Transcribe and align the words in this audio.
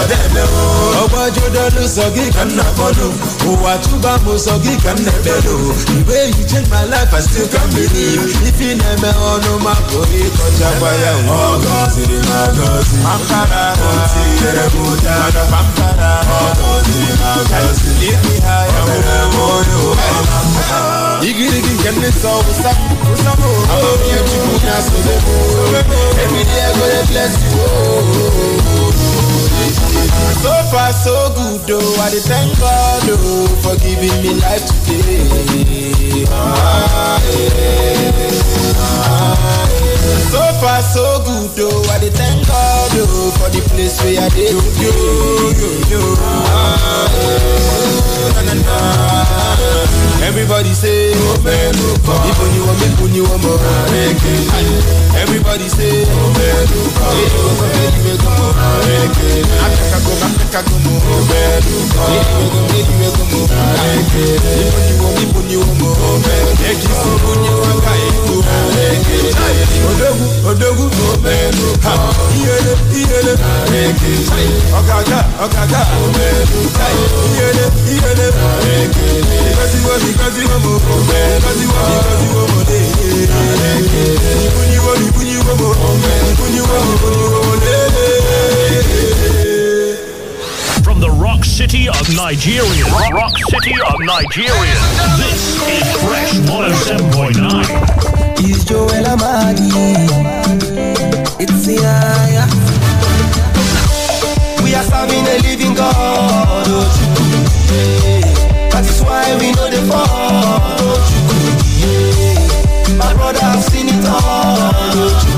ọ̀dẹ́dẹ́ 0.00 0.46
o. 0.60 0.64
ọgbọ́jú 1.02 1.44
dọ́dún 1.56 1.88
sọ 1.96 2.04
kí 2.14 2.24
kan 2.36 2.48
náà 2.58 2.70
kọ́nù 2.78 3.06
òwà 3.50 3.72
túbà 3.84 4.12
mo 4.24 4.32
sọ 4.44 4.54
kí 4.64 4.72
kan 4.84 4.98
náà 5.06 5.16
bẹ̀rù 5.24 5.54
ìwé 5.98 6.18
yìí 6.32 6.42
change 6.50 6.68
my 6.74 6.82
life 6.92 7.12
I 7.18 7.20
still 7.26 7.48
can't 7.52 7.70
believe 7.74 8.24
ifi 8.48 8.68
nẹ̀mẹ̀ 8.80 9.12
ọ̀nù 9.32 9.52
máa 9.66 9.80
kó 9.90 9.98
ìkọjá 10.22 10.68
wáyà 10.82 11.12
wọn. 11.26 11.38
ọgọ́ 11.52 11.80
ti 11.94 12.02
di 12.10 12.18
máa 12.28 12.48
pampara 13.04 13.64
o 13.86 13.90
yẹrẹ 14.40 14.66
mo 14.74 14.86
já. 15.04 15.16
pampara 15.52 16.10
ọgọ́ 16.46 16.74
ti 16.86 16.92
di 17.00 17.10
máa 17.20 17.40
gọ́ 17.50 17.70
sí. 17.78 17.90
ibi 18.10 18.32
ayọ̀ 18.56 18.82
ọ̀dọ̀ 18.94 19.24
mo 19.34 19.46
ní 19.68 19.76
o. 19.86 19.90
igirigi 21.28 21.74
kẹ́ni 21.82 22.08
sọ 22.22 22.32
wùsà 22.46 22.72
wùsà 23.08 23.32
mo. 23.40 23.50
àbọ̀ 23.74 23.92
mi 24.00 24.08
ò 24.18 24.20
jù 24.30 24.38
kú 24.46 24.54
ní 24.64 24.70
asọ̀dẹ̀ 24.78 25.18
mo. 25.24 25.34
èmi 26.22 26.40
ni 26.48 26.56
ẹgbẹ́ 26.68 27.06
bless 27.10 27.34
you. 27.44 28.87
So 30.42 30.52
far 30.70 30.92
so 30.92 31.32
good 31.34 31.70
oh, 31.70 32.00
I 32.00 32.10
thank 32.10 32.58
God 32.60 33.02
oh 33.10 33.46
for 33.62 33.76
giving 33.82 34.22
me 34.22 34.34
life 34.40 34.64
today. 34.86 36.24
Ah, 36.30 37.20
yeah. 37.26 38.12
Ah, 38.78 39.68
yeah. 39.80 39.87
So 40.30 40.40
far 40.60 40.80
so 40.82 41.20
good 41.24 41.50
oh, 41.68 41.90
I 41.92 41.98
thank 42.10 42.46
God 42.46 42.90
oh 42.96 43.30
for 43.38 43.48
the 43.50 43.60
place 43.68 44.00
where 44.02 44.20
I 44.20 44.28
dey 44.30 44.50
yo 44.52 44.60
yo 44.80 44.92
yo 45.60 45.68
yo. 45.92 46.00
Ah, 46.20 47.08
na, 48.34 48.40
na, 48.42 48.54
na. 48.54 48.76
Everybody 50.28 50.74
say, 50.74 51.12
oh 51.16 51.40
man, 51.44 51.72
oh 51.76 51.96
God. 52.04 52.20
Even 52.28 52.48
you 52.52 52.62
want 52.68 52.78
me, 52.80 52.88
you 53.16 53.24
want. 53.24 53.44
Everybody 55.16 55.68
say, 55.68 56.04
oh 56.04 56.28
man, 56.36 56.68
oh 56.68 56.88
God. 57.00 57.16
Hey, 57.16 57.28
oh 57.32 57.52
man, 57.58 57.92
you 57.96 58.02
make 58.04 58.22
more. 58.28 58.52
Africa 59.64 59.98
go, 60.04 60.12
Africa 60.20 60.60
go 60.68 60.76
more. 60.84 61.00
Oh 61.00 61.24
man, 61.32 61.64
oh 61.64 61.84
God. 61.96 62.12
Hey, 62.12 62.28
you 62.28 62.44
you 62.44 63.08
you 64.88 65.00
want 65.00 65.16
me, 65.16 65.24
you 65.48 65.60
want 65.64 65.80
more. 65.80 66.20
Make 66.60 66.82
you 66.84 66.92
you 66.92 67.56
want. 67.64 67.88
Odogu, 69.88 69.97
God. 71.82 71.98
Iyele, 72.38 72.72
Iyele, 72.94 73.34
oh 74.70 74.82
man, 76.14 76.46
oh 76.54 76.70
God. 76.78 76.94
Iyele, 77.34 77.64
Iyele, 77.90 78.26
wo 80.38 80.56
mo. 80.62 80.74
Ibuni 84.46 84.78
wo, 84.78 84.92
ibuni 86.30 86.60
wo 86.60 86.78
mo. 86.78 87.18
From 90.84 91.00
the 91.00 91.10
rock 91.10 91.44
city 91.44 91.88
of 91.88 92.08
Nigeria. 92.14 92.84
Rock, 92.86 93.12
rock 93.12 93.32
city 93.50 93.74
of 93.82 93.98
Nigeria. 94.00 94.78
This 95.18 95.58
is 95.66 95.86
Fresh 96.06 96.32
107.9. 96.46 98.27
Is 98.40 98.64
Joel 98.64 99.04
Amadi. 99.04 99.68
It's 101.40 101.66
the 101.66 101.74
Yaya. 101.74 102.44
We 104.62 104.74
are 104.74 104.84
serving 104.84 105.26
a 105.26 105.38
living 105.42 105.74
God. 105.74 106.66
Oh. 106.68 106.84
That 108.70 108.84
is 108.84 109.02
why 109.02 109.36
we 109.40 109.52
know 109.52 109.68
the 109.68 109.82
fall. 109.90 110.78
Oh. 110.80 110.98
My 112.96 113.12
brother 113.14 113.40
I've 113.42 113.62
seen 113.64 113.88
it 113.88 114.06
all. 114.06 114.72
Oh, 114.94 115.37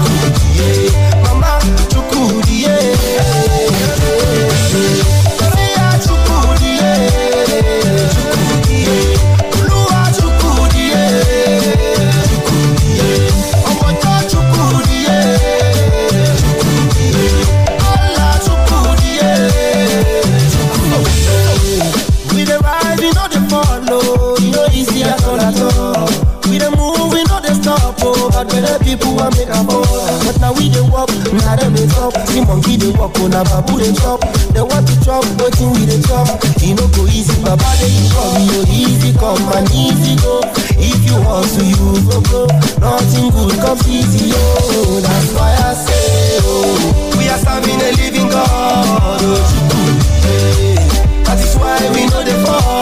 dey 32.81 32.91
walk, 32.99 33.13
oh, 33.21 33.29
now 33.29 33.45
babu 33.45 33.79
dey 33.79 33.93
chop. 33.95 34.21
They 34.57 34.63
want 34.65 34.89
to 34.89 34.95
chop, 35.05 35.25
wetin 35.39 35.71
we 35.77 35.85
dey 35.87 36.01
chop. 36.09 36.27
E 36.65 36.73
no 36.75 36.89
go 36.97 37.05
easy, 37.07 37.37
baba 37.45 37.69
dey 37.79 37.93
come, 38.11 38.43
you 38.49 38.61
easy 38.73 39.13
come 39.19 39.41
and 39.55 39.69
easy 39.71 40.17
go. 40.25 40.41
If 40.81 40.99
you 41.05 41.21
hustle, 41.29 41.63
you 41.65 42.01
go 42.09 42.19
go. 42.33 42.43
Nothing 42.81 43.31
good 43.31 43.55
comes 43.61 43.85
easy, 43.89 44.33
oh. 44.35 45.01
That's 45.05 45.31
why 45.37 45.53
I 45.53 45.75
say, 45.77 46.41
oh, 46.43 47.15
we 47.21 47.29
are 47.29 47.39
serving 47.39 47.81
a 47.81 47.91
living 48.01 48.29
God. 48.33 49.21
Oh, 49.21 49.39
Chukwu. 49.51 49.85
Yeah. 50.25 51.25
That 51.29 51.39
is 51.39 51.55
why 51.61 51.79
we 51.95 52.07
know 52.09 52.25
the 52.25 52.35
fall. 52.47 52.80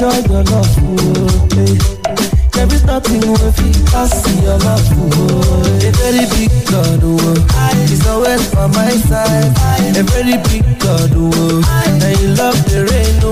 My 0.00 0.10
joy, 0.10 0.32
your 0.32 0.44
love. 0.44 0.76
Oh, 0.78 1.48
hey. 1.54 1.78
There 2.52 2.74
is 2.74 2.84
nothing 2.84 3.22
it. 3.22 3.94
I 3.94 4.06
see 4.06 4.42
your 4.42 4.58
love. 4.58 4.82
Oh, 4.92 5.80
eh. 5.82 5.88
a 5.88 5.92
very 5.92 6.26
big 6.34 6.50
God. 6.66 7.00
Oh, 7.02 7.86
He's 7.86 8.06
always 8.06 8.52
by 8.54 8.66
my 8.68 8.90
side. 8.90 9.96
A 9.96 10.02
very 10.02 10.36
big 10.48 10.66
God. 10.80 11.10
Oh, 11.14 11.62
eh. 11.64 12.04
and 12.04 12.20
you 12.20 12.28
love 12.34 12.58
the 12.70 12.86
rain. 12.90 13.27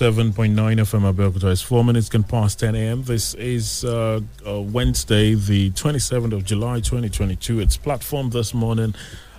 107.9 0.00 0.54
FM 0.54 1.10
Abeokuta. 1.10 1.50
It's 1.50 1.62
four 1.62 1.82
minutes 1.82 2.10
can 2.10 2.22
pass 2.22 2.54
10 2.54 2.74
a.m. 2.74 3.02
This 3.04 3.32
is 3.32 3.82
uh, 3.82 4.20
uh, 4.46 4.60
Wednesday, 4.60 5.32
the 5.32 5.70
27th 5.70 6.34
of 6.34 6.44
July, 6.44 6.80
2022. 6.80 7.60
It's 7.60 7.78
platform 7.78 8.28
this 8.28 8.52
morning. 8.52 8.94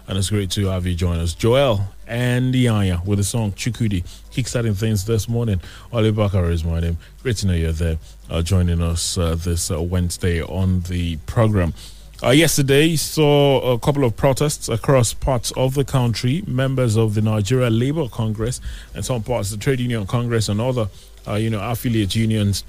and 0.08 0.18
it's 0.18 0.30
great 0.30 0.50
to 0.52 0.66
have 0.68 0.88
you 0.88 0.96
join 0.96 1.20
us. 1.20 1.34
Joel 1.34 1.94
and 2.08 2.56
Yaya 2.56 3.02
with 3.06 3.20
the 3.20 3.24
song 3.24 3.52
Chukudi, 3.52 4.04
kickstarting 4.32 4.76
things 4.76 5.06
this 5.06 5.28
morning. 5.28 5.62
Ali 5.92 6.12
Bakar 6.12 6.50
is 6.50 6.64
my 6.64 6.80
name. 6.80 6.98
Great 7.22 7.38
to 7.38 7.48
know 7.48 7.54
you're 7.54 7.72
there, 7.74 7.98
uh, 8.30 8.42
joining 8.42 8.82
us 8.82 9.18
uh, 9.18 9.36
this 9.36 9.70
uh, 9.70 9.80
Wednesday 9.82 10.42
on 10.42 10.80
the 10.82 11.18
program. 11.28 11.74
Uh, 12.24 12.32
yesterday 12.32 12.96
saw 12.96 13.74
a 13.74 13.78
couple 13.78 14.04
of 14.04 14.16
protests 14.18 14.70
across 14.70 15.14
parts 15.14 15.52
of 15.52 15.76
the 15.76 15.86
country. 15.86 16.44
Members 16.48 16.98
of 16.98 17.14
the 17.14 17.22
Nigeria 17.22 17.70
Labour 17.70 18.08
Congress 18.08 18.60
and 18.96 19.06
some 19.06 19.22
parts 19.22 19.52
of 19.52 19.60
the 19.60 19.64
Trade 19.64 19.80
Union 19.82 20.08
Congress 20.08 20.50
and 20.50 20.60
other, 20.60 20.90
uh, 21.28 21.36
you 21.36 21.52
know, 21.52 21.62
affiliate 21.62 22.16
unions 22.16 22.64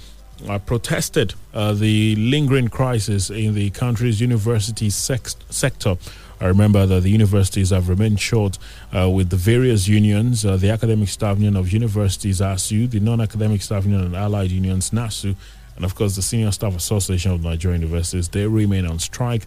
uh, 0.46 0.58
protested 0.58 1.32
uh, 1.54 1.72
the 1.72 2.14
lingering 2.16 2.68
crisis 2.68 3.30
in 3.30 3.54
the 3.54 3.70
country's 3.70 4.20
university 4.20 4.90
sex- 4.90 5.36
sector. 5.48 5.96
I 6.40 6.46
remember 6.46 6.84
that 6.84 7.02
the 7.02 7.10
universities 7.10 7.70
have 7.70 7.88
remained 7.88 8.20
short 8.20 8.58
uh, 8.94 9.08
with 9.08 9.30
the 9.30 9.36
various 9.36 9.88
unions, 9.88 10.44
uh, 10.44 10.58
the 10.58 10.68
Academic 10.68 11.08
Staff 11.08 11.38
Union 11.38 11.56
of 11.56 11.72
Universities, 11.72 12.40
ASUU, 12.40 12.90
the 12.90 13.00
Non 13.00 13.22
Academic 13.22 13.62
Staff 13.62 13.86
Union 13.86 14.04
and 14.04 14.14
Allied 14.14 14.50
Unions, 14.50 14.90
NASU, 14.90 15.34
and 15.78 15.84
of 15.84 15.94
course 15.94 16.16
the 16.16 16.22
Senior 16.22 16.50
Staff 16.50 16.74
Association 16.74 17.30
of 17.30 17.42
Nigerian 17.42 17.80
Universities. 17.80 18.28
They 18.28 18.46
remain 18.46 18.84
on 18.84 18.98
strike. 18.98 19.46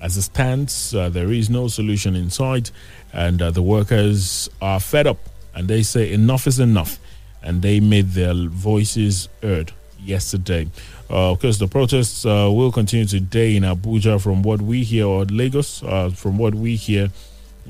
As 0.00 0.16
it 0.16 0.22
stands, 0.22 0.94
uh, 0.94 1.10
there 1.10 1.30
is 1.30 1.50
no 1.50 1.68
solution 1.68 2.16
in 2.16 2.30
sight, 2.30 2.70
and 3.12 3.42
uh, 3.42 3.50
the 3.50 3.62
workers 3.62 4.48
are 4.62 4.80
fed 4.80 5.06
up 5.06 5.18
and 5.58 5.66
they 5.66 5.82
say 5.82 6.12
enough 6.12 6.46
is 6.46 6.60
enough, 6.60 7.00
and 7.42 7.62
they 7.62 7.80
made 7.80 8.10
their 8.12 8.32
voices 8.34 9.28
heard 9.42 9.72
yesterday. 10.00 10.68
Uh, 11.10 11.32
of 11.32 11.40
course, 11.40 11.58
the 11.58 11.66
protests 11.66 12.24
uh, 12.24 12.48
will 12.52 12.70
continue 12.70 13.04
today 13.04 13.56
in 13.56 13.64
Abuja 13.64 14.22
from 14.22 14.42
what 14.42 14.62
we 14.62 14.84
hear, 14.84 15.06
or 15.06 15.24
Lagos 15.24 15.82
uh, 15.82 16.10
from 16.10 16.38
what 16.38 16.54
we 16.54 16.76
hear. 16.76 17.10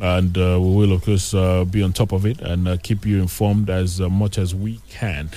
And 0.00 0.36
uh, 0.36 0.58
we 0.60 0.76
will, 0.76 0.92
of 0.92 1.02
course, 1.02 1.32
uh, 1.34 1.64
be 1.64 1.82
on 1.82 1.92
top 1.92 2.12
of 2.12 2.24
it 2.24 2.40
and 2.40 2.68
uh, 2.68 2.76
keep 2.80 3.04
you 3.04 3.20
informed 3.20 3.68
as 3.68 4.00
much 4.00 4.38
as 4.38 4.54
we 4.54 4.80
can. 4.90 5.30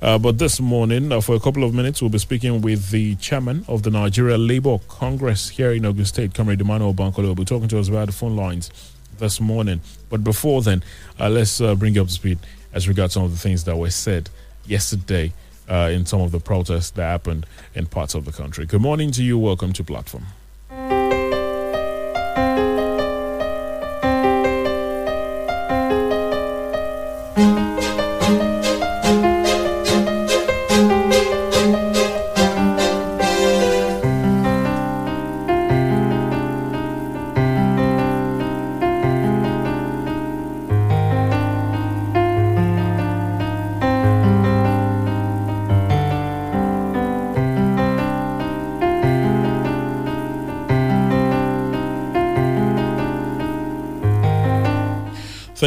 Uh, 0.00 0.16
but 0.16 0.38
this 0.38 0.60
morning, 0.60 1.10
uh, 1.10 1.20
for 1.20 1.34
a 1.34 1.40
couple 1.40 1.64
of 1.64 1.74
minutes, 1.74 2.00
we'll 2.00 2.08
be 2.08 2.18
speaking 2.18 2.60
with 2.62 2.90
the 2.90 3.16
chairman 3.16 3.64
of 3.66 3.82
the 3.82 3.90
Nigeria 3.90 4.38
Labour 4.38 4.78
Congress 4.86 5.48
here 5.48 5.72
in 5.72 5.84
Ogun 5.84 6.04
State, 6.04 6.34
Comrade 6.34 6.60
Emmanuel 6.60 6.94
Bankole. 6.94 7.24
will 7.24 7.34
be 7.34 7.44
talking 7.44 7.66
to 7.66 7.80
us 7.80 7.88
about 7.88 8.06
the 8.06 8.12
phone 8.12 8.36
lines 8.36 8.70
this 9.18 9.40
morning. 9.40 9.80
But 10.08 10.22
before 10.22 10.62
then, 10.62 10.84
uh, 11.18 11.28
let's 11.28 11.58
bring 11.58 11.96
you 11.96 12.02
up 12.02 12.06
to 12.06 12.12
speed 12.12 12.38
as 12.72 12.86
regards 12.86 13.14
some 13.14 13.24
of 13.24 13.32
the 13.32 13.38
things 13.38 13.64
that 13.64 13.76
were 13.76 13.90
said 13.90 14.30
yesterday 14.66 15.32
uh, 15.68 15.90
in 15.92 16.06
some 16.06 16.20
of 16.20 16.30
the 16.30 16.38
protests 16.38 16.90
that 16.90 17.02
happened 17.02 17.44
in 17.74 17.86
parts 17.86 18.14
of 18.14 18.24
the 18.24 18.32
country. 18.32 18.66
Good 18.66 18.80
morning 18.80 19.10
to 19.12 19.24
you. 19.24 19.36
Welcome 19.36 19.72
to 19.72 19.82
Platform. 19.82 20.26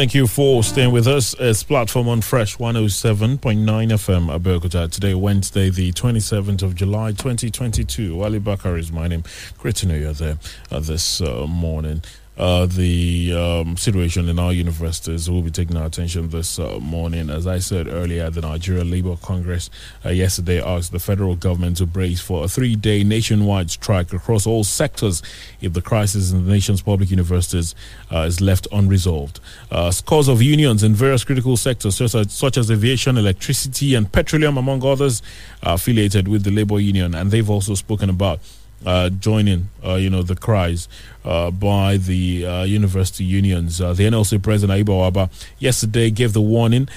Thank 0.02 0.14
you 0.14 0.26
for 0.26 0.64
staying 0.64 0.90
with 0.90 1.06
us. 1.06 1.32
It's 1.38 1.62
platform 1.62 2.08
on 2.08 2.22
Fresh 2.22 2.56
107.9 2.56 3.38
FM 3.38 4.36
Abeokuta. 4.36 4.90
Today, 4.90 5.14
Wednesday, 5.14 5.70
the 5.70 5.92
27th 5.92 6.64
of 6.64 6.74
July, 6.74 7.12
2022. 7.12 8.16
Wali 8.16 8.40
Bakar 8.40 8.76
is 8.78 8.90
my 8.90 9.06
name. 9.06 9.22
Great 9.58 9.76
to 9.76 9.86
know 9.86 9.94
you're 9.94 10.12
there 10.12 10.38
uh, 10.72 10.80
this 10.80 11.20
uh, 11.20 11.46
morning 11.46 12.02
uh, 12.38 12.64
the 12.64 13.32
um, 13.34 13.76
situation 13.76 14.28
in 14.28 14.38
our 14.38 14.52
universities 14.52 15.28
will 15.30 15.42
be 15.42 15.50
taking 15.50 15.76
our 15.76 15.86
attention 15.86 16.30
this 16.30 16.58
uh, 16.58 16.78
morning. 16.80 17.28
As 17.28 17.46
I 17.46 17.58
said 17.58 17.88
earlier, 17.88 18.30
the 18.30 18.40
Nigeria 18.40 18.84
Labour 18.84 19.16
Congress 19.16 19.68
uh, 20.04 20.08
yesterday 20.10 20.62
asked 20.62 20.92
the 20.92 20.98
federal 20.98 21.36
government 21.36 21.76
to 21.76 21.86
brace 21.86 22.20
for 22.20 22.44
a 22.44 22.48
three 22.48 22.74
day 22.74 23.04
nationwide 23.04 23.70
strike 23.70 24.12
across 24.14 24.46
all 24.46 24.64
sectors 24.64 25.22
if 25.60 25.74
the 25.74 25.82
crisis 25.82 26.32
in 26.32 26.46
the 26.46 26.50
nation's 26.50 26.80
public 26.80 27.10
universities 27.10 27.74
uh, 28.10 28.20
is 28.20 28.40
left 28.40 28.66
unresolved. 28.72 29.38
Uh, 29.70 29.90
scores 29.90 30.28
of 30.28 30.40
unions 30.40 30.82
in 30.82 30.94
various 30.94 31.24
critical 31.24 31.56
sectors, 31.58 31.96
such 31.96 32.14
as, 32.14 32.32
such 32.32 32.56
as 32.56 32.70
aviation, 32.70 33.18
electricity, 33.18 33.94
and 33.94 34.10
petroleum, 34.10 34.56
among 34.56 34.82
others, 34.84 35.22
are 35.62 35.74
affiliated 35.74 36.28
with 36.28 36.44
the 36.44 36.50
Labour 36.50 36.80
Union, 36.80 37.14
and 37.14 37.30
they've 37.30 37.50
also 37.50 37.74
spoken 37.74 38.08
about 38.08 38.40
uh, 38.84 39.10
joining, 39.10 39.68
uh, 39.84 39.94
you 39.94 40.10
know, 40.10 40.22
the 40.22 40.36
cries 40.36 40.88
uh, 41.24 41.50
by 41.50 41.96
the 41.96 42.46
uh, 42.46 42.62
university 42.64 43.24
unions. 43.24 43.80
Uh, 43.80 43.92
the 43.92 44.04
NLC 44.04 44.42
president 44.42 44.78
Ayuba 44.86 45.12
Wabba 45.12 45.30
yesterday 45.58 46.10
gave 46.10 46.32
the 46.32 46.42
warning, 46.42 46.88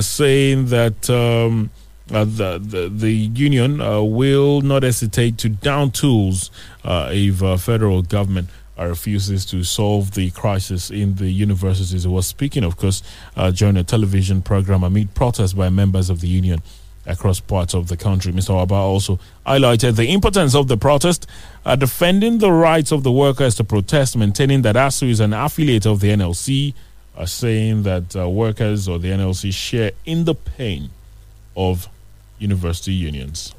saying 0.00 0.66
that. 0.66 1.08
Um, 1.10 1.70
the, 2.08 2.60
the, 2.62 2.90
the 2.92 3.10
union 3.10 3.78
will 3.78 4.60
not 4.60 4.82
hesitate 4.82 5.38
to 5.38 5.48
down 5.48 5.90
tools 5.92 6.50
if 6.84 7.38
federal 7.62 8.02
government 8.02 8.50
refuses 8.76 9.46
to 9.46 9.64
solve 9.64 10.10
the 10.10 10.30
crisis 10.32 10.90
in 10.90 11.14
the 11.14 11.30
universities. 11.30 12.04
It 12.04 12.10
was 12.10 12.26
speaking, 12.26 12.64
of 12.64 12.76
course, 12.76 13.02
during 13.54 13.78
a 13.78 13.84
television 13.84 14.42
program 14.42 14.82
amid 14.82 15.14
protests 15.14 15.54
by 15.54 15.70
members 15.70 16.10
of 16.10 16.20
the 16.20 16.28
union 16.28 16.60
across 17.06 17.40
parts 17.40 17.74
of 17.74 17.88
the 17.88 17.96
country. 17.96 18.32
Mr. 18.32 18.50
Wabba 18.50 18.72
also 18.72 19.18
highlighted 19.46 19.96
the 19.96 20.12
importance 20.12 20.54
of 20.54 20.68
the 20.68 20.76
protest, 20.76 21.26
uh, 21.64 21.76
defending 21.76 22.38
the 22.38 22.52
rights 22.52 22.92
of 22.92 23.02
the 23.02 23.12
workers 23.12 23.54
to 23.56 23.64
protest, 23.64 24.16
maintaining 24.16 24.62
that 24.62 24.76
ASUU 24.76 25.10
is 25.10 25.20
an 25.20 25.32
affiliate 25.32 25.86
of 25.86 26.00
the 26.00 26.08
NLC, 26.08 26.74
uh, 27.16 27.26
saying 27.26 27.82
that 27.82 28.16
uh, 28.16 28.28
workers 28.28 28.88
or 28.88 28.98
the 28.98 29.08
NLC 29.08 29.52
share 29.52 29.92
in 30.04 30.24
the 30.24 30.34
pain 30.34 30.90
of 31.56 31.88
university 32.38 32.92
unions. 32.92 33.54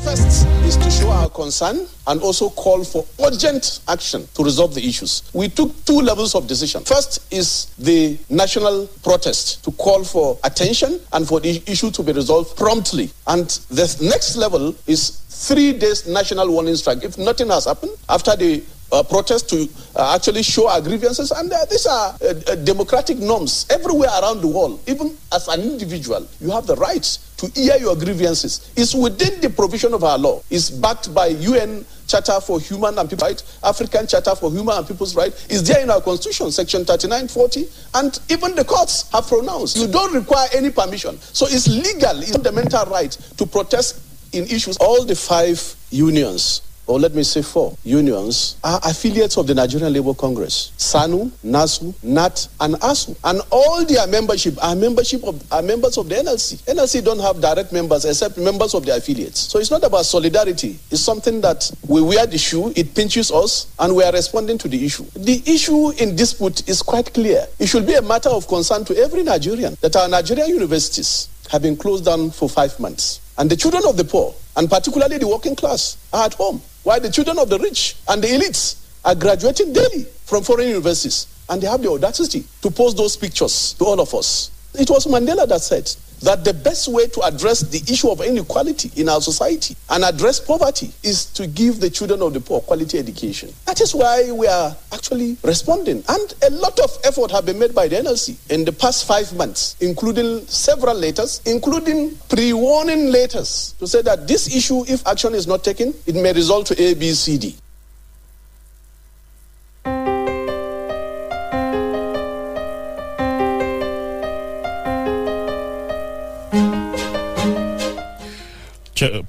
First 0.00 0.46
is 0.64 0.76
to 0.76 0.90
show 0.90 1.10
our 1.10 1.28
concern 1.28 1.86
and 2.06 2.20
also 2.22 2.50
call 2.50 2.82
for 2.82 3.04
urgent 3.24 3.80
action 3.88 4.26
to 4.34 4.42
resolve 4.42 4.74
the 4.74 4.84
issues. 4.84 5.22
We 5.32 5.48
took 5.48 5.84
two 5.84 6.00
levels 6.00 6.34
of 6.34 6.48
decision. 6.48 6.82
First 6.84 7.32
is 7.32 7.66
the 7.78 8.18
national 8.28 8.88
protest 9.04 9.62
to 9.64 9.72
call 9.72 10.02
for 10.02 10.38
attention 10.42 11.00
and 11.12 11.26
for 11.26 11.38
the 11.40 11.62
issue 11.66 11.90
to 11.92 12.02
be 12.02 12.12
resolved 12.12 12.56
promptly. 12.56 13.10
And 13.26 13.48
the 13.70 13.96
next 14.02 14.36
level 14.36 14.74
is 14.86 15.20
three 15.28 15.72
days 15.72 16.06
national 16.08 16.50
warning 16.50 16.76
strike. 16.76 17.04
If 17.04 17.18
nothing 17.18 17.48
has 17.48 17.66
happened 17.66 17.92
after 18.08 18.34
the 18.34 18.62
uh, 18.92 19.02
protest 19.02 19.48
to 19.48 19.68
uh, 19.96 20.14
actually 20.14 20.42
show 20.42 20.68
our 20.68 20.80
grievances. 20.80 21.30
And 21.30 21.50
uh, 21.50 21.64
these 21.70 21.86
are 21.86 22.14
uh, 22.22 22.34
uh, 22.46 22.54
democratic 22.56 23.18
norms 23.18 23.66
everywhere 23.70 24.10
around 24.20 24.42
the 24.42 24.48
world. 24.48 24.82
Even 24.86 25.16
as 25.32 25.48
an 25.48 25.62
individual, 25.62 26.28
you 26.40 26.50
have 26.50 26.66
the 26.66 26.76
right 26.76 27.04
to 27.42 27.60
hear 27.60 27.76
your 27.76 27.96
grievances. 27.96 28.72
It's 28.76 28.94
within 28.94 29.40
the 29.40 29.50
provision 29.50 29.94
of 29.94 30.04
our 30.04 30.16
law. 30.16 30.42
It's 30.48 30.70
backed 30.70 31.12
by 31.12 31.26
UN 31.26 31.84
Charter 32.06 32.40
for 32.40 32.60
Human 32.60 32.96
and 32.98 33.10
People's 33.10 33.28
Rights, 33.28 33.58
African 33.64 34.06
Charter 34.06 34.36
for 34.36 34.50
Human 34.50 34.78
and 34.78 34.86
People's 34.86 35.16
Rights. 35.16 35.46
Is 35.46 35.66
there 35.66 35.82
in 35.82 35.90
our 35.90 36.00
Constitution, 36.00 36.52
Section 36.52 36.84
3940, 36.84 37.68
and 37.94 38.20
even 38.28 38.54
the 38.54 38.64
courts 38.64 39.10
have 39.10 39.26
pronounced. 39.26 39.76
You 39.76 39.88
don't 39.88 40.14
require 40.14 40.48
any 40.54 40.70
permission. 40.70 41.18
So 41.18 41.46
it's 41.46 41.66
legal, 41.66 42.20
it's 42.20 42.32
fundamental 42.32 42.86
right 42.86 43.10
to 43.10 43.46
protest 43.46 44.00
in 44.32 44.44
issues. 44.44 44.76
All 44.76 45.04
the 45.04 45.16
five 45.16 45.74
unions 45.90 46.62
or 46.86 46.98
let 46.98 47.14
me 47.14 47.22
say 47.22 47.42
four 47.42 47.76
unions, 47.84 48.56
are 48.64 48.80
affiliates 48.84 49.36
of 49.36 49.46
the 49.46 49.54
Nigerian 49.54 49.92
Labour 49.92 50.14
Congress. 50.14 50.72
SSANU, 50.78 51.30
NASU, 51.44 51.94
NAT, 52.02 52.48
and 52.60 52.74
ASUU. 52.76 53.16
And 53.24 53.40
all 53.50 53.84
their 53.84 54.06
membership 54.06 54.54
are 54.62 54.74
membership 54.74 55.22
of 55.24 55.40
are 55.52 55.62
members 55.62 55.96
of 55.96 56.08
the 56.08 56.16
NLC. 56.16 56.56
NLC 56.64 57.04
don't 57.04 57.20
have 57.20 57.40
direct 57.40 57.72
members 57.72 58.04
except 58.04 58.36
members 58.38 58.74
of 58.74 58.84
the 58.84 58.96
affiliates. 58.96 59.40
So 59.40 59.58
it's 59.58 59.70
not 59.70 59.84
about 59.84 60.04
solidarity. 60.06 60.78
It's 60.90 61.00
something 61.00 61.40
that 61.42 61.70
we 61.88 62.02
wear 62.02 62.26
the 62.26 62.38
shoe, 62.38 62.72
it 62.76 62.94
pinches 62.94 63.30
us, 63.30 63.72
and 63.78 63.94
we 63.94 64.02
are 64.04 64.12
responding 64.12 64.58
to 64.58 64.68
the 64.68 64.84
issue. 64.84 65.04
The 65.14 65.42
issue 65.46 65.90
in 65.92 66.16
dispute 66.16 66.68
is 66.68 66.82
quite 66.82 67.12
clear. 67.14 67.46
It 67.58 67.66
should 67.66 67.86
be 67.86 67.94
a 67.94 68.02
matter 68.02 68.28
of 68.30 68.48
concern 68.48 68.84
to 68.86 68.96
every 68.96 69.22
Nigerian 69.22 69.76
that 69.80 69.94
our 69.96 70.08
Nigerian 70.08 70.48
universities 70.48 71.28
have 71.50 71.62
been 71.62 71.76
closed 71.76 72.04
down 72.04 72.30
for 72.30 72.48
five 72.48 72.78
months. 72.80 73.20
And 73.38 73.50
the 73.50 73.56
children 73.56 73.84
of 73.86 73.96
the 73.96 74.04
poor, 74.04 74.34
and 74.56 74.68
particularly 74.68 75.18
the 75.18 75.28
working 75.28 75.56
class, 75.56 75.96
are 76.12 76.26
at 76.26 76.34
home. 76.34 76.60
While 76.82 77.00
the 77.00 77.10
children 77.10 77.38
of 77.38 77.48
the 77.48 77.58
rich 77.58 77.96
and 78.08 78.22
the 78.22 78.28
elites 78.28 78.76
are 79.04 79.14
graduating 79.14 79.72
daily 79.72 80.04
from 80.24 80.42
foreign 80.42 80.68
universities. 80.68 81.26
And 81.48 81.60
they 81.62 81.66
have 81.66 81.82
the 81.82 81.90
audacity 81.90 82.44
to 82.62 82.70
post 82.70 82.96
those 82.96 83.16
pictures 83.16 83.74
to 83.74 83.84
all 83.84 84.00
of 84.00 84.14
us. 84.14 84.50
It 84.74 84.88
was 84.88 85.06
Mandela 85.06 85.46
that 85.48 85.60
said, 85.60 85.90
that 86.22 86.44
the 86.44 86.54
best 86.54 86.88
way 86.88 87.06
to 87.08 87.20
address 87.22 87.60
the 87.60 87.78
issue 87.92 88.08
of 88.10 88.20
inequality 88.20 88.90
in 88.96 89.08
our 89.08 89.20
society 89.20 89.76
and 89.90 90.04
address 90.04 90.40
poverty 90.40 90.92
is 91.02 91.26
to 91.26 91.46
give 91.46 91.80
the 91.80 91.90
children 91.90 92.22
of 92.22 92.32
the 92.32 92.40
poor 92.40 92.60
quality 92.60 92.98
education. 92.98 93.52
That 93.66 93.80
is 93.80 93.94
why 93.94 94.30
we 94.32 94.46
are 94.46 94.76
actually 94.92 95.36
responding. 95.42 96.04
And 96.08 96.34
a 96.42 96.50
lot 96.50 96.78
of 96.80 96.96
effort 97.04 97.30
have 97.30 97.46
been 97.46 97.58
made 97.58 97.74
by 97.74 97.88
the 97.88 97.96
NLC 97.96 98.36
in 98.50 98.64
the 98.64 98.72
past 98.72 99.06
five 99.06 99.32
months, 99.34 99.76
including 99.80 100.46
several 100.46 100.96
letters, 100.96 101.42
including 101.44 102.16
pre-warning 102.28 103.10
letters 103.10 103.74
to 103.78 103.86
say 103.86 104.02
that 104.02 104.28
this 104.28 104.54
issue, 104.54 104.84
if 104.88 105.06
action 105.06 105.34
is 105.34 105.46
not 105.46 105.64
taken, 105.64 105.94
it 106.06 106.14
may 106.14 106.32
result 106.32 106.66
to 106.66 106.82
A, 106.82 106.94
B, 106.94 107.12
C, 107.12 107.38
D. 107.38 107.56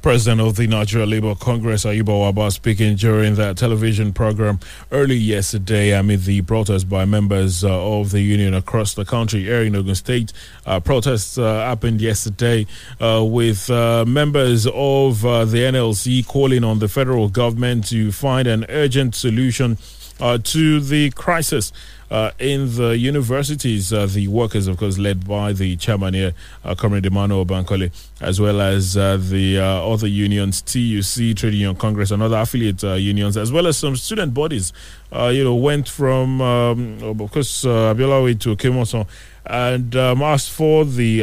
President 0.01 0.39
of 0.41 0.55
the 0.55 0.67
Nigeria 0.67 1.05
Labour 1.07 1.33
Congress, 1.35 1.83
Ayuba 1.85 2.05
Wabba, 2.33 2.51
speaking 2.51 2.95
during 2.95 3.35
that 3.35 3.57
television 3.57 4.13
program 4.13 4.59
early 4.91 5.15
yesterday 5.15 5.91
amid 5.91 6.23
the 6.23 6.41
protests 6.43 6.83
by 6.83 7.05
members 7.05 7.63
uh, 7.63 7.69
of 7.71 8.11
the 8.11 8.21
union 8.21 8.53
across 8.53 8.93
the 8.93 9.03
country. 9.05 9.41
Here 9.43 9.63
in 9.63 9.75
Ogun 9.75 9.95
State, 9.95 10.31
uh, 10.65 10.79
protests 10.79 11.37
uh, 11.37 11.55
happened 11.65 12.01
yesterday 12.01 12.67
uh, 12.99 13.25
with 13.27 13.69
uh, 13.69 14.05
members 14.05 14.67
of 14.67 15.25
uh, 15.25 15.45
the 15.45 15.57
NLC 15.59 16.25
calling 16.25 16.63
on 16.63 16.79
the 16.79 16.87
federal 16.87 17.29
government 17.29 17.87
to 17.87 18.11
find 18.11 18.47
an 18.47 18.65
urgent 18.69 19.15
solution 19.15 19.77
uh, 20.19 20.37
to 20.43 20.79
the 20.79 21.09
crisis 21.11 21.71
uh, 22.13 22.31
in 22.37 22.75
the 22.75 22.95
universities. 22.95 23.91
Uh, 23.91 24.05
the 24.05 24.27
workers, 24.27 24.67
of 24.67 24.77
course, 24.77 24.99
led 24.99 25.27
by 25.27 25.51
the 25.51 25.75
chairman 25.77 26.13
here, 26.13 26.33
uh, 26.63 26.75
Comrade 26.75 27.05
Emmanuel 27.07 27.43
Bankole, 27.43 27.91
as 28.21 28.39
well 28.39 28.61
as 28.61 28.95
uh, 28.95 29.17
the 29.17 29.57
uh, 29.57 29.63
other 29.65 30.07
unions, 30.07 30.61
TUC, 30.61 31.35
Trade 31.35 31.55
Union 31.55 31.75
Congress, 31.75 32.11
and 32.11 32.21
other 32.21 32.37
affiliate 32.37 32.83
uh, 32.83 32.93
unions, 32.93 33.35
as 33.35 33.51
well 33.51 33.65
as 33.65 33.77
some 33.77 33.95
student 33.95 34.33
bodies, 34.33 34.71
you 35.11 35.43
know, 35.43 35.55
went 35.55 35.89
from, 35.89 36.39
um, 36.39 37.01
of 37.19 37.31
course, 37.31 37.65
uh, 37.65 37.93
Abiola 37.93 38.23
Way 38.23 38.35
to 38.35 38.51
Oke-Mosan 38.51 39.07
and 39.45 39.95
um, 39.95 40.21
asked 40.21 40.51
for 40.51 40.85
the 40.85 41.19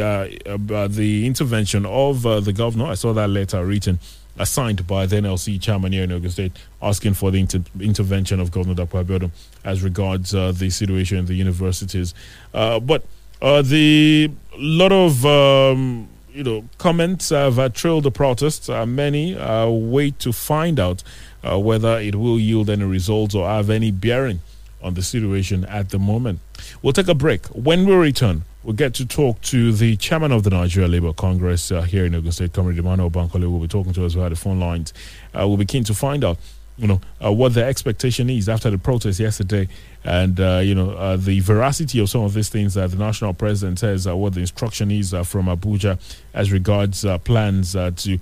the 0.89 1.25
intervention 1.25 1.85
of 1.85 2.21
the 2.21 2.53
governor. 2.53 2.85
I 2.85 2.93
saw 2.95 3.13
that 3.13 3.29
letter 3.29 3.65
written 3.65 3.99
signed 4.43 4.87
by 4.87 5.05
the 5.05 5.17
NLC 5.17 5.61
chairman 5.61 5.91
here 5.91 6.03
in 6.03 6.11
Ogun 6.11 6.29
State, 6.29 6.53
asking 6.81 7.13
for 7.13 7.31
the 7.31 7.39
inter- 7.39 7.63
intervention 7.79 8.39
of 8.39 8.51
Governor 8.51 8.85
Dapo 8.85 9.31
as 9.63 9.83
regards 9.83 10.33
uh, 10.33 10.51
the 10.51 10.69
situation 10.69 11.17
in 11.17 11.25
the 11.25 11.35
universities. 11.35 12.13
Uh, 12.53 12.79
but 12.79 13.03
uh, 13.41 13.61
the 13.61 14.31
lot 14.57 14.91
of 14.91 15.25
um, 15.25 16.07
you 16.31 16.43
know 16.43 16.63
comments 16.77 17.29
have 17.29 17.59
uh, 17.59 17.69
trailed 17.69 18.03
the 18.03 18.11
protests. 18.11 18.69
Uh, 18.69 18.85
many 18.85 19.35
uh, 19.35 19.67
wait 19.67 20.17
to 20.19 20.31
find 20.31 20.79
out 20.79 21.03
whether 21.43 21.99
it 21.99 22.15
will 22.15 22.39
yield 22.39 22.69
any 22.69 22.83
results 22.83 23.33
or 23.33 23.47
have 23.47 23.69
any 23.69 23.89
bearing 23.89 24.39
on 24.83 24.93
the 24.93 25.01
situation 25.01 25.65
at 25.65 25.89
the 25.89 25.99
moment. 25.99 26.39
We'll 26.81 26.93
take 26.93 27.07
a 27.07 27.15
break. 27.15 27.45
When 27.47 27.85
we 27.85 27.93
return, 27.95 28.43
we'll 28.63 28.73
get 28.73 28.93
to 28.95 29.05
talk 29.05 29.41
to 29.41 29.71
the 29.73 29.95
chairman 29.97 30.31
of 30.31 30.43
the 30.43 30.49
Nigeria 30.49 30.87
Labour 30.87 31.13
Congress 31.13 31.71
uh, 31.71 31.81
here 31.81 32.05
in 32.05 32.15
Ogun 32.15 32.31
State, 32.31 32.53
Comrade 32.53 32.77
Emmanuel 32.77 33.09
Bankole. 33.09 33.49
We'll 33.49 33.59
be 33.59 33.67
talking 33.67 33.93
to 33.93 34.05
us 34.05 34.13
via 34.13 34.29
the 34.29 34.35
phone 34.35 34.59
lines. 34.59 34.93
Uh, 35.33 35.47
we'll 35.47 35.57
be 35.57 35.65
keen 35.65 35.83
to 35.85 35.93
find 35.93 36.23
out, 36.23 36.37
you 36.77 36.87
know, 36.87 37.01
uh, 37.23 37.31
what 37.31 37.53
the 37.53 37.63
expectation 37.63 38.29
is 38.29 38.49
after 38.49 38.69
the 38.69 38.77
protest 38.77 39.19
yesterday, 39.19 39.67
and 40.03 40.39
uh, 40.39 40.61
you 40.63 40.73
know, 40.73 40.91
uh, 40.91 41.17
the 41.17 41.39
veracity 41.41 41.99
of 41.99 42.09
some 42.09 42.21
of 42.23 42.33
these 42.33 42.49
things 42.49 42.73
that 42.73 42.91
the 42.91 42.97
national 42.97 43.33
president 43.33 43.79
says, 43.79 44.07
what 44.07 44.33
the 44.33 44.41
instruction 44.41 44.89
is 44.91 45.13
uh, 45.13 45.23
from 45.23 45.45
Abuja 45.45 45.99
as 46.33 46.51
regards 46.51 47.05
plans 47.23 47.73
to 47.73 48.19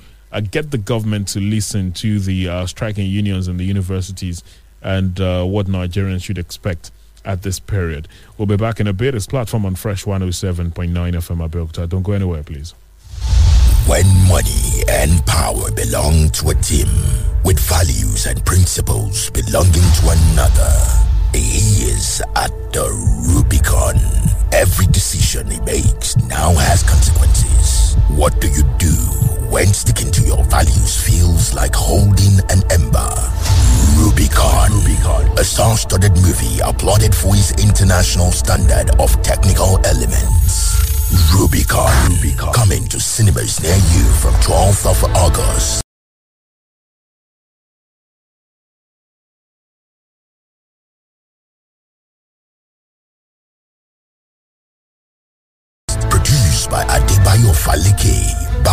get 0.51 0.72
the 0.72 0.78
government 0.78 1.28
to 1.30 1.39
listen 1.39 1.92
to 1.94 2.20
the 2.20 2.66
striking 2.68 3.06
unions 3.08 3.48
and 3.48 3.60
the 3.60 3.63
universities 3.63 4.44
and 4.82 5.20
uh, 5.20 5.44
what 5.44 5.68
Nigerians 5.68 6.24
should 6.24 6.38
expect 6.38 6.92
at 7.26 7.44
this 7.44 7.60
period. 7.60 8.08
We'll 8.38 8.46
be 8.46 8.58
back 8.58 8.80
in 8.80 8.88
a 8.88 8.94
bit. 8.94 9.16
It's 9.16 9.28
platform 9.28 9.66
on 9.66 9.76
Fresh 9.76 10.06
107.9 10.06 10.74
FM 10.92 11.48
Abeokuta. 11.50 11.88
Don't 11.88 12.04
go 12.04 12.14
anywhere, 12.14 12.44
please. 12.44 12.74
When 13.88 14.06
money 14.28 14.84
and 14.88 15.26
power 15.26 15.72
belong 15.72 16.30
to 16.30 16.50
a 16.50 16.56
team 16.56 16.88
with 17.44 17.60
values 17.60 18.26
and 18.28 18.44
principles 18.46 19.30
belonging 19.32 19.74
to 19.74 20.10
another, 20.10 21.09
he 21.34 21.86
is 21.90 22.22
at 22.36 22.52
the 22.74 22.86
Rubicon. 23.28 23.96
Every 24.52 24.88
decision 24.88 25.50
he 25.50 25.60
makes 25.62 26.18
now 26.28 26.54
has 26.54 26.84
consequences. 26.84 27.96
What 28.10 28.40
do 28.42 28.48
you 28.48 28.64
do 28.78 28.94
when 29.50 29.68
sticking 29.68 30.12
to 30.12 30.22
your 30.24 30.44
values 30.46 30.98
feels 30.98 31.54
like 31.54 31.76
holding 31.76 32.40
an 32.50 32.64
ember? 32.72 33.10
Rubicon. 33.98 34.72
Rubicon. 34.72 35.38
A 35.38 35.44
star-studded 35.44 36.14
movie 36.16 36.60
applauded 36.64 37.14
for 37.14 37.36
its 37.36 37.52
international 37.64 38.32
standard 38.32 38.90
of 39.00 39.22
technical 39.22 39.80
elements. 39.86 40.78
Rubicon. 41.34 41.92
Rubicon. 42.12 42.54
Coming 42.54 42.86
to 42.88 43.00
cinemas 43.00 43.62
near 43.62 43.76
you 43.76 44.06
from 44.22 44.34
12th 44.36 44.86
of 44.90 45.16
August. 45.16 45.88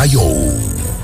Bayo. 0.07 0.55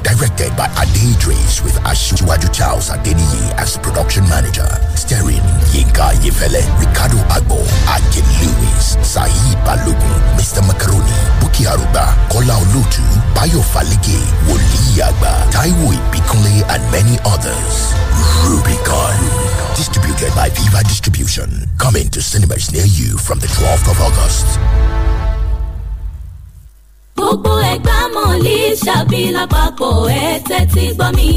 Directed 0.07 0.55
by 0.57 0.71
Ade 0.79 1.15
Idris 1.19 1.63
with 1.63 1.75
Ashuwaju 1.83 2.55
Charles 2.55 2.91
Adeniyi 2.91 3.51
as 3.59 3.77
production 3.79 4.23
manager. 4.29 4.67
Starring 4.95 5.43
Yinka 5.75 6.15
Ayefele, 6.15 6.63
Ricardo 6.79 7.19
Agbo, 7.35 7.59
Akin 7.91 8.23
Lewis, 8.39 8.95
Saheed 9.03 9.59
Balogun, 9.67 10.19
Mr. 10.39 10.63
Macaroni, 10.63 11.19
Buki 11.43 11.67
Aruba, 11.67 12.15
Kola 12.31 12.55
Olutu, 12.63 13.03
Bayo 13.35 13.59
Falike, 13.75 14.23
Woli 14.47 15.03
Agba, 15.03 15.51
Taiwo 15.51 15.91
Ibikunle, 15.91 16.63
and 16.71 16.83
many 16.93 17.19
others. 17.25 17.95
Rubicon. 18.47 19.19
Distributed 19.75 20.33
by 20.37 20.49
Viva 20.51 20.83
Distribution. 20.85 21.67
Coming 21.79 22.09
to 22.11 22.23
cinemas 22.23 22.73
near 22.73 22.87
you 22.87 23.19
from 23.19 23.41
the 23.41 23.49
12th 23.49 23.91
of 23.91 24.01
August. 24.01 25.02
Gbogbo 27.17 27.53
ẹ̀gbá 27.73 27.97
mọ̀lì 28.15 28.57
ṣàbí 28.85 29.21
lápapọ̀ 29.37 29.95
ẹ̀ 30.25 30.41
tẹ́tí 30.49 30.85
gbọ́ 30.97 31.09
mi 31.17 31.31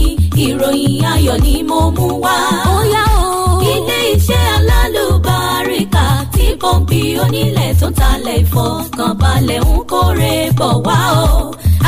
ìròyìn 0.45 1.03
ayọ̀ 1.13 1.37
ni 1.45 1.55
mo 1.69 1.79
mú 1.97 2.07
wá. 2.23 2.37
ó 2.75 2.77
yá 2.95 3.03
o. 3.23 3.27
ilé 3.73 3.99
iṣẹ́ 4.13 4.41
alálùbáríkà 4.55 6.05
tí 6.33 6.45
pọ́ǹpì 6.61 6.99
onílẹ̀ 7.23 7.71
tó 7.79 7.87
talẹ̀ 7.99 8.39
ìfọkànbalẹ̀ 8.43 9.61
ń 9.67 9.69
kórè 9.91 10.33
bọ̀ 10.59 10.73
wá 10.85 10.97
o. 11.23 11.29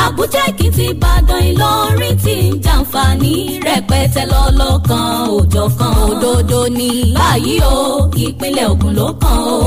àbújá 0.03 0.44
èkìtì 0.50 0.86
ìbàdàn 0.94 1.41
ìlọrin 1.50 2.15
ti 2.24 2.36
ń 2.50 2.51
jàǹfààní 2.65 3.34
rẹpẹtẹ 3.65 4.24
lọ́lọ́kan 4.32 5.06
òjọ̀kan 5.38 5.94
òdodo 6.08 6.62
ni. 6.77 6.91
báyìí 7.17 7.56
o 7.75 7.77
ìpínlẹ̀ 8.25 8.65
ògùn 8.72 8.91
ló 8.98 9.08
kàn 9.22 9.38
o. 9.53 9.58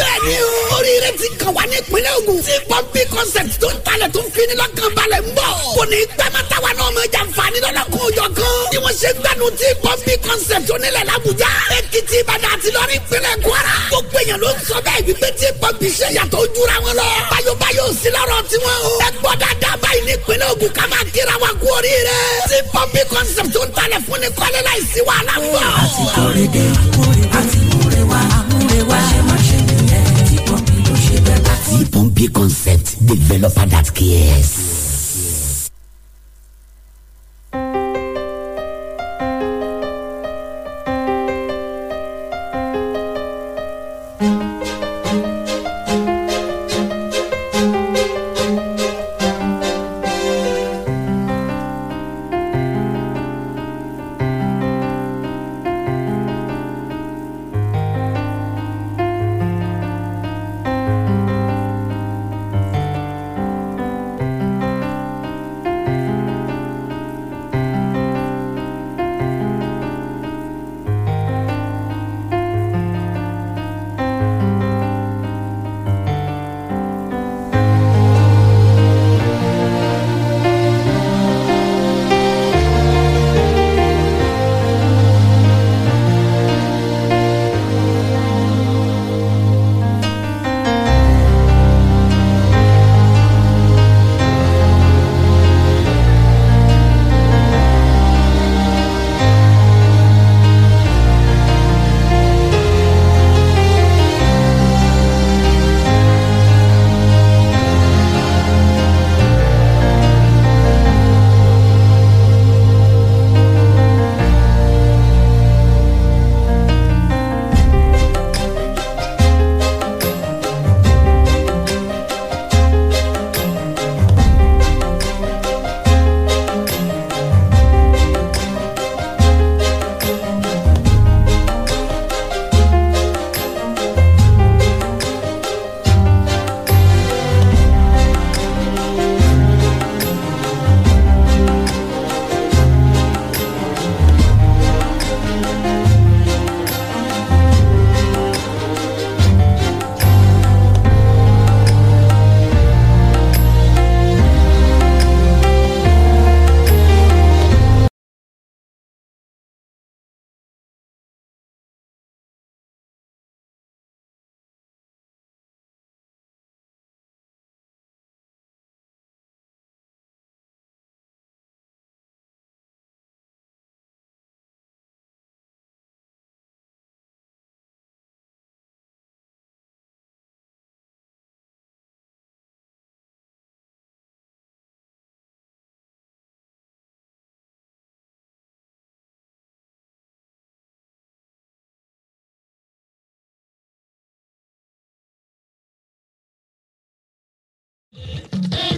bẹ́ẹ̀ni 0.00 0.36
o 0.48 0.50
oríire 0.84 1.10
ti 1.18 1.28
kàn 1.40 1.54
wá 1.56 1.64
ní 1.70 1.76
ìpínlẹ̀ 1.80 2.12
Ògùn. 2.18 2.38
Tí 2.46 2.54
pọ́ńpì 2.70 3.00
concept 3.14 3.52
tó 3.62 3.68
ń 3.72 3.76
talẹ̀ 3.86 4.08
tó 4.14 4.20
ń 4.20 4.26
fini 4.34 4.54
lọ́kàn 4.60 4.90
balẹ̀ 4.96 5.20
ń 5.24 5.28
bọ̀. 5.36 5.48
Kò 5.76 5.82
ní 5.92 5.98
gbẹ́mọ́ta 6.16 6.56
wa 6.64 6.70
náà 6.78 6.88
mọ̀ 6.96 7.04
jàǹfààní 7.14 7.58
lọ́dọ̀ 7.64 7.84
kó 7.92 7.98
o 8.06 8.10
jọ 8.16 8.26
kan. 8.38 8.52
Tí 8.70 8.76
wọ́n 8.84 8.94
ṣe 9.00 9.10
gbẹ́nu 9.20 9.46
tí 9.58 9.68
pọ́ńpì 9.84 10.12
concept 10.26 10.68
onílẹ̀ 10.74 11.04
l'Àbújá. 11.08 11.50
Èkìtì 11.78 12.16
Ìbàdàn 12.22 12.52
àti 12.54 12.68
lọ́rin 12.76 12.96
ìpínlẹ̀ 13.00 13.34
Kwara. 13.44 13.74
Gbogbo 13.90 14.16
èèyàn 14.22 14.38
ló 14.42 14.48
ń 14.52 14.56
sọ 14.68 14.76
bẹ́ẹ̀ 14.86 15.02
wípé 15.06 15.28
tí 15.38 15.46
pọ́ńpì 15.60 15.88
ṣe 15.98 16.06
yàtọ̀ 16.16 16.38
ojú 16.44 16.62
ra 16.70 16.76
wọn 16.84 16.94
lọ. 17.00 17.06
Báyọ̀báyọ̀ 17.30 17.88
sí 18.00 18.08
lọ́rọ̀ 18.16 18.40
tiwọn 18.50 18.76
o. 18.88 18.90
Ẹ 19.06 19.08
gbọ́ 19.18 19.32
dáadáa 19.42 19.76
báyìí 19.82 20.02
ní 20.06 20.12
ìpínlẹ̀ 20.18 20.50
máa 20.92 21.04
be 32.14 32.30
concept, 32.30 32.96
develop 33.06 33.56
a 33.56 33.66
dat 33.66 33.92
kyes. 33.92 34.73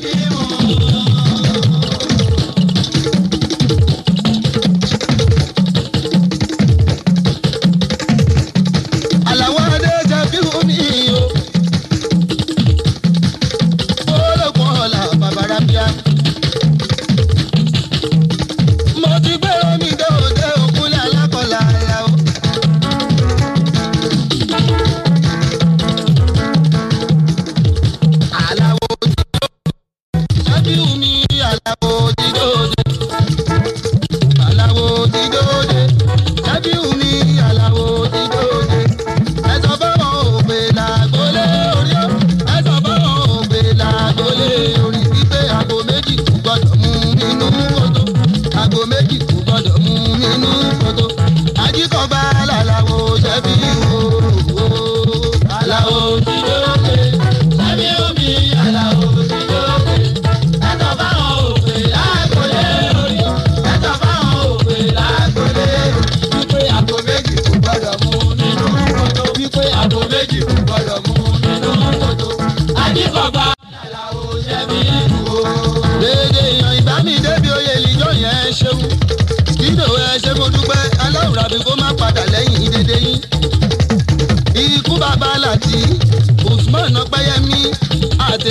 Thank 0.09 0.81
you. 0.91 0.96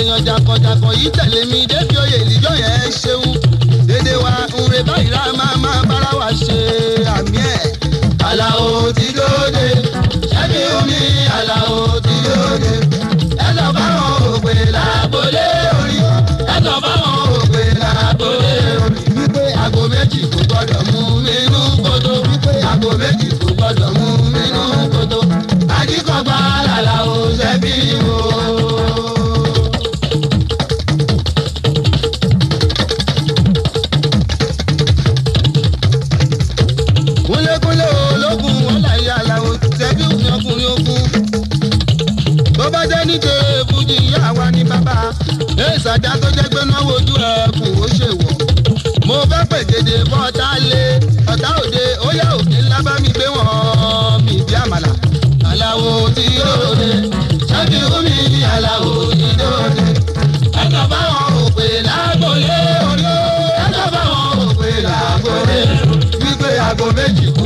Àtẹyàn 0.06 0.24
jàkọjàkọ 0.26 0.88
yìí 1.00 1.08
tẹ̀lé 1.16 1.40
mi 1.50 1.60
débi 1.70 1.96
oyè 2.02 2.18
ìjọ 2.34 2.52
yẹn 2.62 2.90
ṣeun. 3.00 3.24
Dédé 3.88 4.14
wa 4.22 4.30
nre 4.66 4.80
báyìí 4.88 5.10
rà 5.14 5.22
máa 5.38 5.56
máa 5.62 5.82
bára 5.88 6.10
wa 6.18 6.28
ṣe. 6.42 6.58
Àmì 7.16 7.38
ẹ̀. 7.54 7.64
àlàó 8.28 8.92
ti 8.96 9.06
dóde. 9.16 9.66
Ṣẹ́bi 10.30 10.60
omi 10.78 11.00
àlàó 11.38 11.76
ti 12.06 12.14
dóde. 12.26 12.72
Ẹ 13.46 13.48
lọ 13.56 13.66
báwọn 13.76 14.12
òpè 14.34 14.54
làbólé 14.74 15.46
orí. 15.80 15.98
Ẹ 16.54 16.56
lọ 16.66 16.74
báwọn 16.84 17.14
òpè 17.38 17.62
làbólé 17.82 18.54
orí. 18.84 19.00
Wípé 19.16 19.44
àgbo 19.64 19.82
méjì 19.92 20.20
kò 20.32 20.38
gbọdọ̀ 20.48 20.80
mú 20.92 21.00
nínú 21.26 21.60
kótó 21.84 22.12
wípé 22.28 22.52
àgbo 22.72 22.88
méjì 23.00 23.28
kò 23.40 23.48
gbọdọ̀ 23.58 23.90
mú 23.98 24.06
nínú 24.34 24.62
kótó 24.94 25.18
àjíkọ̀gbá 25.78 26.36
làlàó 26.68 27.14
ṣẹ́bi 27.38 27.74
o. 28.14 28.35
èsàdá 45.96 46.16
tó 46.22 46.28
jẹ́ 46.36 46.48
pé 46.54 46.60
náwó 46.70 46.92
ojú 46.98 47.14
ẹkùn 47.16 47.82
ó 47.82 47.86
ṣe 47.96 48.08
wọ̀. 48.20 48.34
Mo 49.06 49.14
fẹ́ 49.30 49.42
pègèdè 49.50 49.96
fún 50.10 50.20
ọ̀tá 50.28 50.48
lé. 50.70 50.84
Ọ̀tá 51.32 51.48
òde 51.62 51.84
ó 52.06 52.08
yá 52.18 52.26
òkè 52.38 52.58
ńlá 52.64 52.78
bá 52.86 52.92
mi 53.02 53.08
gbé 53.16 53.26
wọn. 53.36 54.24
Mi 54.24 54.34
bí 54.46 54.54
àmàlà 54.62 54.90
aláwo 55.50 55.90
tí 56.16 56.24
yóò 56.38 56.74
dé 56.80 56.90
ṣáàbì 57.48 57.78
omi 57.96 58.16
aláwo 58.54 58.92
tí 59.18 59.26
yóò 59.40 59.62
dé 59.76 59.86
ẹ̀ka 60.62 60.82
báwọn 60.90 61.32
òpè 61.44 61.66
lágbólé 61.88 62.58
orí 62.90 63.06
ẹ̀ka 63.64 63.84
báwọn 63.94 64.48
òpè 64.48 64.68
lágbólé 64.86 65.58
wípé 66.22 66.48
aago 66.66 66.86
méjì 66.96 67.26
kò 67.36 67.44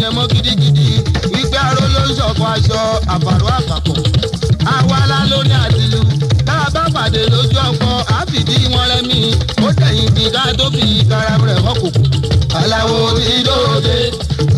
yẹn 0.00 0.12
mọ́ 0.16 0.26
gidigidi. 0.32 0.88
Wípé 1.32 1.58
aró 1.68 1.84
ló 1.94 2.00
ń 2.08 2.10
ṣọ̀kan 2.18 2.50
aṣọ 2.56 2.80
àfàrọ̀ 3.14 3.52
àpapọ̀. 3.58 3.96
Àwa 4.74 4.98
la 5.10 5.18
lórí 5.30 5.52
àtìlú 5.64 6.00
tá 6.46 6.54
a 6.66 6.70
bá 6.74 6.82
pàdé 6.94 7.22
lójú 7.32 7.58
ọkọ 7.68 7.90
àfìdí 8.18 8.56
wọn 8.72 8.84
rẹmi. 8.92 9.18
Ó 9.66 9.68
tẹ̀yìn 9.80 10.08
bí 10.14 10.24
ká 10.34 10.42
tó 10.58 10.66
fi 10.74 10.84
karam 11.10 11.40
rẹ̀ 11.48 11.58
wọ́kùnkù. 11.66 12.02
aláwo 12.60 12.98
ti 13.18 13.34
dóde 13.46 13.96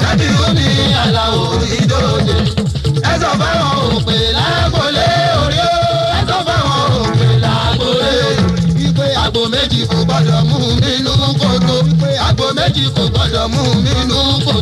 jáde 0.00 0.26
omi 0.46 0.66
aláwo 1.04 1.42
ti 1.62 1.76
ẹ 3.10 3.12
sọ 3.22 3.30
fáwọn 3.40 3.72
òpè 3.96 4.16
lágbólé 4.36 5.06
orí 5.42 5.58
ó 5.68 5.72
ẹ 6.18 6.20
sọ 6.28 6.36
fáwọn 6.46 6.80
òpè 7.00 7.28
lágbólé 7.44 8.12
wípé 8.78 9.06
àgbo 9.24 9.40
méjì 9.52 9.80
kò 9.90 9.98
gbọdọ̀ 10.06 10.40
mú 10.48 10.58
nínú 10.82 11.12
kòtò. 11.40 11.76
Àgbo 12.28 12.46
méjì 12.58 12.84
kò 12.96 13.02
gbọdọ̀ 13.12 13.44
mú 13.54 13.62
nínú 13.86 14.18
kòtò 14.46 14.55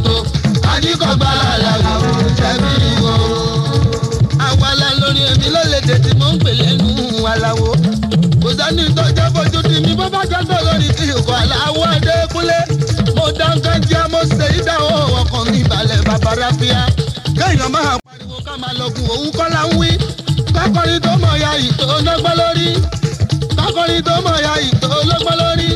jọ́dọ̀ 10.31 10.59
lórí 10.67 10.89
ìkọ̀ 11.13 11.35
aláwọ̀ 11.43 11.87
adékúnlé. 11.95 12.59
mo 13.17 13.25
dáńgá 13.39 13.73
jẹ́ 13.89 14.03
mo 14.13 14.21
ṣe 14.37 14.47
ìdáwọ́ 14.59 14.97
ọkàn 15.21 15.45
mi 15.53 15.61
balẹ̀ 15.71 16.01
bàbá 16.07 16.31
ráfíà. 16.41 16.81
kéèyàn 17.39 17.71
máa 17.75 17.97
pariwo 18.05 18.37
ká 18.47 18.55
máa 18.63 18.75
lọ́gùn 18.81 19.07
òun 19.15 19.29
kọ́ 19.37 19.47
la 19.55 19.63
ń 19.69 19.71
wí. 19.79 19.91
kákọ́rin 20.55 21.01
tó 21.05 21.13
mọ̀ 21.23 21.35
ya 21.43 21.51
ìtò 21.67 21.87
lọ́gbọ́n 22.07 22.35
lórí. 22.41 22.69
kákọ́rin 23.59 24.03
tó 24.07 24.15
mọ̀ 24.27 24.37
ya 24.47 24.55
ìtò 24.69 24.89
lọ́gbọ́n 25.11 25.37
lórí. 25.41 25.69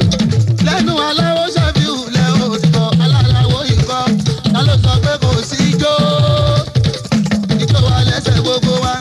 lẹ́nu 0.67 0.93
aláwo 1.09 1.45
ṣàfihàn 1.55 2.01
lẹ́ 2.15 2.27
òtítọ́ 2.53 2.87
aláwo 3.05 3.59
ikọ́ 3.75 4.03
ta 4.53 4.61
ló 4.67 4.75
sọ 4.85 4.93
pé 5.05 5.13
kò 5.23 5.31
sí 5.49 5.59
ijó 5.73 5.93
ijó 7.63 7.79
wa 7.87 7.97
lẹ́sẹ̀ 8.09 8.37
gbogbo 8.45 8.73
wa. 8.85 8.95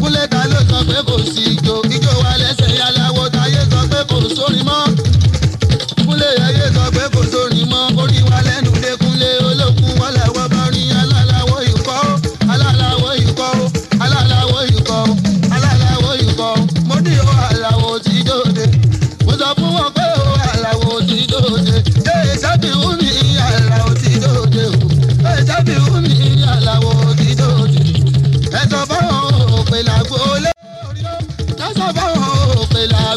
kúlẹ̀ 0.00 0.26
ta 0.32 0.40
ló 0.50 0.58
sọ 0.70 0.78
pé 0.88 0.98
kò 1.08 1.16
sí 1.32 1.44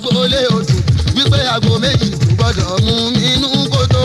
agboolé 0.01 0.47
odò 0.49 0.73
wípé 1.15 1.39
agbo 1.53 1.77
méjì 1.79 2.09
kò 2.11 2.25
gbọdọ̀ 2.33 2.81
mú 2.85 2.93
mi 3.13 3.33
inú 3.33 3.49
kótó. 3.73 4.03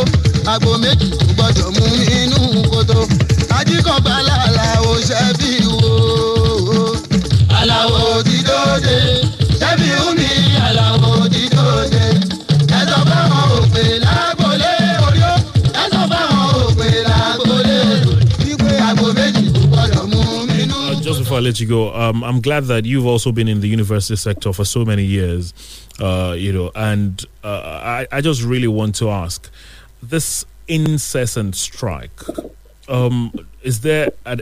Agbo 0.53 0.71
méjì 0.83 1.09
kò 1.11 1.25
gbọdọ̀ 1.35 1.69
mú 1.77 1.85
mi 1.99 2.07
inú 2.23 2.39
kótó. 2.71 2.99
Ajíkọ̀ọ́bá 3.59 4.15
làlà 4.29 4.67
òṣèbí 4.93 5.51
wo. 5.73 6.97
Aláwọ̀ 7.59 8.01
òdìdó 8.17 8.59
dé. 8.85 8.97
Before 21.37 21.45
I 21.45 21.51
let 21.51 21.61
you 21.61 21.67
go, 21.67 21.93
um, 21.95 22.25
I'm 22.25 22.41
glad 22.41 22.65
that 22.65 22.87
you've 22.87 23.05
also 23.07 23.31
been 23.31 23.47
in 23.49 23.61
the 23.61 23.69
university 23.69 24.17
sector 24.17 24.53
for 24.55 24.65
so 24.65 24.85
many 24.87 25.05
years, 25.05 25.53
uh, 26.01 26.35
you 26.37 26.51
know, 26.53 26.71
and 26.75 27.23
uh, 27.45 27.81
I, 27.85 28.07
I 28.11 28.21
just 28.23 28.43
really 28.43 28.69
want 28.69 28.95
to 28.97 29.11
ask 29.11 29.51
this 30.03 30.47
incessant 30.67 31.55
strike. 31.55 32.21
Um, 32.89 33.33
is 33.63 33.81
there 33.81 34.09
an. 34.25 34.41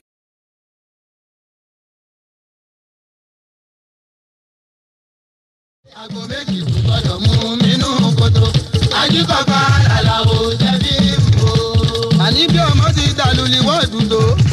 Àní 12.25 12.47
bí 12.49 12.59
ọmọ 12.71 12.87
ti 12.97 13.05
dàlú 13.19 13.45
wọ́ọ̀dù 13.67 14.01
tó. 14.11 14.44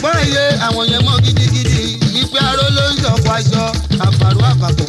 Ọ̀jọ̀gbọ́n 0.00 0.28
iye 0.32 0.44
àwọn 0.66 0.84
yẹn 0.92 1.02
mọ́ 1.06 1.16
gidigidi. 1.24 1.80
Wípé 2.14 2.38
aró 2.48 2.64
ló 2.76 2.84
ń 2.92 2.94
sọ̀kọ̀ 3.02 3.32
aṣọ 3.38 3.64
àpàrọ̀ 4.06 4.46
àpapọ̀. 4.52 4.88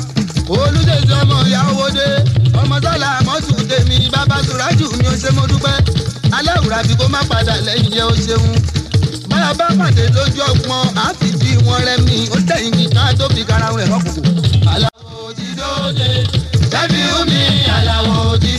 Olúdèjì 0.56 1.14
ọmọ 1.22 1.38
ìyá 1.50 1.62
owó 1.72 1.86
dé. 1.98 2.08
Ọmọ 2.62 2.76
sọ́la 2.84 3.08
àmọ́tù 3.20 3.54
tèmi 3.70 3.96
bàbá 4.14 4.38
Sùrájù 4.48 4.86
mi 5.00 5.06
ò 5.12 5.14
ṣe 5.22 5.30
mo 5.36 5.44
dúpẹ́. 5.52 5.76
Aláwùrà 6.38 6.80
bí 6.88 6.94
kò 7.00 7.06
má 7.14 7.20
padà 7.30 7.56
lẹ́yìn 7.68 7.92
yẹ 7.98 8.04
ó 8.12 8.14
ṣeun. 8.26 8.46
Báyà 9.30 9.50
bá 9.60 9.68
pàdé 9.80 10.04
lójú 10.16 10.40
ọgbọ́n, 10.52 10.86
á 11.04 11.06
fi 11.20 11.28
bí 11.40 11.50
wọn 11.66 11.80
rẹmi. 11.88 12.18
Ó 12.36 12.38
tẹ̀yìn 12.50 12.72
kíkà 12.78 13.04
tó 13.20 13.26
fi 13.36 13.42
karahun 13.50 13.82
ẹ̀ 13.84 13.88
lọ́kùnkùn. 13.92 14.36
Àlàó 14.74 15.24
ti 15.38 15.48
dóde, 15.60 16.10
ṣẹ́bi 16.72 17.00
omi 17.20 17.42
àlàó 17.78 18.38
ti 18.44 18.52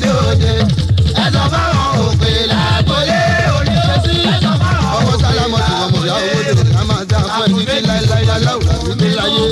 wípé 8.98 9.08
láyé. 9.18 9.42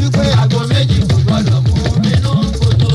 Wípé 0.00 0.24
àgọ́ 0.42 0.62
méjì 0.70 0.98
kò 1.10 1.16
gbọ́dọ̀ 1.26 1.58
mú 1.66 1.74
nínú 2.04 2.32
kòtò. 2.60 2.88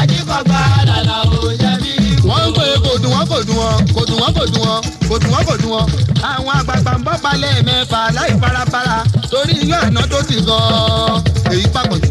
Àjíkọ̀gbà 0.00 0.60
làlàó 0.88 1.38
jẹ̀bi 1.62 1.92
wọ́n 2.28 2.44
ń 2.48 2.52
pè 2.56 2.64
kò 2.84 2.92
dùn 3.02 3.12
wọ́n 3.14 3.26
kò 3.30 3.38
dùn 3.48 3.56
wọ́n 3.60 3.78
kò 3.94 4.02
dùn 4.08 4.18
wọ́n 4.22 4.32
kò 4.36 4.44
dùn 4.52 4.62
wọ́n 4.66 4.80
kò 5.08 5.14
dùn 5.22 5.32
wọ́n 5.34 5.44
kò 5.48 5.54
dùn 5.62 5.70
wọ́n. 5.74 5.86
àwọn 6.30 6.52
àgbààgbà 6.60 6.92
ń 6.98 7.02
bọ́ 7.06 7.16
palẹ̀ 7.24 7.62
mẹ́fà 7.68 8.00
láì 8.16 8.32
farafara 8.42 8.96
torí 9.30 9.54
iyán 9.64 9.82
àná 9.88 10.02
tó 10.10 10.18
ti 10.28 10.36
gan-an 10.46 11.22
èyí 11.52 11.66
papọ̀ 11.74 11.96
jù. 12.02 12.10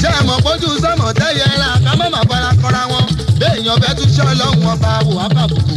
ṣé 0.00 0.08
ẹ 0.18 0.20
mọ̀ 0.28 0.38
pójú 0.44 0.68
sọ́mọ̀ 0.82 1.10
tẹ́yẹ 1.20 1.46
ra 1.60 1.68
ká 1.84 1.92
má 1.98 2.06
má 2.14 2.20
fara 2.28 2.50
kọ́ra 2.62 2.82
wọn 2.92 3.04
béèyàn 3.40 3.78
fẹ́ 3.82 3.92
tún 3.96 4.08
ṣe 4.16 4.22
ọlọ́run 4.32 4.66
ọba 4.72 4.90
wò 5.08 5.12
á 5.24 5.26
bàbùkù. 5.34 5.76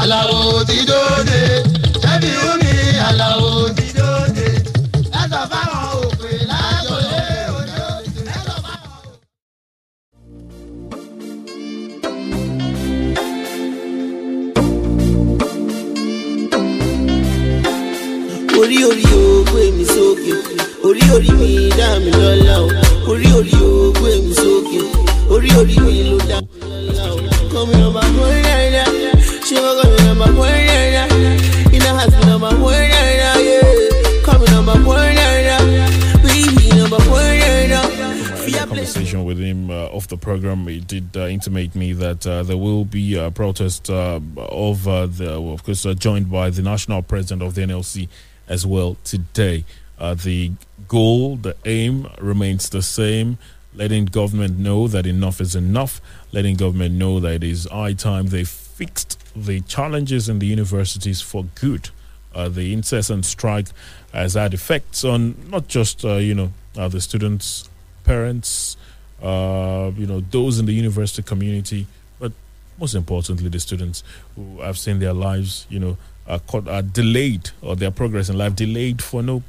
àlàó 0.00 0.64
ti 0.68 0.76
dóde 0.88 1.40
ṣẹ́bi 2.02 2.30
omi 2.50 2.72
àlàó 3.08 3.48
ti 3.76 3.83
orí 18.60 18.84
orí 18.84 19.04
o 19.14 19.44
gbé 19.50 19.70
mi 19.76 19.84
sókè 19.84 20.34
orí 20.84 21.02
orí 21.14 21.30
mi 21.40 21.68
dá 21.78 21.98
mi 22.00 22.10
lọ́lá 22.10 22.56
o 22.62 22.68
orí 23.12 23.28
orí 23.38 23.54
o 23.60 23.92
gbé 23.98 24.12
mi 24.24 24.34
sókè 24.34 24.80
orí 25.34 25.50
orí 25.60 25.76
mi 25.86 25.94
ló 26.10 26.18
dá 26.28 26.38
mi 26.40 26.60
lọ́lá 26.62 27.04
o. 27.12 27.16
kọ́mi 27.52 27.74
ọmọ 27.86 28.00
àgbọ̀n 28.06 28.36
rẹ̀ 28.46 28.86
ṣé 29.46 29.56
wọ́n 29.64 29.74
kọ́mi 29.80 29.98
ọmọ 30.12 30.24
àgbọ̀n 30.28 30.52
rẹ̀ 30.68 31.76
iná 31.76 31.90
àti 32.02 32.18
ọmọ 32.34 32.46
àgbọ̀n 32.52 32.76
rẹ̀ 32.92 33.60
kọ́mi 34.26 34.46
ọmọ 34.58 34.72
àgbọ̀n 34.76 35.00
rẹ̀ 35.18 35.60
bíbí 36.24 36.66
ọmọ 36.84 36.96
àgbọ̀n 37.02 37.24
rẹ̀. 37.30 37.44
I 38.46 38.50
had 38.50 38.64
a 38.64 38.66
conversation 38.66 39.24
with 39.24 39.38
him 39.38 39.70
uh, 39.70 39.96
off 39.96 40.06
the 40.08 40.16
program. 40.18 40.66
He 40.66 40.80
did 40.80 41.16
uh, 41.16 41.26
intimate 41.28 41.74
me 41.74 41.92
that 41.94 42.26
uh, 42.26 42.42
there 42.42 42.56
will 42.58 42.84
be 42.84 43.14
a 43.16 43.30
protest 43.30 43.88
uh, 43.90 44.20
of 44.36 44.86
uh, 44.86 45.06
the, 45.06 45.40
well, 45.40 45.54
of 45.54 45.64
course, 45.64 45.86
uh, 45.86 45.94
joined 45.94 46.30
by 46.30 46.50
the 46.50 46.60
national 46.62 47.02
president 47.02 47.42
of 47.42 47.54
the 47.54 47.62
NLC 47.62 48.08
as 48.48 48.66
well 48.66 48.96
today. 49.04 49.64
Uh, 49.98 50.14
the 50.14 50.52
goal, 50.88 51.36
the 51.36 51.56
aim 51.64 52.08
remains 52.20 52.68
the 52.68 52.82
same. 52.82 53.38
Letting 53.74 54.06
government 54.06 54.58
know 54.58 54.86
that 54.88 55.06
enough 55.06 55.40
is 55.40 55.56
enough. 55.56 56.00
Letting 56.32 56.56
government 56.56 56.94
know 56.94 57.20
that 57.20 57.34
it 57.36 57.44
is 57.44 57.66
high 57.70 57.94
time 57.94 58.28
they 58.28 58.44
fixed 58.44 59.18
the 59.34 59.60
challenges 59.62 60.28
in 60.28 60.38
the 60.38 60.46
universities 60.46 61.20
for 61.20 61.44
good. 61.54 61.90
Uh, 62.34 62.48
the 62.48 62.72
incessant 62.72 63.24
strike 63.24 63.68
has 64.12 64.34
had 64.34 64.54
effects 64.54 65.04
on 65.04 65.36
not 65.48 65.68
just 65.68 66.04
uh, 66.04 66.14
you 66.14 66.34
know 66.34 66.52
uh, 66.76 66.88
the 66.88 67.00
students, 67.00 67.68
parents, 68.04 68.76
uh, 69.22 69.90
you 69.96 70.06
know 70.06 70.20
those 70.30 70.58
in 70.58 70.66
the 70.66 70.72
university 70.72 71.22
community, 71.22 71.86
but 72.18 72.32
most 72.78 72.94
importantly 72.94 73.48
the 73.48 73.60
students 73.60 74.02
who 74.34 74.60
have 74.60 74.76
seen 74.76 74.98
their 74.98 75.12
lives 75.12 75.66
you 75.68 75.78
know 75.78 75.96
are, 76.26 76.38
caught, 76.40 76.68
are 76.68 76.82
delayed 76.82 77.50
or 77.62 77.76
their 77.76 77.90
progress 77.90 78.28
in 78.28 78.38
life 78.38 78.54
delayed 78.56 79.02
for 79.02 79.22
no 79.22 79.42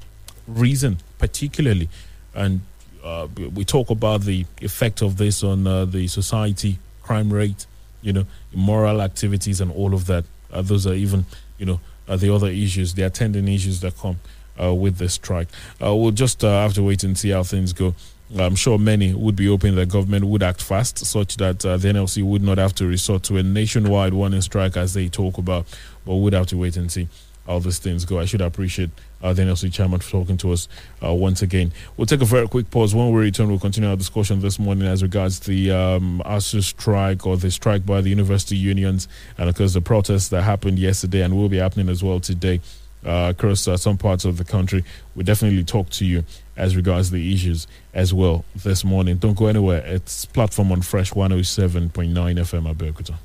reason 0.47 0.97
particularly, 1.17 1.89
and 2.33 2.61
uh, 3.03 3.27
we- 3.53 3.65
talk 3.65 3.89
about 3.89 4.21
the 4.21 4.45
effect 4.61 5.01
of 5.01 5.17
this 5.17 5.43
on 5.43 5.65
uh, 5.67 5.85
the 5.85 6.07
society 6.07 6.77
crime 7.03 7.31
rate, 7.31 7.65
you 8.01 8.11
know, 8.13 8.25
immoral 8.53 9.01
activities 9.01 9.61
and 9.61 9.71
all 9.71 9.93
of 9.93 10.05
that. 10.07 10.25
Uh, 10.51 10.61
those 10.61 10.85
are 10.87 10.93
even, 10.93 11.25
you 11.57 11.65
know, 11.65 11.79
uh, 12.07 12.15
the 12.15 12.33
other 12.33 12.47
issues, 12.47 12.93
the 12.93 13.03
attendant 13.03 13.47
issues 13.49 13.79
that 13.81 13.97
come 13.97 14.19
uh, 14.61 14.73
with 14.73 14.97
the 14.97 15.09
strike. 15.09 15.47
Uh, 15.81 15.93
we'll 15.95 16.11
just 16.11 16.41
have 16.41 16.73
to 16.73 16.83
wait 16.83 17.03
and 17.03 17.17
see 17.17 17.29
how 17.29 17.43
things 17.43 17.73
go. 17.73 17.93
I'm 18.37 18.55
sure 18.55 18.79
many 18.79 19.13
would 19.13 19.35
be 19.35 19.45
hoping 19.45 19.75
that 19.75 19.89
government 19.89 20.25
would 20.25 20.41
act 20.41 20.61
fast, 20.61 21.05
such 21.05 21.37
that 21.37 21.63
uh, 21.63 21.77
the 21.77 21.89
NLC 21.89 22.23
would 22.23 22.41
not 22.41 22.57
have 22.57 22.73
to 22.75 22.87
resort 22.87 23.23
to 23.23 23.37
a 23.37 23.43
nationwide 23.43 24.13
warning 24.13 24.41
strike 24.41 24.75
as 24.77 24.93
they 24.93 25.09
talk 25.09 25.37
about, 25.37 25.65
but 26.05 26.15
would 26.15 26.33
have 26.33 26.47
to 26.47 26.57
wait 26.57 26.75
and 26.75 26.91
see 26.91 27.07
how 27.45 27.59
these 27.59 27.77
things 27.77 28.03
go. 28.03 28.19
I 28.19 28.25
should 28.25 28.41
appreciate 28.41 28.89
uh, 29.21 29.31
the 29.33 29.43
NLC 29.43 29.71
chairman 29.71 29.99
for 29.99 30.09
talking 30.09 30.37
to 30.37 30.51
us 30.53 30.67
uh, 31.03 31.13
once 31.13 31.43
again. 31.43 31.71
We'll 31.95 32.07
take 32.07 32.21
a 32.21 32.25
very 32.25 32.47
quick 32.47 32.71
pause. 32.71 32.95
When 32.95 33.11
we 33.11 33.21
return, 33.21 33.49
we'll 33.49 33.59
continue 33.59 33.89
our 33.89 33.95
discussion 33.95 34.41
this 34.41 34.57
morning 34.57 34.87
as 34.87 35.03
regards 35.03 35.41
the 35.41 35.71
um, 35.71 36.23
ASUU 36.25 36.63
strike 36.63 37.27
or 37.27 37.37
the 37.37 37.51
strike 37.51 37.85
by 37.85 38.01
the 38.01 38.09
university 38.09 38.55
unions, 38.55 39.07
and 39.37 39.47
of 39.49 39.55
course 39.55 39.73
the 39.73 39.81
protests 39.81 40.29
that 40.29 40.41
happened 40.41 40.79
yesterday 40.79 41.21
and 41.21 41.35
will 41.37 41.49
be 41.49 41.57
happening 41.57 41.89
as 41.89 42.03
well 42.03 42.19
today 42.19 42.59
uh, 43.05 43.33
across 43.35 43.67
uh, 43.67 43.77
some 43.77 43.97
parts 43.97 44.25
of 44.25 44.37
the 44.37 44.43
country. 44.43 44.83
We'll 45.15 45.25
definitely 45.25 45.63
talk 45.63 45.89
to 45.91 46.05
you 46.05 46.23
as 46.57 46.75
regards 46.75 47.11
the 47.11 47.33
issues 47.33 47.67
as 47.93 48.13
well 48.13 48.45
this 48.55 48.83
morning. 48.83 49.17
Don't 49.17 49.37
go 49.37 49.47
anywhere. 49.47 49.83
It's 49.85 50.25
platform 50.25 50.71
on 50.71 50.81
Fresh 50.81 51.11
107.9 51.11 51.91
FM 52.13 52.73
Abeokuta. 52.73 53.15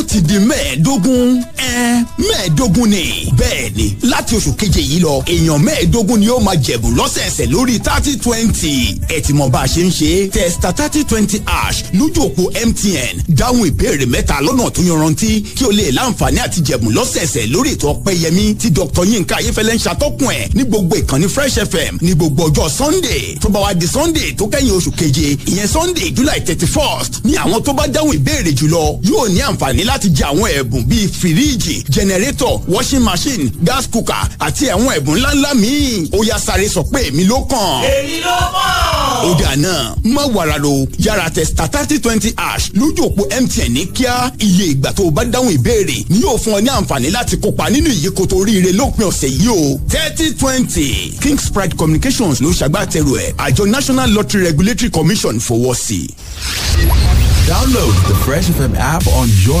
Ó 0.00 0.02
ti 0.02 0.20
di 0.20 0.34
mẹ́ẹ̀ẹ́dógún 0.38 1.42
ẹ 1.58 2.04
mẹ́ẹ̀ẹ́dógún 2.18 2.88
ni. 2.88 3.04
Bẹ́ẹ̀ 3.38 3.70
ni 3.76 3.94
láti 4.02 4.34
oṣù 4.36 4.52
keje 4.56 4.80
yìí 4.80 5.00
lọ 5.00 5.22
èèyàn 5.32 5.58
mẹ́ẹ̀ẹ́dógún 5.66 6.18
ni 6.20 6.28
ó 6.28 6.38
máa 6.40 6.54
jẹ̀bù 6.64 6.88
lọ́sẹ̀ẹsẹ̀ 6.98 7.46
lórí 7.52 7.74
thirty 7.86 8.16
twenty. 8.16 8.98
Ẹ 9.08 9.20
ti 9.20 9.32
bá 9.48 9.60
a 9.62 9.66
ṣe 9.66 9.82
ń 9.84 9.90
ṣe. 9.90 10.30
Testa 10.30 10.72
thirty 10.72 11.04
twenty 11.04 11.38
ash 11.46 11.84
lójú 11.92 12.20
òpó 12.28 12.42
mtn 12.68 13.14
dáhùn 13.28 13.68
ìbéèrè 13.70 14.06
mẹ́ta 14.06 14.40
lọ́nà 14.40 14.70
tó 14.70 14.80
yanrantí 14.82 15.42
kí 15.56 15.64
o 15.64 15.70
lè 15.70 15.90
láǹfààní 15.92 16.38
àti 16.46 16.60
jẹ̀bù 16.66 16.90
lọ́sẹ̀ẹsẹ̀ 16.96 17.46
lórí 17.52 17.70
ètò 17.76 17.86
ọpẹ́yẹmí 17.94 18.54
tí 18.60 18.70
dr. 18.70 19.04
Yinka 19.10 19.36
ayéfẹ́lẹ́ 19.36 19.74
ń 19.74 19.78
ṣàtọ́kùn 19.84 20.30
ẹ̀ 20.40 20.48
ní 20.54 20.62
fm 21.72 21.94
ní 22.00 22.14
sunday. 22.70 23.36
Tó 23.40 23.48
bá 23.48 23.60
wá 23.60 23.72
sunday 23.92 24.32
tó 24.38 24.44
kẹ́yìn 24.46 24.74
oṣù 24.78 24.90
sunday 25.68 26.10
july 26.16 26.40
thirty 26.46 26.66
first 26.66 27.24
ní 27.24 27.34
àwọn 27.36 27.60
tó 27.62 27.72
bá 27.72 27.86
dáhùn 27.86 28.16
ìbéèrè 28.16 28.52
jùlọ 28.58 28.98
yóò 29.10 29.28
ní 29.28 29.40
àǹfààní 29.40 29.89
láti 29.90 30.08
jẹ 30.16 30.24
àwọn 30.24 30.48
ẹ̀bùn 30.60 30.82
bíi 30.88 31.08
fìríìjì 31.22 31.74
jẹnẹrétọ̀ 31.92 32.60
washing 32.68 33.00
machine 33.04 33.50
gas 33.62 33.84
cooker 33.92 34.28
àti 34.38 34.64
àwọn 34.70 34.88
ẹ̀bùn 34.98 35.18
ńláńlá 35.18 35.54
míì 35.54 36.08
ó 36.12 36.18
yá 36.30 36.38
sáré 36.38 36.68
sọ 36.68 36.82
pé 36.92 36.98
èmi 37.08 37.24
ló 37.24 37.36
kàn. 37.50 37.82
èyí 37.84 38.20
ló 38.20 38.36
mọ̀. 38.54 39.26
ó 39.26 39.40
dà 39.40 39.56
náà 39.56 39.94
má 40.04 40.22
wàrà 40.34 40.58
lo 40.58 40.86
yàrá 40.98 41.28
tẹ 41.34 41.44
star 41.44 41.68
thirty 41.70 41.98
twenty 41.98 42.32
ash 42.36 42.70
lójú 42.74 43.02
òpó 43.08 43.22
mtn 43.42 43.72
ní 43.74 43.86
kíá 43.94 44.30
iye 44.38 44.66
ìgbà 44.74 44.92
tó 44.92 45.02
o 45.04 45.10
bá 45.10 45.24
dáhùn 45.24 45.52
ìbéèrè 45.58 46.04
ni 46.08 46.20
yóò 46.22 46.36
fún 46.38 46.54
ọ 46.54 46.60
ní 46.60 46.68
àǹfààní 46.70 47.10
láti 47.10 47.36
kópa 47.36 47.70
nínú 47.70 47.90
ìyíkoto 47.90 48.36
oríire 48.36 48.72
lópin 48.72 49.06
ọ̀sẹ̀ 49.06 49.28
yìí 49.28 49.48
o 49.48 49.80
thirty 49.88 50.32
twenty 50.34 51.12
kings 51.20 51.50
pride 51.50 51.74
communications 51.76 52.40
ló 52.40 52.50
ṣàgbàtẹrù 52.50 53.12
ẹ̀ 53.18 53.32
àjọ 53.38 53.66
national 53.70 54.10
lottery 54.12 54.44
regulatory 54.44 54.90
commission 54.90 55.38
fowọ́ 55.40 55.74
sí. 55.74 56.08
Download 57.48 57.92
the 58.06 58.14
Fresh 58.24 58.46
FM 58.46 58.76
app 58.78 59.04
on 59.08 59.28
your 59.44 59.60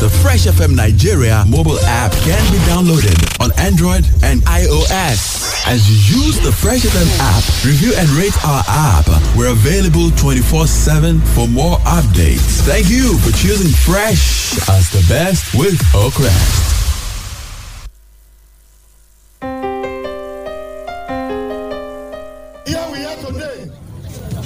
The 0.00 0.08
Fresh 0.22 0.46
FM 0.46 0.74
Nigeria 0.74 1.44
mobile 1.46 1.78
app 1.80 2.12
can 2.24 2.40
be 2.50 2.56
downloaded 2.64 3.18
on 3.44 3.52
Android 3.58 4.06
and 4.22 4.40
iOS. 4.42 5.60
As 5.66 5.84
you 5.90 6.22
use 6.24 6.40
the 6.40 6.50
Fresh 6.52 6.84
FM 6.84 7.08
app, 7.20 7.44
review 7.66 7.92
and 7.96 8.08
rate 8.10 8.32
our 8.46 8.64
app. 8.66 9.06
We're 9.36 9.52
available 9.52 10.10
24 10.16 10.66
7 10.66 11.20
for 11.20 11.46
more 11.48 11.76
updates. 11.84 12.64
Thank 12.64 12.88
you 12.88 13.18
for 13.18 13.30
choosing 13.36 13.68
Fresh 13.84 14.56
as 14.70 14.88
the 14.90 15.04
best 15.12 15.54
with 15.54 15.76
Oakrest. 15.92 16.76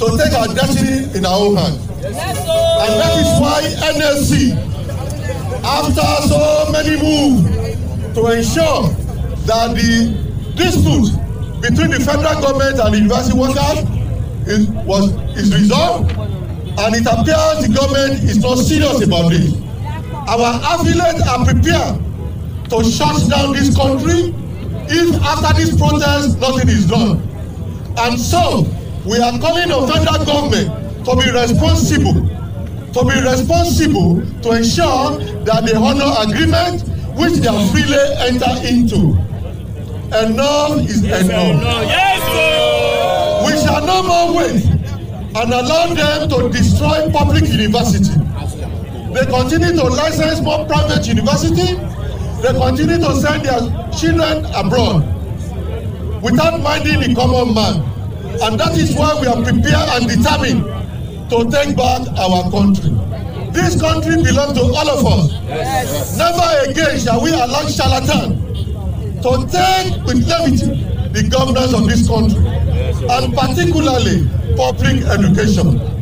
To 0.03 0.19
take 0.19 0.33
our 0.35 0.49
destiny 0.53 1.17
in 1.17 1.25
our 1.25 1.39
own 1.39 1.55
hands. 1.57 1.87
And 2.03 2.15
that 2.99 3.15
is 3.23 3.31
why 3.41 3.63
NLC, 3.95 4.72
after 5.65 6.29
so 6.29 6.71
many 6.73 6.97
moves 7.01 7.43
to 8.15 8.27
ensure 8.27 8.89
that 9.47 9.75
the 9.75 10.15
dispute 10.57 11.11
between 11.63 11.91
the 11.91 12.01
federal 12.01 12.41
government 12.43 12.79
and 12.81 12.95
the 12.95 12.99
university 12.99 13.39
workers 13.39 13.87
is, 14.47 14.69
was, 14.85 15.13
is 15.39 15.55
resolved, 15.55 16.11
and 16.13 16.95
it 16.95 17.07
appears 17.07 17.63
the 17.67 17.73
government 17.75 18.23
is 18.25 18.39
not 18.39 18.59
serious 18.59 19.03
about 19.03 19.31
this. 19.31 19.55
Our 20.27 20.61
affiliates 20.75 21.23
are 21.29 21.45
prepared 21.45 22.03
to 22.71 22.85
shut 22.91 23.31
down 23.31 23.53
this 23.53 23.77
country 23.77 24.35
if 24.89 25.15
after 25.23 25.55
this 25.61 25.77
protest 25.77 26.39
nothing 26.41 26.69
is 26.69 26.87
done. 26.89 27.21
And 27.99 28.19
so 28.19 28.67
we 29.05 29.19
are 29.19 29.39
calling 29.39 29.71
on 29.71 29.87
federal 29.91 30.25
government 30.25 31.05
to 31.05 31.17
be 31.17 31.31
responsible, 31.31 32.27
to 32.93 33.05
be 33.05 33.21
responsible 33.23 34.21
to 34.43 34.51
ensure 34.53 35.19
that 35.45 35.65
they 35.65 35.75
honor 35.75 36.13
agreement 36.29 36.83
which 37.17 37.35
they 37.41 37.69
freely 37.73 37.99
entered 38.29 38.65
into. 38.69 39.17
Enough 40.13 40.81
is 40.89 41.03
enough. 41.05 41.63
We 43.47 43.53
shall 43.61 43.85
no 43.87 44.03
more 44.03 44.37
wait 44.37 44.65
and 45.35 45.53
allow 45.53 45.95
them 45.95 46.29
to 46.29 46.49
destroy 46.51 47.11
public 47.11 47.49
university. 47.49 48.13
They 49.15 49.27
continue 49.27 49.73
to 49.73 49.85
license 49.85 50.41
more 50.43 50.67
private 50.67 51.07
university. 51.07 51.75
They 52.43 52.53
continue 52.53 52.99
to 52.99 53.15
send 53.17 53.45
their 53.45 53.61
children 53.93 54.45
abroad 54.55 55.05
without 56.23 56.61
minding 56.61 57.01
the 57.01 57.15
common 57.15 57.55
man. 57.55 57.83
And 58.43 58.59
that 58.61 58.77
is 58.77 58.95
why 58.95 59.19
we 59.21 59.27
are 59.27 59.37
prepared 59.43 59.89
and 59.97 60.09
determined 60.09 60.65
to 61.33 61.51
take 61.51 61.75
back 61.75 62.03
our 62.19 62.51
country. 62.51 62.91
This 63.53 63.81
country 63.81 64.17
belongs 64.23 64.53
to 64.53 64.65
all 64.69 64.89
of 64.91 65.01
us. 65.07 66.17
Never 66.19 66.71
again 66.71 66.99
shall 67.01 67.23
we 67.23 67.31
allow 67.33 67.67
charlatan 67.69 68.37
to 69.25 69.31
take 69.49 70.05
with 70.05 70.29
levity 70.29 70.85
the 71.17 71.27
governance 71.31 71.73
of 71.73 71.89
this 71.89 72.07
country 72.07 72.45
and 72.45 73.33
particularly 73.35 74.29
public 74.57 75.05
education. 75.09 76.02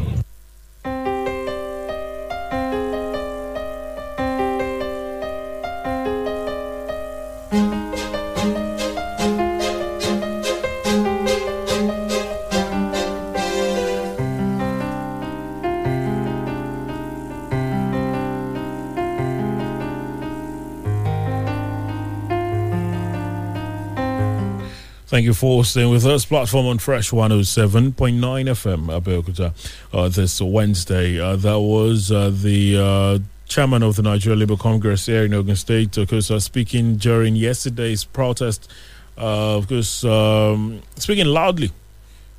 Thank 25.20 25.26
you 25.26 25.34
for 25.34 25.66
staying 25.66 25.90
with 25.90 26.06
us. 26.06 26.24
Platform 26.24 26.64
on 26.64 26.78
Fresh 26.78 27.10
107.9 27.10 27.92
FM, 27.92 28.86
Abeokuta, 28.86 29.52
uh, 29.92 30.08
this 30.08 30.40
Wednesday. 30.40 31.20
Uh, 31.20 31.36
that 31.36 31.60
was 31.60 32.10
uh, 32.10 32.30
the 32.32 32.78
uh, 32.78 33.18
chairman 33.46 33.82
of 33.82 33.96
the 33.96 34.02
Nigeria 34.02 34.38
Labour 34.38 34.56
Congress 34.56 35.04
here 35.04 35.26
in 35.26 35.34
Ogun 35.34 35.56
State, 35.56 35.94
course, 36.08 36.30
uh, 36.30 36.40
speaking 36.40 36.96
during 36.96 37.36
yesterday's 37.36 38.02
protest, 38.02 38.72
uh, 39.18 39.58
of 39.58 39.68
course, 39.68 40.04
um, 40.04 40.80
speaking 40.96 41.26
loudly 41.26 41.70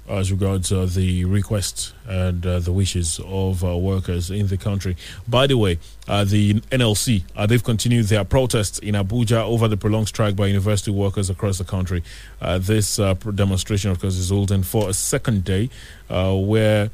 as 0.08 0.32
regards 0.32 0.72
uh, 0.72 0.86
the 0.86 1.26
requests 1.26 1.94
and 2.08 2.46
uh, 2.46 2.60
the 2.60 2.72
wishes 2.72 3.20
of 3.26 3.64
uh, 3.64 3.78
workers 3.78 4.30
in 4.30 4.48
the 4.48 4.58
country. 4.58 4.98
By 5.28 5.48
the 5.48 5.58
way, 5.58 5.80
uh, 6.08 6.24
the 6.24 6.56
NLC 6.56 7.24
uh, 7.36 7.46
they've 7.46 7.64
continued 7.64 8.08
their 8.08 8.24
protests 8.26 8.80
in 8.80 8.96
Abuja 8.96 9.44
over 9.44 9.68
the 9.68 9.78
prolonged 9.78 10.08
strike 10.08 10.36
by 10.36 10.48
university 10.48 10.92
workers 10.92 11.30
across 11.30 11.58
the 11.58 11.64
country. 11.64 12.04
Uh, 12.42 12.58
this 12.58 12.98
demonstration, 13.36 13.92
of 13.92 14.00
course, 14.00 14.18
is 14.18 14.30
holding 14.30 14.64
for 14.64 14.90
a 14.90 14.94
second 14.94 15.44
day, 15.44 15.70
where 16.10 16.90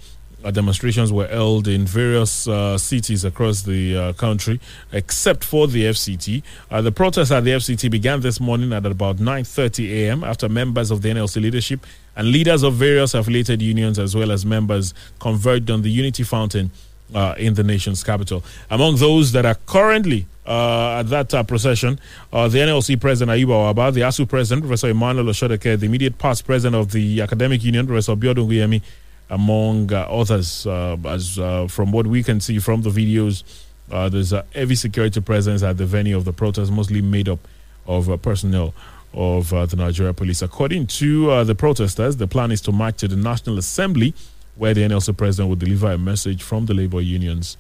uh, 0.48 0.52
demonstrations 0.52 1.12
were 1.12 1.28
held 1.28 1.68
in 1.68 1.86
various 1.86 2.48
uh, 2.48 2.78
cities 2.78 3.26
across 3.26 3.64
the 3.64 3.98
uh, 3.98 4.14
country, 4.14 4.60
except 4.94 5.44
for 5.44 5.68
the 5.68 5.84
FCT. 5.84 6.42
the 6.82 6.92
protests 6.92 7.32
at 7.32 7.44
the 7.44 7.52
FCT 7.52 7.92
began 7.92 8.22
this 8.22 8.40
morning 8.40 8.72
at 8.72 8.86
about 8.86 9.18
9:30 9.18 9.90
a.m. 9.92 10.24
after 10.24 10.48
members 10.48 10.90
of 10.90 11.02
the 11.02 11.10
NLC 11.10 11.42
leadership 11.42 11.86
and 12.16 12.32
leaders 12.32 12.64
of 12.64 12.76
various 12.76 13.14
affiliated 13.14 13.62
unions, 13.62 14.00
as 14.00 14.16
well 14.16 14.32
as 14.32 14.46
members, 14.46 14.94
converged 15.20 15.70
on 15.70 15.82
the 15.82 15.90
Unity 15.92 16.24
Fountain 16.24 16.72
uh, 17.14 17.36
in 17.38 17.54
the 17.54 17.64
nation's 17.64 18.04
capital. 18.04 18.44
Among 18.70 18.96
those 18.96 19.32
that 19.34 19.46
are 19.46 19.56
currently 19.66 20.28
uh, 20.46 21.00
at 21.00 21.10
that 21.10 21.34
uh, 21.34 21.44
procession, 21.44 22.00
uh, 22.32 22.48
the 22.48 22.60
NLC 22.60 23.00
president 23.00 23.38
Ayuba 23.38 23.74
Wabba, 23.74 23.94
the 23.94 24.02
ASUU 24.02 24.28
president 24.28 24.64
Professor 24.66 24.90
Emmanuel 24.90 25.26
Osodeke, 25.26 25.78
the 25.78 25.86
immediate 25.86 26.18
past 26.18 26.46
president 26.46 26.76
of 26.76 26.92
the 26.92 27.22
academic 27.22 27.64
union 27.64 27.86
Professor 27.86 28.16
Biodun 28.16 28.48
Ogunyemi, 28.48 28.82
among 29.30 29.92
uh, 29.94 30.02
others. 30.10 30.66
Uh, 30.66 30.98
as 31.06 31.38
uh, 31.40 31.68
from 31.68 31.92
what 31.92 32.08
we 32.08 32.24
can 32.24 32.40
see 32.40 32.60
from 32.60 32.82
the 32.82 32.90
videos, 32.90 33.44
there's 33.90 34.34
a 34.34 34.46
heavy 34.54 34.76
security 34.76 35.22
presence 35.22 35.64
at 35.64 35.78
the 35.78 35.86
venue 35.86 36.16
of 36.18 36.26
the 36.26 36.34
protest, 36.34 36.72
mostly 36.72 37.02
made 37.02 37.30
up 37.30 37.40
of 37.86 38.22
personnel 38.22 38.74
of 39.14 39.50
the 39.50 39.76
Nigeria 39.78 40.14
police. 40.14 40.42
According 40.42 40.88
to 40.88 41.44
the 41.46 41.56
protesters, 41.56 42.18
the 42.18 42.28
plan 42.28 42.52
is 42.52 42.62
to 42.62 42.72
march 42.72 42.98
to 42.98 43.08
the 43.08 43.16
National 43.16 43.58
Assembly, 43.58 44.14
where 44.56 44.74
the 44.74 44.82
NLC 44.82 45.16
president 45.16 45.50
will 45.50 45.56
deliver 45.56 45.92
a 45.92 45.98
message 45.98 46.44
from 46.44 46.66
the 46.66 46.74
labor 46.74 47.00
unions 47.02 47.58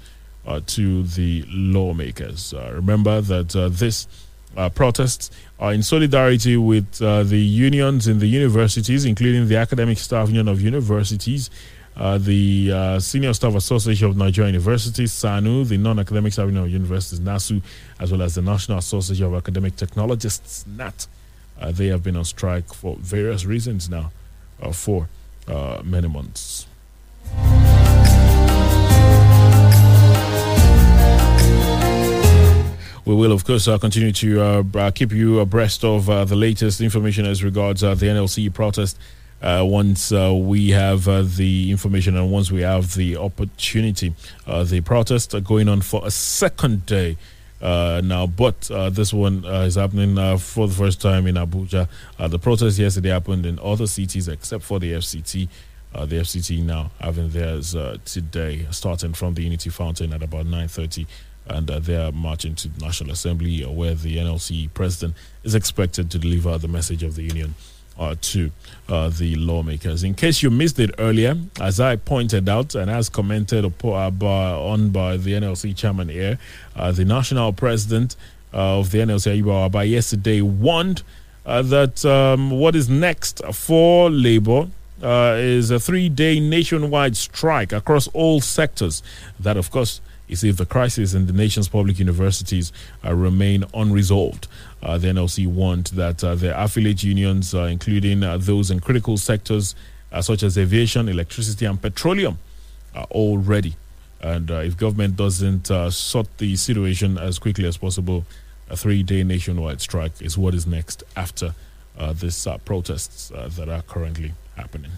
uh, 0.47 0.62
to 0.65 1.03
the 1.03 1.43
lawmakers. 1.49 2.53
Uh, 2.53 2.71
remember 2.73 3.19
that 3.21 3.56
uh, 3.56 3.67
this 3.69 4.08
protests 4.73 5.30
are 5.59 5.73
in 5.73 5.81
solidarity 5.83 6.55
with 6.57 6.99
the 6.99 7.37
unions 7.37 8.07
in 8.07 8.19
the 8.19 8.27
universities, 8.27 9.05
including 9.05 9.47
the 9.47 9.57
Academic 9.57 9.97
Staff 9.97 10.27
Union 10.27 10.47
of 10.47 10.61
Universities. 10.61 11.49
Uh, 11.97 12.19
the 12.19 12.71
uh, 12.71 12.99
Senior 12.99 13.33
Staff 13.33 13.55
Association 13.55 14.07
of 14.07 14.15
Nigerian 14.15 14.53
Universities, 14.53 15.11
SSANU, 15.11 15.67
the 15.67 15.77
Non 15.77 15.97
Academic 15.97 16.31
Staff 16.31 16.45
Union 16.45 16.65
of 16.65 16.69
Universities, 16.69 17.19
NASU, 17.19 17.59
as 17.99 18.11
well 18.11 18.21
as 18.21 18.35
the 18.35 18.41
National 18.43 18.77
Association 18.77 19.25
of 19.25 19.33
Academic 19.33 19.75
Technologists, 19.75 20.63
NAT. 20.67 21.07
Uh, 21.59 21.71
they 21.71 21.87
have 21.87 22.03
been 22.03 22.15
on 22.15 22.23
strike 22.23 22.71
for 22.71 22.97
various 22.97 23.45
reasons 23.45 23.89
now 23.89 24.11
for 24.71 25.07
many 25.83 26.07
months. 26.07 26.67
We 33.07 33.15
will, 33.15 33.31
of 33.31 33.45
course, 33.45 33.69
uh, 33.69 33.77
continue 33.77 34.11
to 34.11 34.41
uh, 34.41 34.63
uh 34.75 34.91
keep 34.91 35.13
you 35.13 35.39
abreast 35.39 35.85
of 35.85 36.09
uh, 36.09 36.25
the 36.25 36.35
latest 36.35 36.81
information 36.81 37.25
as 37.25 37.41
regards 37.41 37.81
uh, 37.81 37.95
the 37.95 38.07
NLC 38.07 38.53
protest 38.53 38.99
once 39.41 40.11
we 40.11 40.71
have 40.71 41.05
the 41.37 41.71
information 41.71 42.17
and 42.17 42.29
once 42.29 42.51
we 42.51 42.63
have 42.63 42.95
the 42.95 43.15
opportunity. 43.15 44.13
the 44.45 44.81
protests 44.81 45.33
are 45.33 45.39
going 45.39 45.69
on 45.69 45.79
for 45.79 46.05
a 46.05 46.11
second 46.11 46.85
day. 46.85 47.15
now, 47.61 48.27
but 48.27 48.59
this 48.91 49.13
one 49.13 49.45
is 49.45 49.75
happening 49.75 50.15
for 50.37 50.67
the 50.67 50.73
first 50.75 50.99
time 51.01 51.27
in 51.27 51.35
Abuja. 51.35 51.87
the 52.19 52.39
protest 52.39 52.77
yesterday 52.77 53.09
happened 53.11 53.45
in 53.45 53.57
other 53.59 53.87
cities 53.87 54.27
except 54.27 54.65
for 54.65 54.79
the 54.81 54.91
FCT. 54.91 55.47
Uh, 55.95 56.05
the 56.05 56.17
FCT 56.17 56.61
now 56.63 56.91
having 56.99 57.29
theirs 57.29 57.73
uh, 57.73 57.97
today, 58.05 58.67
starting 58.71 59.13
from 59.13 59.33
the 59.33 59.41
Unity 59.43 59.69
Fountain 59.69 60.11
at 60.13 60.21
about 60.21 60.45
9:30, 60.45 61.07
and 61.49 61.69
uh, 61.69 61.79
they 61.79 61.95
are 61.95 62.12
marching 62.12 62.55
to 62.55 62.67
the 62.67 62.83
National 62.86 63.12
Assembly, 63.12 63.63
uh, 63.63 63.69
where 63.69 63.95
the 63.95 64.17
NLC 64.17 64.69
president 64.73 65.15
is 65.43 65.55
expected 65.55 66.10
to 66.12 66.19
deliver 66.19 66.57
the 66.57 66.67
message 66.67 67.03
of 67.03 67.15
the 67.15 67.23
union 67.23 67.55
uh, 67.99 68.15
to 68.21 68.51
uh, 68.89 69.10
the 69.10 69.36
lawmakers. 69.36 70.03
In 70.03 70.13
case 70.13 70.43
you 70.43 70.49
missed 70.49 70.79
it 70.79 70.91
earlier, 70.97 71.36
as 71.60 71.79
I 71.79 71.95
pointed 71.95 72.47
out 72.47 72.75
and 72.75 72.89
as 72.91 73.10
commented 73.10 73.65
uh, 73.65 74.12
by, 74.12 74.51
on 74.51 74.89
by 74.89 75.17
the 75.17 75.33
NLC 75.33 75.75
chairman 75.75 76.10
here, 76.10 76.38
uh, 76.75 76.91
the 76.91 77.05
national 77.05 77.53
president 77.53 78.15
of 78.53 78.91
the 78.91 78.99
NLC, 78.99 79.41
Ayuba 79.43 79.89
yesterday 79.89 80.41
warned 80.41 81.03
uh, 81.45 81.62
that 81.62 82.05
um, 82.05 82.51
what 82.51 82.75
is 82.75 82.89
next 82.89 83.41
for 83.53 84.10
Labour 84.10 84.67
uh, 85.01 85.36
is 85.38 85.71
a 85.71 85.79
three 85.79 86.10
day 86.10 86.39
nationwide 86.39 87.15
strike 87.15 87.71
across 87.71 88.07
all 88.10 88.41
sectors. 88.41 89.03
That, 89.39 89.57
of 89.57 89.71
course, 89.71 90.01
if 90.29 90.57
the 90.57 90.65
crisis 90.65 91.13
in 91.13 91.25
the 91.25 91.33
nation's 91.33 91.67
public 91.67 91.99
universities 91.99 92.71
uh, 93.05 93.13
remain 93.13 93.63
unresolved. 93.73 94.47
Uh, 94.81 94.97
the 94.97 95.07
NLC 95.07 95.47
warned 95.47 95.87
that 95.87 96.23
uh, 96.23 96.35
their 96.35 96.55
affiliate 96.57 97.03
unions, 97.03 97.53
uh, 97.53 97.63
including 97.63 98.23
uh, 98.23 98.37
those 98.37 98.69
in 98.69 98.79
critical 98.79 99.17
sectors 99.17 99.75
uh, 100.11 100.21
such 100.21 100.43
as 100.43 100.57
aviation, 100.57 101.09
electricity, 101.09 101.65
and 101.65 101.81
petroleum, 101.81 102.37
are 102.95 103.07
all 103.09 103.37
ready. 103.37 103.75
And 104.21 104.49
if 104.49 104.77
government 104.77 105.15
doesn't 105.15 105.67
sort 105.91 106.37
the 106.39 106.55
situation 106.55 107.19
as 107.19 107.37
quickly 107.37 107.67
as 107.67 107.77
possible, 107.77 108.25
a 108.67 108.75
three 108.75 109.03
day 109.03 109.23
nationwide 109.23 109.79
strike 109.79 110.19
is 110.21 110.37
what 110.37 110.55
is 110.55 110.65
next 110.65 111.03
after 111.15 111.53
these 112.13 112.47
protests 112.65 113.29
that 113.29 113.69
are 113.69 113.83
currently 113.83 114.33
happening. 114.55 114.91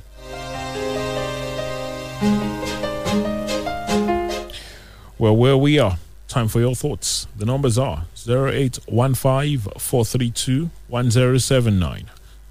Well, 5.19 5.35
where 5.35 5.57
we 5.57 5.77
are, 5.79 5.97
time 6.29 6.47
for 6.47 6.61
your 6.61 6.75
thoughts. 6.75 7.27
The 7.35 7.45
numbers 7.45 7.77
are 7.77 8.05
0815 8.25 9.59
432 9.77 10.69
1079. 10.87 12.05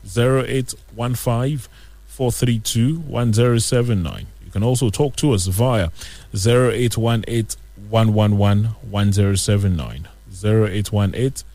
0815 0.04 1.60
432 2.06 2.98
1079. 2.98 4.26
You 4.44 4.50
can 4.50 4.62
also 4.62 4.90
talk 4.90 5.16
to 5.16 5.32
us 5.32 5.46
via 5.46 5.88
0818 6.34 7.58
111 7.88 8.64
1079. 8.90 10.08
0818 10.44 11.47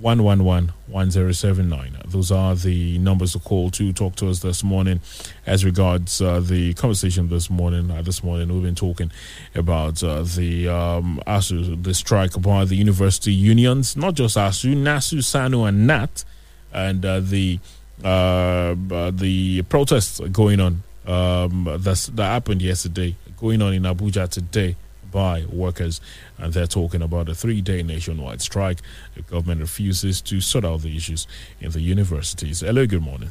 111 0.00 0.72
1079. 0.86 1.96
Those 2.06 2.30
are 2.30 2.54
the 2.54 2.98
numbers 2.98 3.32
to 3.32 3.38
call 3.40 3.70
to 3.72 3.92
talk 3.92 4.14
to 4.16 4.28
us 4.28 4.40
this 4.40 4.62
morning 4.62 5.00
as 5.46 5.64
regards 5.64 6.20
uh, 6.20 6.40
the 6.40 6.74
conversation 6.74 7.28
this 7.28 7.50
morning. 7.50 7.90
Uh, 7.90 8.02
this 8.02 8.22
morning, 8.22 8.52
we've 8.52 8.62
been 8.62 8.74
talking 8.74 9.10
about 9.54 10.02
uh, 10.02 10.22
the 10.22 10.68
um, 10.68 11.20
ASUU, 11.26 11.82
the 11.82 11.94
strike 11.94 12.40
by 12.40 12.64
the 12.64 12.76
university 12.76 13.32
unions, 13.32 13.96
not 13.96 14.14
just 14.14 14.36
ASUU, 14.36 14.76
NASU, 14.76 15.18
SSANU, 15.18 15.68
and 15.68 15.86
NAT, 15.86 16.24
and 16.72 17.04
uh, 17.04 17.20
the 17.20 17.58
uh, 18.04 18.74
uh, 18.92 19.10
the 19.10 19.62
protests 19.62 20.20
going 20.30 20.60
on 20.60 20.82
um, 21.06 21.64
that 21.64 22.10
happened 22.16 22.62
yesterday, 22.62 23.16
going 23.36 23.60
on 23.60 23.72
in 23.74 23.82
Abuja 23.82 24.28
today 24.28 24.76
by 25.10 25.44
workers, 25.50 26.00
and 26.38 26.52
they're 26.52 26.66
talking 26.66 27.02
about 27.02 27.28
a 27.28 27.34
three 27.34 27.60
day 27.60 27.82
nationwide 27.82 28.40
strike. 28.40 28.80
The 29.14 29.22
government 29.22 29.60
refuses 29.60 30.20
to 30.22 30.40
sort 30.40 30.64
out 30.64 30.82
the 30.82 30.96
issues 30.96 31.26
in 31.60 31.70
the 31.70 31.80
universities. 31.80 32.60
Hello, 32.60 32.86
good 32.86 33.02
morning. 33.02 33.30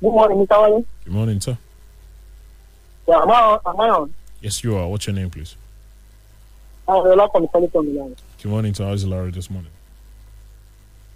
Good 0.00 0.12
morning, 0.12 0.46
Mr. 0.46 0.62
Wale. 0.62 0.84
Good 1.04 1.12
morning, 1.12 1.40
sir. 1.40 1.58
Yeah, 3.08 3.22
am 3.22 3.30
I 3.30 3.40
on? 3.40 3.60
Am 3.66 3.80
I 3.80 3.88
on? 3.88 4.14
Yes, 4.40 4.64
you 4.64 4.76
are. 4.76 4.88
What's 4.88 5.06
your 5.06 5.14
name, 5.14 5.30
please? 5.30 5.56
I'm 6.88 6.96
Ola 6.96 7.28
from 7.30 7.46
Telecom 7.48 7.86
Milan. 7.86 8.16
Good 8.42 8.50
morning 8.50 8.72
to 8.74 8.84
How's 8.84 9.04
Larry 9.04 9.30
this 9.30 9.50
morning? 9.50 9.70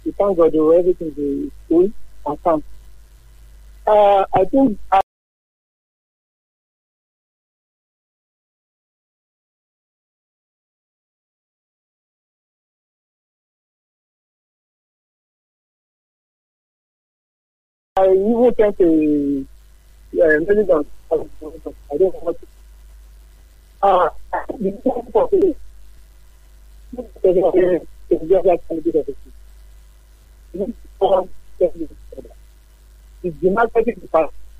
We 0.05 0.11
thank 0.11 0.37
God 0.37 0.51
for 0.53 0.77
everything 0.77 1.13
is 1.17 1.51
cool 1.67 1.91
and 2.27 2.43
calm. 2.43 2.63
Uh, 3.87 4.25
I 4.33 4.45
think 4.45 4.79
uh, 4.91 5.01
I 17.97 18.07
what 18.07 18.57
to 18.57 18.67
the 18.67 19.47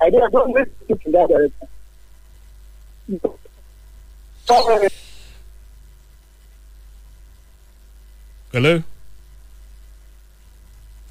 I 0.02 0.10
don't, 0.10 0.30
to. 4.48 4.90
Hello? 8.54 8.84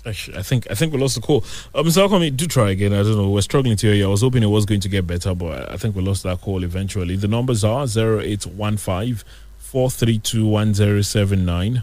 I 0.07 0.13
think 0.13 0.67
I 0.71 0.75
think 0.75 0.93
we 0.93 0.99
lost 0.99 1.15
the 1.15 1.23
call. 1.23 1.45
Uh, 1.75 1.83
Mr. 1.83 2.07
Alcomi, 2.07 2.35
do 2.37 2.47
try 2.47 2.71
again. 2.71 2.93
I 2.93 3.03
don't 3.03 3.17
know. 3.17 3.31
We're 3.31 3.41
struggling 3.41 3.77
to 3.77 3.87
hear 3.87 3.97
you. 3.97 4.05
I 4.05 4.09
was 4.09 4.21
hoping 4.21 4.43
it 4.43 4.47
was 4.47 4.67
going 4.67 4.81
to 4.81 4.89
get 4.89 5.07
better, 5.07 5.35
but 5.35 5.71
I 5.73 5.77
think 5.79 5.97
we 5.97 6.03
lost 6.03 6.25
that 6.25 6.43
call 6.43 6.63
eventually. 6.63 7.17
The 7.17 7.29
numbers 7.29 7.65
are 7.65 7.85
0815 7.87 9.17
432 9.59 10.47
1079, 10.47 11.83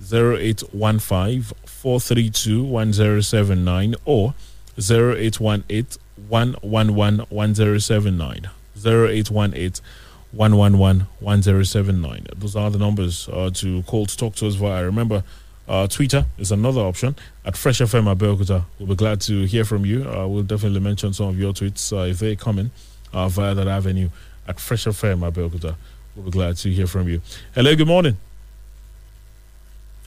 0815 0.00 1.42
432 1.64 2.62
1079, 2.62 3.94
or 4.04 4.34
0818 4.78 5.86
111 6.28 7.26
1079. 7.30 8.50
0818 8.84 9.84
111 10.32 11.06
1079. 11.20 12.26
Those 12.36 12.56
are 12.56 12.70
the 12.70 12.78
numbers 12.78 13.28
uh, 13.32 13.50
to 13.54 13.82
call 13.84 14.06
to 14.06 14.16
talk 14.16 14.34
to 14.36 14.46
us 14.46 14.54
via. 14.54 14.84
Remember, 14.84 15.24
uh, 15.68 15.86
Twitter 15.86 16.26
is 16.38 16.52
another 16.52 16.80
option 16.80 17.14
at 17.44 17.56
Fresh 17.56 17.78
FM 17.78 18.14
Abeokuta. 18.14 18.64
We'll 18.78 18.88
be 18.88 18.94
glad 18.96 19.20
to 19.22 19.44
hear 19.44 19.64
from 19.64 19.86
you. 19.86 20.08
Uh, 20.08 20.26
we'll 20.26 20.42
definitely 20.42 20.80
mention 20.80 21.12
some 21.12 21.28
of 21.28 21.38
your 21.38 21.52
tweets 21.52 21.92
uh, 21.92 22.08
if 22.10 22.18
they 22.18 22.36
come 22.36 22.58
in 22.58 22.70
uh, 23.12 23.28
via 23.28 23.54
that 23.54 23.68
avenue 23.68 24.08
at 24.48 24.58
Fresh 24.58 24.84
FM 24.84 25.30
Abeokuta. 25.30 25.76
We'll 26.16 26.26
be 26.26 26.30
glad 26.30 26.56
to 26.58 26.70
hear 26.70 26.86
from 26.86 27.08
you. 27.08 27.20
Hello, 27.54 27.74
good 27.74 27.86
morning. 27.86 28.16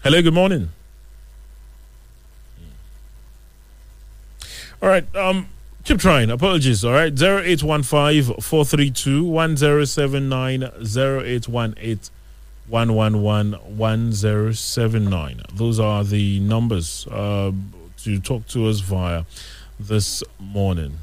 Hello, 0.04 0.22
good 0.22 0.34
morning. 0.34 0.70
All 4.82 4.90
right. 4.90 5.16
Um, 5.16 5.48
keep 5.84 5.98
trying. 6.00 6.30
Apologies. 6.30 6.86
All 6.86 6.92
right. 6.92 7.12
0815 7.12 8.36
432 8.42 9.24
1079 9.24 10.64
0818 10.64 12.00
111 12.68 13.78
1079. 13.78 15.42
Those 15.54 15.80
are 15.80 16.04
the 16.04 16.40
numbers 16.40 17.08
uh, 17.08 17.52
to 18.04 18.20
talk 18.20 18.48
to 18.48 18.68
us 18.68 18.80
via 18.80 19.26
this 19.80 20.24
morning. 20.40 21.00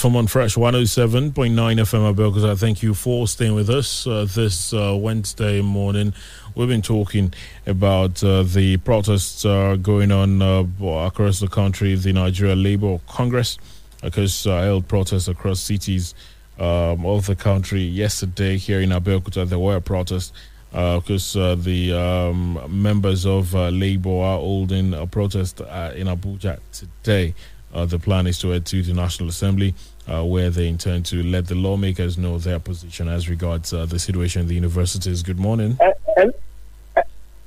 Platform 0.00 0.16
on 0.16 0.26
Fresh 0.26 0.54
107.9 0.54 1.32
FM 1.34 2.50
I 2.50 2.54
thank 2.54 2.82
you 2.82 2.94
for 2.94 3.28
staying 3.28 3.54
with 3.54 3.68
us 3.68 4.06
uh, 4.06 4.26
this 4.34 4.72
uh, 4.72 4.96
Wednesday 4.98 5.60
morning. 5.60 6.14
we've 6.54 6.68
been 6.68 6.80
talking 6.80 7.34
about 7.66 8.24
uh, 8.24 8.42
the 8.42 8.78
protests 8.78 9.44
uh, 9.44 9.76
going 9.76 10.10
on 10.10 10.40
uh, 10.40 10.64
across 11.04 11.40
the 11.40 11.48
country, 11.48 11.96
the 11.96 12.14
Nigeria 12.14 12.56
Labour 12.56 12.98
Congress, 13.08 13.58
because 14.02 14.46
uh, 14.46 14.62
held 14.62 14.88
protests 14.88 15.28
across 15.28 15.60
cities 15.60 16.14
um, 16.58 17.04
of 17.04 17.26
the 17.26 17.36
country 17.36 17.82
yesterday. 17.82 18.56
Here 18.56 18.80
in 18.80 18.88
Abeokuta, 18.88 19.46
there 19.46 19.58
were 19.58 19.80
protests 19.80 20.32
because 20.70 21.36
uh, 21.36 21.56
the 21.56 21.92
um, 21.92 22.58
members 22.70 23.26
of 23.26 23.52
Labour 23.52 24.22
are 24.22 24.38
holding 24.38 24.94
a 24.94 25.06
protest 25.06 25.60
in 25.60 26.06
Abuja 26.06 26.58
today. 26.72 27.34
Uh, 27.72 27.84
the 27.86 27.98
plan 27.98 28.26
is 28.26 28.38
to 28.40 28.48
head 28.48 28.66
to 28.66 28.82
the 28.82 28.92
National 28.92 29.28
Assembly, 29.28 29.74
uh, 30.08 30.24
where 30.24 30.50
they 30.50 30.68
intend 30.68 31.06
to 31.06 31.22
let 31.22 31.46
the 31.46 31.54
lawmakers 31.54 32.18
know 32.18 32.38
their 32.38 32.58
position 32.58 33.08
as 33.08 33.28
regards 33.28 33.72
uh, 33.72 33.86
the 33.86 33.98
situation 33.98 34.42
in 34.42 34.48
the 34.48 34.54
universities. 34.54 35.22
Good 35.22 35.38
morning. 35.38 35.78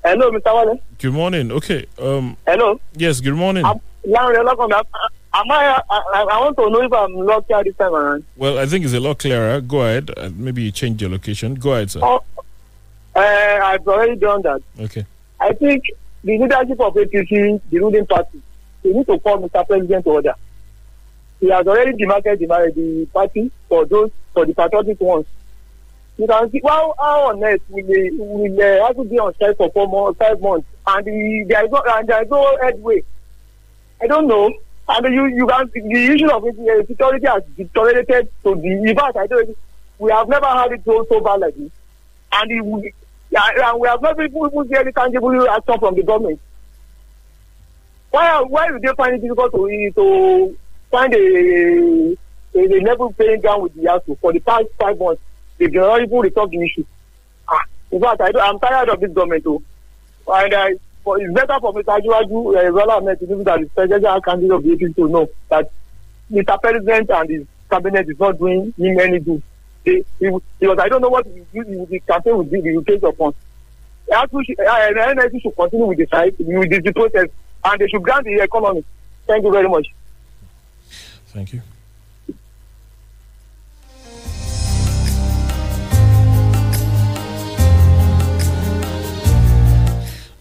Hello, 0.06 0.32
Mr. 0.32 0.54
Wale. 0.54 0.80
Good 1.00 1.14
morning. 1.14 1.52
Okay. 1.52 1.86
Um, 2.00 2.36
Hello. 2.46 2.80
yes. 2.96 3.22
Good 3.22 3.36
morning. 3.36 3.66
I'm. 3.66 3.80
Am 4.06 5.50
I, 5.50 5.82
I, 5.90 6.26
I 6.30 6.40
want 6.42 6.58
to 6.58 6.70
know 6.70 6.82
if 6.84 6.94
I'm 6.94 7.14
lucky 7.16 7.54
this 7.64 7.76
time 7.78 7.96
around. 7.96 8.24
well, 8.38 8.60
I 8.60 8.66
think 8.68 8.86
it's 8.86 8.94
a 8.94 9.00
lot 9.00 9.18
clearer. 9.18 9.60
Go 9.62 9.82
ahead. 9.82 10.12
Uh, 10.16 10.30
maybe 10.36 10.62
you 10.62 10.72
change 10.72 11.02
your 11.02 11.10
location. 11.10 11.56
Go 11.56 11.74
ahead, 11.74 11.90
sir. 11.90 12.02
Oh, 12.04 12.22
uh, 13.16 13.20
I've 13.20 13.88
already 13.88 14.16
done 14.18 14.42
that. 14.44 14.62
Okay. 14.80 15.06
I 15.40 15.54
think 15.54 15.86
the 16.24 16.38
leadership 16.38 16.80
of 16.80 16.94
APC, 16.94 17.62
the 17.72 17.80
ruling 17.80 18.06
party, 18.06 18.42
they 18.84 18.92
need 18.92 19.08
to 19.08 19.20
call 19.20 19.38
Mr. 19.38 19.66
President 19.68 20.04
to 20.04 20.12
order. 20.12 20.36
He 21.40 21.50
has 21.50 21.66
already 21.68 21.98
demarcated 21.98 22.40
the, 22.40 23.08
party 23.14 23.52
for 23.68 23.86
those 23.86 24.12
for 24.34 24.46
the 24.46 24.54
patriotic 24.54 25.00
ones. 25.00 25.26
You 26.18 26.28
can 26.28 26.52
see 26.52 26.62
how, 26.66 26.94
how 26.98 27.30
on 27.30 27.44
earth 27.44 27.62
will 27.70 27.86
they 27.86 28.12
will 28.12 28.62
uh, 28.62 28.88
have 28.88 28.96
to 28.96 29.04
be 29.04 29.20
on 29.20 29.34
strike 29.36 29.58
for 29.58 29.72
four 29.72 29.88
months, 29.88 30.20
five 30.20 30.40
months, 30.40 30.68
and 30.88 31.06
the, 31.06 31.46
there 31.48 31.66
is 31.66 31.72
no 31.72 31.84
and 31.86 32.08
there 32.08 32.24
is 32.24 32.30
no 32.30 32.58
headway. 32.62 33.04
I 34.02 34.08
don't 34.08 34.28
know. 34.28 34.54
And 34.88 35.14
you 35.14 35.26
you 35.26 35.48
can 35.48 35.70
the 35.74 36.14
issue 36.14 36.30
of 36.30 36.44
uh, 36.44 36.86
security 36.88 37.26
has 37.26 37.44
deteriorated 37.58 38.30
to 38.44 38.56
the 38.56 38.96
fact 38.98 39.18
I 39.18 39.28
don't 39.28 39.58
we 39.98 40.12
have 40.12 40.28
never 40.28 40.46
had 40.46 40.72
it 40.72 40.82
so 40.86 41.06
so 41.10 41.20
bad 41.20 41.40
like 41.40 41.56
this. 41.56 41.72
And 42.32 42.52
it, 42.52 42.94
and 43.36 43.80
we 43.80 43.88
have 43.88 44.02
not 44.02 44.20
even 44.20 44.46
even 44.46 44.68
see 44.68 44.76
any 44.76 44.92
tangible 44.92 45.50
action 45.50 45.80
from 45.80 45.96
the 45.96 46.04
government. 46.04 46.40
Why 48.14 48.42
why 48.42 48.68
do 48.68 48.78
they 48.78 48.94
find 48.96 49.16
it 49.16 49.22
difficult 49.24 49.52
to 49.54 49.92
to 49.96 50.58
find 50.92 51.12
a 51.16 52.16
a, 52.54 52.60
a 52.60 52.80
level 52.82 53.12
playing 53.14 53.42
ground 53.42 53.64
with 53.64 53.74
the 53.74 53.86
ASU 53.86 54.20
for 54.20 54.32
the 54.32 54.40
past 54.40 54.66
five 54.80 55.00
months? 55.00 55.20
They 55.58 55.66
did 55.66 55.82
not 55.82 56.00
even 56.00 56.22
the 56.22 56.62
issue. 56.64 56.86
Ah, 57.50 57.64
in 57.90 58.00
fact, 58.00 58.22
I 58.22 58.30
I'm 58.40 58.60
tired 58.60 58.90
of 58.90 59.00
this 59.00 59.12
government 59.12 59.44
too. 59.44 59.64
And 60.28 60.54
uh, 60.54 60.68
for, 61.04 61.20
it's 61.20 61.34
better 61.34 61.60
for 61.60 61.74
Mr. 61.74 61.86
Ajiwaju, 62.00 62.68
uh, 62.68 62.72
Bola 62.72 62.98
Ahmed 62.98 63.20
Tinubu, 63.20 63.44
that 63.46 63.62
the 63.62 63.66
presidential 63.70 64.22
candidate 64.22 64.52
of 64.52 64.64
the 64.64 64.70
APC 64.70 64.96
to 64.96 65.08
know 65.08 65.28
that 65.50 65.72
Mr. 66.32 66.62
President 66.62 67.10
and 67.10 67.30
his 67.32 67.48
cabinet 67.68 68.08
is 68.08 68.20
not 68.20 68.38
doing 68.38 68.72
him 68.78 69.00
any 69.00 69.18
good. 69.22 69.42
They, 69.86 70.06
he, 70.20 70.30
because 70.60 70.78
I 70.78 70.88
don't 70.88 71.02
know 71.02 71.10
what 71.10 71.26
the, 71.26 71.44
the, 71.52 71.88
the 71.90 72.00
campaign 72.02 72.38
will 72.38 72.44
be, 72.44 72.62
the 72.62 72.84
take 72.88 73.02
upon. 73.02 73.34
NSC 74.08 75.42
should 75.42 75.56
continue 75.56 75.88
with 75.88 75.98
the 75.98 76.08
site, 76.12 76.38
with 76.38 76.84
the, 76.84 76.94
process, 76.94 77.30
and 77.66 77.80
they 77.80 77.88
should 77.88 78.04
grant 78.04 78.26
the 78.26 78.42
economy. 78.42 78.84
Thank 79.28 79.44
you 79.46 79.52
very 79.52 79.70
much. 79.70 79.88
Thank 81.28 81.54
you. 81.54 81.62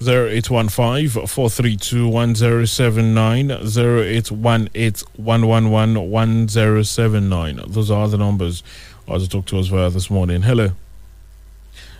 Zero 0.03 0.27
eight 0.29 0.51
one 0.51 0.68
five 0.68 1.12
four 1.31 1.49
three 1.49 1.77
two 1.77 2.09
one 2.09 2.35
zero 2.35 2.64
seven 2.64 3.14
nine 3.14 3.64
zero 3.68 4.03
eight 4.03 4.33
one 4.33 4.68
eight 4.75 5.05
one 5.14 5.47
one 5.47 5.70
one 5.70 6.11
one 6.11 6.49
zero 6.49 6.83
seven 6.83 7.29
nine. 7.29 7.61
Those 7.68 7.89
are 7.89 8.09
the 8.09 8.18
numbers 8.18 8.64
uh, 9.07 9.20
to 9.20 9.29
talk 9.29 9.47
to 9.47 9.61
us 9.61 9.68
via 9.68 9.91
this 9.91 10.11
morning. 10.11 10.43
Hello. 10.43 10.73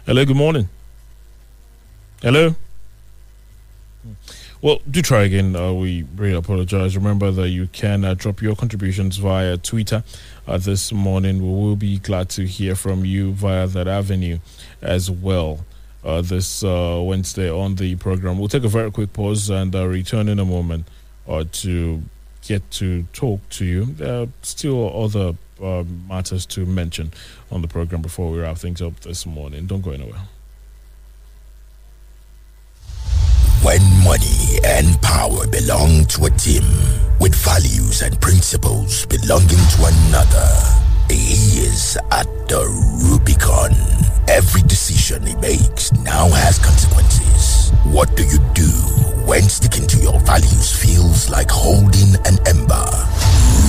Hello. 0.05 0.25
Good 0.25 0.37
morning. 0.37 0.68
Hello. 2.23 2.57
Well, 4.62 4.80
do 4.88 5.02
try 5.02 5.24
again. 5.24 5.56
Uh, 5.56 5.72
we 5.72 6.04
really 6.14 6.36
apologize. 6.36 6.96
Remember 6.96 7.32
that 7.32 7.48
you 7.48 7.66
can 7.72 8.04
uh, 8.04 8.14
drop 8.14 8.40
your 8.40 8.54
contributions 8.54 9.16
via 9.16 9.56
Twitter 9.56 10.04
uh, 10.46 10.56
this 10.56 10.92
morning. 10.92 11.42
We 11.42 11.48
will 11.48 11.74
be 11.74 11.98
glad 11.98 12.28
to 12.30 12.46
hear 12.46 12.76
from 12.76 13.04
you 13.04 13.32
via 13.32 13.66
that 13.66 13.88
avenue 13.88 14.38
as 14.80 15.10
well. 15.10 15.66
Uh, 16.04 16.22
this 16.22 16.62
uh, 16.62 17.02
Wednesday 17.04 17.50
on 17.50 17.74
the 17.74 17.96
program. 17.96 18.38
We'll 18.38 18.46
take 18.46 18.62
a 18.62 18.68
very 18.68 18.92
quick 18.92 19.12
pause 19.12 19.50
and 19.50 19.74
uh, 19.74 19.84
return 19.88 20.28
in 20.28 20.38
a 20.38 20.44
moment 20.44 20.86
to 21.26 22.02
get 22.46 22.70
to 22.70 23.02
talk 23.12 23.40
to 23.48 23.64
you. 23.64 23.86
There 23.86 24.22
are 24.22 24.28
still 24.42 24.96
other 24.96 25.34
matters 26.08 26.46
to 26.46 26.64
mention 26.66 27.12
on 27.50 27.62
the 27.62 27.68
program 27.68 28.00
before 28.00 28.30
we 28.30 28.38
wrap 28.38 28.58
things 28.58 28.80
up 28.80 29.00
this 29.00 29.26
morning. 29.26 29.66
Don't 29.66 29.82
go 29.82 29.90
anywhere. 29.90 30.20
When 33.62 33.80
money 34.02 34.58
and 34.64 35.00
power 35.02 35.46
belong 35.46 36.04
to 36.06 36.24
a 36.24 36.30
team, 36.30 36.64
with 37.20 37.32
values 37.34 38.02
and 38.02 38.20
principles 38.20 39.06
belonging 39.06 39.48
to 39.48 39.84
another, 39.86 40.50
he 41.08 41.62
is 41.62 41.96
at 42.10 42.26
the 42.48 42.66
Rubicon. 43.06 43.70
Every 44.28 44.62
decision 44.62 45.24
he 45.24 45.36
makes 45.36 45.92
now 46.02 46.28
has 46.30 46.58
consequences. 46.58 47.70
What 47.84 48.16
do 48.16 48.24
you 48.24 48.38
do 48.52 48.68
when 49.30 49.42
sticking 49.42 49.86
to 49.86 49.98
your 49.98 50.18
values 50.20 50.74
feels 50.74 51.30
like 51.30 51.50
holding 51.50 52.16
an 52.26 52.38
ember? 52.48 52.86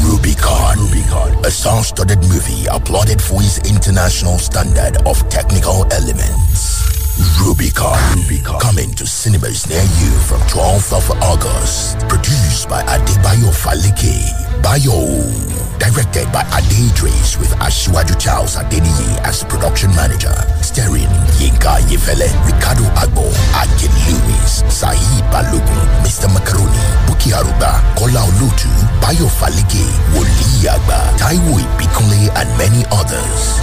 Rubicon, 0.01 0.79
Rubicon, 0.89 1.45
a 1.45 1.51
star-studded 1.51 2.19
movie 2.21 2.65
applauded 2.65 3.21
for 3.21 3.43
its 3.43 3.59
international 3.69 4.39
standard 4.39 4.97
of 5.05 5.29
technical 5.29 5.85
elements. 5.93 6.82
Rubicon. 7.39 7.97
Rubicon. 8.17 8.59
Coming 8.59 8.93
to 8.95 9.05
cinemas 9.07 9.67
near 9.69 9.81
you 9.81 10.11
from 10.27 10.39
12th 10.51 10.91
of 10.95 11.05
August. 11.21 11.99
Produced 12.07 12.69
by 12.69 12.81
Adebayo 12.83 13.51
Falike. 13.51 14.23
Bayo. 14.61 15.23
Directed 15.79 16.31
by 16.31 16.43
Ade 16.55 16.91
Idris 16.91 17.37
with 17.37 17.51
Ashwaju 17.59 18.15
Charles 18.19 18.55
Adeniyi 18.55 19.19
as 19.27 19.43
production 19.43 19.89
manager. 19.95 20.31
Starring 20.61 21.11
Yinka 21.39 21.75
Ayefele, 21.79 22.29
Ricardo 22.47 22.83
Agbo, 22.95 23.27
Akin 23.59 23.91
Lewis, 24.07 24.63
Saheed 24.71 25.25
Balogun, 25.31 25.83
Mr. 26.03 26.31
Macaroni, 26.31 26.79
Buki 27.05 27.35
Aruba, 27.35 27.83
Kola 27.99 28.23
Olutu, 28.31 28.71
Bayo 29.01 29.27
Falike, 29.27 29.83
Woli 30.15 30.63
Agba, 30.71 31.11
Taiwo 31.19 31.59
Ibikunle, 31.59 32.31
and 32.39 32.49
many 32.57 32.85
others. 32.91 33.59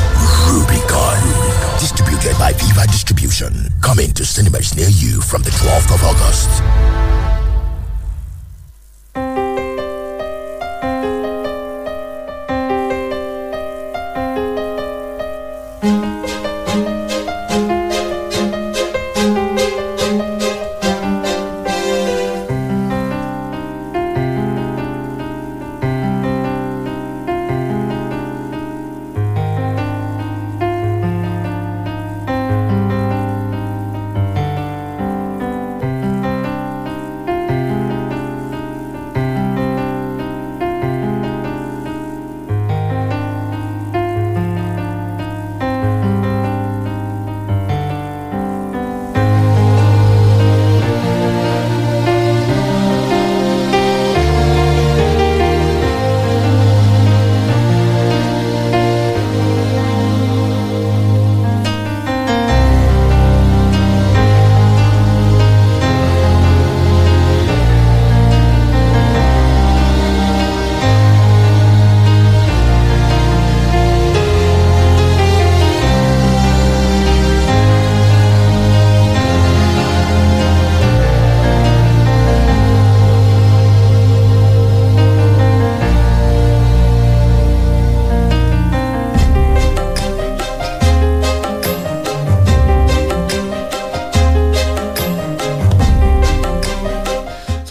Rubicon. 0.53 1.50
Distributed 1.81 2.37
by 2.39 2.53
Viva 2.53 2.87
Distribution. 2.89 3.55
Coming 3.81 4.13
to 4.13 4.23
cinemas 4.23 4.77
near 4.77 4.91
you 4.91 5.23
from 5.23 5.41
the 5.43 5.49
12th 5.49 5.95
of 5.95 6.05
August. 6.05 7.30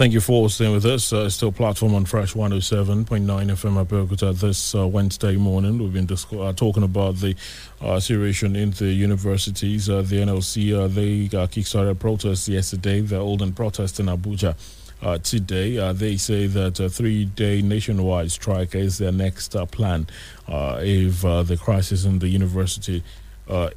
Thank 0.09 0.15
you 0.15 0.21
for 0.21 0.49
staying 0.49 0.71
with 0.71 0.87
us. 0.87 1.13
Uh, 1.13 1.29
still 1.29 1.51
platform 1.51 1.93
on 1.93 2.03
Fresh 2.03 2.33
107.9 2.33 3.05
FM 3.05 3.85
Abeokuta 3.85 4.33
this 4.39 4.73
uh, 4.73 4.87
Wednesday 4.87 5.35
morning. 5.37 5.77
We've 5.77 5.93
been 5.93 6.07
disc- 6.07 6.33
uh, 6.33 6.51
talking 6.51 6.81
about 6.81 7.17
the 7.17 7.35
uh, 7.79 7.99
situation 7.99 8.55
in 8.55 8.71
the 8.71 8.87
universities. 8.87 9.87
Uh, 9.87 10.01
the 10.01 10.15
NLC, 10.15 10.73
uh, 10.73 10.87
they 10.87 11.25
uh, 11.37 11.45
kickstarted 11.45 11.99
protests 11.99 12.49
yesterday. 12.49 13.01
The 13.01 13.17
Olden 13.17 13.53
protest 13.53 13.99
in 13.99 14.07
Abuja. 14.07 14.55
Uh, 14.99 15.19
today, 15.19 15.77
uh, 15.77 15.93
they 15.93 16.17
say 16.17 16.47
that 16.47 16.79
a 16.79 16.89
three-day 16.89 17.61
nationwide 17.61 18.31
strike 18.31 18.73
is 18.73 18.97
their 18.97 19.11
next 19.11 19.55
uh, 19.55 19.67
plan 19.67 20.07
if 20.47 21.21
the 21.21 21.59
crisis 21.61 22.05
in 22.05 22.17
the 22.17 22.29
university 22.29 23.03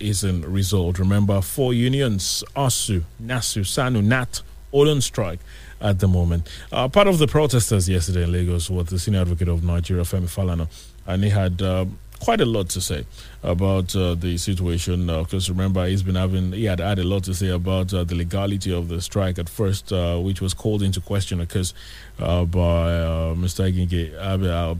isn't 0.01 0.47
resolved. 0.47 0.99
Remember, 0.99 1.43
four 1.43 1.75
unions: 1.75 2.43
ASUU, 2.57 3.03
NASU, 3.23 3.61
SSANU, 3.67 4.03
NAT, 4.03 4.41
all 4.73 4.89
on 4.91 5.01
strike 5.01 5.41
at 5.81 6.01
the 6.01 6.09
moment. 6.09 6.49
Uh, 6.71 6.89
part 6.89 7.07
of 7.07 7.19
the 7.19 7.27
protesters 7.27 7.89
yesterday 7.89 8.25
in 8.25 8.33
Lagos 8.33 8.71
was 8.71 8.87
the 8.87 8.99
senior 8.99 9.21
advocate 9.21 9.49
of 9.49 9.63
Nigeria, 9.63 10.05
Femi 10.05 10.29
Falana, 10.29 10.69
and 11.07 11.23
he 11.25 11.31
had 11.31 11.61
uh, 11.63 11.85
quite 12.23 12.41
a 12.41 12.45
lot 12.45 12.69
to 12.69 12.81
say 12.81 13.05
about 13.43 13.95
uh, 13.97 14.15
the 14.15 14.37
situation. 14.39 15.07
Because 15.07 15.51
remember, 15.51 15.87
he's 15.87 16.03
been 16.03 16.15
having 16.15 16.53
he 16.53 16.65
had 16.65 16.79
had 16.79 16.99
a 16.99 17.05
lot 17.05 17.25
to 17.25 17.35
say 17.35 17.49
about 17.49 17.93
uh, 17.93 18.05
the 18.05 18.15
legality 18.15 18.73
of 18.73 18.89
the 18.89 19.01
strike 19.01 19.39
at 19.39 19.49
first, 19.49 19.93
uh, 19.93 20.19
which 20.19 20.41
was 20.41 20.55
called 20.55 20.83
into 20.83 21.01
question 21.01 21.39
because 21.39 21.75
uh, 22.21 22.45
by 22.45 22.61
uh, 22.61 23.35
Mr. 23.35 23.69
Aginge, 23.69 24.17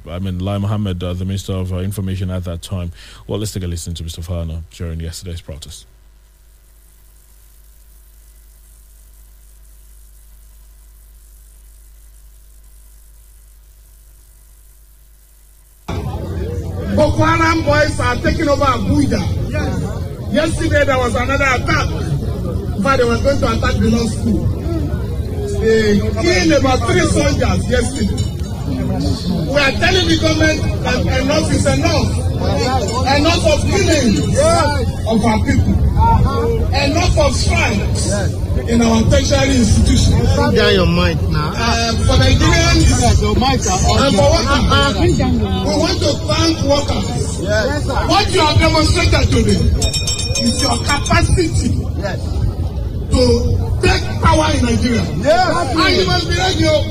I 0.09 0.19
mean 0.21 0.39
Lai 0.39 0.59
Mohammed, 0.59 1.03
uh, 1.03 1.13
the 1.15 1.25
Minister 1.25 1.55
of 1.55 1.73
uh, 1.73 1.79
Information 1.79 2.31
at 2.31 2.45
that 2.45 2.63
time. 2.63 2.93
Well, 3.27 3.39
let's 3.41 3.53
take 3.53 3.65
a 3.65 3.67
listen 3.67 3.95
to 3.95 4.05
Mr. 4.05 4.25
Falana 4.25 4.63
during 4.71 5.01
yesterday's 5.01 5.41
protest. 5.41 5.87
Over 18.53 18.65
Abuja. 18.69 19.23
Yesterday 20.33 20.85
there 20.85 20.99
was 20.99 21.15
another 21.15 21.45
attack. 21.45 21.89
In 22.77 22.83
fact, 22.83 22.99
they 22.99 23.05
were 23.05 23.17
going 23.23 23.39
to 23.41 23.47
attack 23.49 23.75
the 23.81 23.89
law 23.89 24.07
school. 24.13 24.45
They 25.61 26.01
killed 26.21 26.53
about 26.61 26.81
three 26.85 27.07
soldiers 27.09 27.71
yesterday. 27.71 28.29
We 29.49 29.59
are 29.61 29.73
telling 29.73 30.09
the 30.09 30.19
government 30.21 30.61
that 30.85 31.01
enough 31.23 31.49
is 31.53 31.67
enough. 31.67 32.09
Enough 32.43 33.45
of 33.47 33.61
killing 33.71 34.37
of 35.07 35.25
our 35.25 35.39
people. 35.47 35.75
Enough 36.73 37.19
of 37.19 37.33
strikes 37.35 38.13
in 38.69 38.83
our 38.83 39.03
tertiary 39.09 39.57
institutions. 39.57 40.29
Calm 40.37 40.55
down 40.55 40.75
your 40.75 40.87
mind 40.87 41.21
now. 41.31 41.53
Uh, 41.55 41.93
for 42.05 42.17
Nigerians 42.21 43.01
and 43.01 43.17
for 43.19 43.33
workers, 43.39 43.81
we 45.63 45.75
want 45.79 45.99
to 46.01 46.11
thank 46.27 46.57
workers. 46.67 47.32
What 47.43 48.31
you 48.33 48.39
have 48.41 48.55
demonstrated 48.59 49.27
today 49.35 49.59
is 50.47 50.63
your 50.63 50.79
capacity 50.79 51.49
to 53.11 53.23
take 53.83 54.05
power 54.23 54.47
in 54.55 54.63
Nigeria. 54.63 55.03
And 55.03 55.91
you 55.91 56.07
must 56.07 56.29
be 56.31 56.37
ready. 56.39 56.65
oh. 56.71 56.87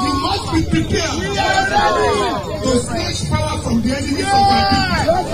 You 0.00 0.12
must 0.24 0.46
be 0.54 0.60
prepared 0.70 1.12
to 2.64 2.70
snatch 2.80 3.20
power 3.28 3.60
from 3.60 3.76
the 3.82 3.92
enemies 3.96 4.24
of 4.24 4.48
our 4.48 4.64
people. 4.72 5.28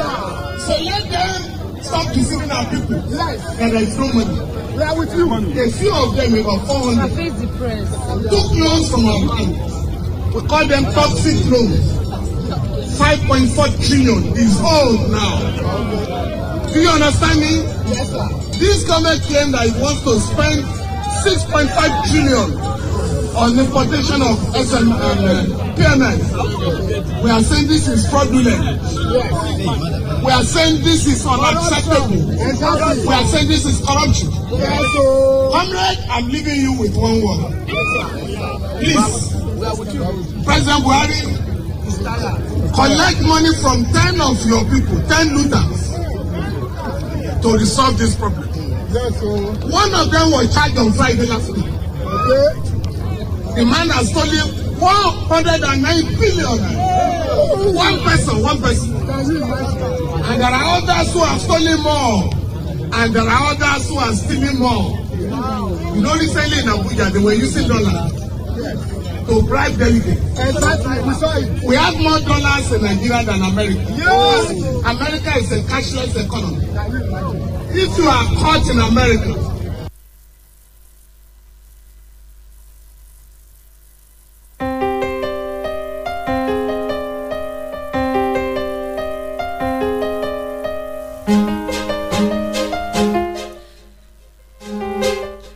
So 0.67 0.73
let 0.83 1.05
them 1.07 1.39
stop 1.85 2.07
deceiving 2.15 2.51
our 2.51 2.65
people 2.67 2.99
that 3.15 3.39
there 3.59 3.75
is 3.77 3.97
no 3.97 4.07
money. 4.13 4.41
We 4.77 4.83
are 4.83 4.97
with 4.99 5.15
you. 5.15 5.31
A 5.33 5.71
few 5.71 5.95
of 5.95 6.17
them, 6.17 6.35
about 6.35 6.67
400, 6.67 7.15
took 8.29 8.51
loans 8.59 8.91
from 8.91 9.07
our 9.07 9.23
bank. 9.37 9.55
We 10.35 10.41
call 10.49 10.67
them 10.67 10.85
toxic 10.93 11.47
loans. 11.47 12.06
5.4 12.97 13.87
trillion 13.87 14.25
is 14.37 14.57
old 14.61 15.11
now. 15.13 15.37
Do 16.73 16.81
you 16.81 16.89
understand 16.89 17.41
me? 17.41 17.63
Yes, 17.93 18.09
sir. 18.11 18.29
This 18.59 18.85
government 18.89 19.21
claim 19.23 19.53
that 19.53 19.67
it 19.69 19.77
wants 19.81 20.01
to 20.09 20.17
spend 20.21 20.65
6.5 21.25 21.69
trillion 22.09 22.57
on 23.37 23.53
importation 23.59 24.23
of 24.25 24.37
SM 24.57 24.89
and 24.89 25.21
uh, 25.29 25.45
PMS. 25.77 27.23
We 27.23 27.29
are 27.31 27.43
saying 27.43 27.67
this 27.69 27.87
is 27.87 28.09
fraudulent. 28.09 28.81
We 30.25 30.33
are 30.33 30.43
saying 30.43 30.83
this 30.83 31.07
is 31.07 31.27
unacceptable. 31.27 32.17
We 32.17 33.13
are 33.13 33.27
saying 33.29 33.49
this 33.49 33.67
is 33.67 33.77
corruption. 33.85 34.31
Comrade, 34.33 35.99
I'm 36.09 36.29
leaving 36.29 36.57
you 36.57 36.73
with 36.81 36.97
one 36.97 37.21
word. 37.21 37.53
Please, 38.81 39.37
President 40.45 40.81
Buhari, 40.85 41.46
collect 42.75 43.23
money 43.23 43.55
from 43.63 43.85
10 43.85 44.21
of 44.21 44.45
your 44.47 44.65
people, 44.67 45.01
10 45.09 45.37
looters, 45.37 45.83
to 47.43 47.49
resolve 47.59 47.97
this 47.99 48.15
problem. 48.17 48.49
One 49.71 49.95
of 49.95 50.11
them 50.11 50.31
was 50.31 50.53
charged 50.55 50.79
on 50.79 50.93
Friday 50.93 51.27
last 51.27 51.53
week. 51.53 51.65
The 53.57 53.65
man 53.65 53.89
has 53.91 54.09
stolen 54.11 54.67
109 54.79 56.19
billion. 56.19 56.59
One 57.75 58.01
person, 58.01 58.43
one 58.43 58.61
person. 58.61 58.93
And 58.95 60.41
there 60.41 60.51
are 60.51 60.79
others 60.79 61.13
who 61.13 61.21
have 61.25 61.41
stolen 61.41 61.81
more. 61.83 62.31
And 62.95 63.15
there 63.15 63.23
are 63.29 63.55
others 63.55 63.89
who 63.89 63.97
are 63.97 64.13
stealing 64.13 64.59
more. 64.59 64.99
You 65.17 66.03
know, 66.03 66.15
recently 66.15 66.59
in 66.61 66.67
Abuja, 66.67 67.11
they 67.13 67.19
were 67.19 67.33
using 67.33 67.69
dollars 67.69 68.26
to 69.27 69.43
bribe 69.43 69.77
delegates. 69.79 70.21
Exactly, 70.39 71.03
we 71.07 71.15
saw 71.15 71.37
it. 71.37 71.63
We 71.63 71.75
have 71.77 71.97
more 71.99 72.21
dollars 72.21 72.73
in 72.73 72.83
Nigeria 72.83 73.25
than 73.25 73.43
America. 73.43 73.85
Yes. 73.97 74.51
America 74.87 75.39
is 75.39 75.53
a 75.53 75.61
cashless 75.63 76.15
economy. 76.25 76.65
If 77.79 77.99
you 77.99 78.05
are 78.07 78.25
caught 78.41 78.69
in 78.71 78.79
America, 78.79 79.43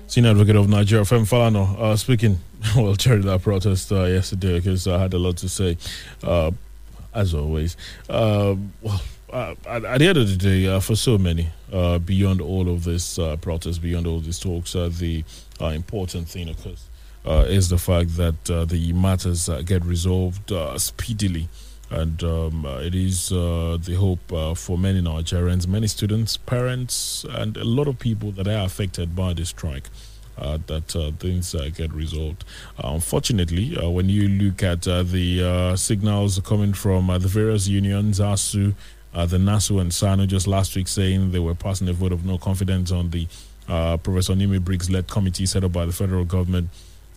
Senior 0.08 0.30
advocate 0.32 0.56
of 0.56 0.68
Nigeria, 0.68 1.04
Femi 1.04 1.24
Falana, 1.24 1.78
uh, 1.78 1.96
speaking, 1.96 2.36
well, 2.76 2.94
during 2.94 3.22
that 3.22 3.42
protest 3.42 3.90
uh, 3.90 4.04
yesterday, 4.04 4.58
because 4.58 4.86
I 4.86 4.98
had 4.98 5.14
a 5.14 5.18
lot 5.18 5.38
to 5.38 5.48
say, 5.48 5.76
uh, 6.22 6.50
as 7.14 7.34
always. 7.34 7.76
Uh, 8.08 8.56
well, 8.82 9.00
at, 9.32 9.66
at 9.66 9.98
the 9.98 10.08
end 10.08 10.18
of 10.18 10.28
the 10.28 10.36
day, 10.36 10.66
uh, 10.66 10.80
for 10.80 10.94
so 10.94 11.18
many, 11.18 11.48
uh, 11.72 11.98
beyond 11.98 12.40
all 12.40 12.68
of 12.68 12.84
this 12.84 13.18
uh, 13.18 13.36
protest, 13.36 13.82
beyond 13.82 14.06
all 14.06 14.20
these 14.20 14.38
talks, 14.38 14.72
the 14.72 15.24
important 15.60 16.28
thing, 16.28 16.48
of 16.48 16.62
course, 16.62 16.88
is 17.48 17.68
the 17.68 17.78
fact 17.78 18.16
that 18.16 18.44
the 18.44 18.92
matters 18.92 19.48
get 19.64 19.84
resolved 19.84 20.52
speedily. 20.76 21.48
And 21.92 22.22
um, 22.22 22.64
it 22.66 22.94
is 22.94 23.30
the 23.30 23.96
hope 23.98 24.56
for 24.56 24.78
many 24.78 25.00
Nigerians, 25.00 25.66
many 25.66 25.88
students, 25.88 26.36
parents, 26.36 27.24
and 27.28 27.56
a 27.56 27.64
lot 27.64 27.88
of 27.88 27.98
people 27.98 28.30
that 28.32 28.46
are 28.46 28.64
affected 28.64 29.16
by 29.16 29.32
the 29.32 29.44
strike. 29.44 29.88
Uh, 30.40 30.58
that 30.66 30.96
uh, 30.96 31.10
things 31.18 31.54
uh, 31.54 31.68
get 31.76 31.92
resolved. 31.92 32.46
Unfortunately, 32.82 33.76
when 33.76 34.08
you 34.08 34.26
look 34.26 34.62
at 34.62 34.82
the 34.82 35.74
signals 35.76 36.38
coming 36.40 36.72
from 36.72 37.08
the 37.08 37.28
various 37.28 37.68
unions, 37.68 38.20
ASUU, 38.20 38.74
the 39.12 39.36
NASU, 39.36 39.82
and 39.82 39.90
SSANU, 39.90 40.26
just 40.26 40.46
last 40.46 40.74
week 40.74 40.88
saying 40.88 41.32
they 41.32 41.38
were 41.38 41.54
passing 41.54 41.90
a 41.90 41.92
vote 41.92 42.12
of 42.12 42.24
no 42.24 42.38
confidence 42.38 42.90
on 42.90 43.10
the 43.10 43.26
Professor 43.66 44.32
Nimi 44.32 44.64
Briggs 44.64 44.88
led 44.88 45.08
committee 45.08 45.44
set 45.44 45.62
up 45.62 45.72
by 45.72 45.84
the 45.84 45.92
federal 45.92 46.24
government. 46.24 46.70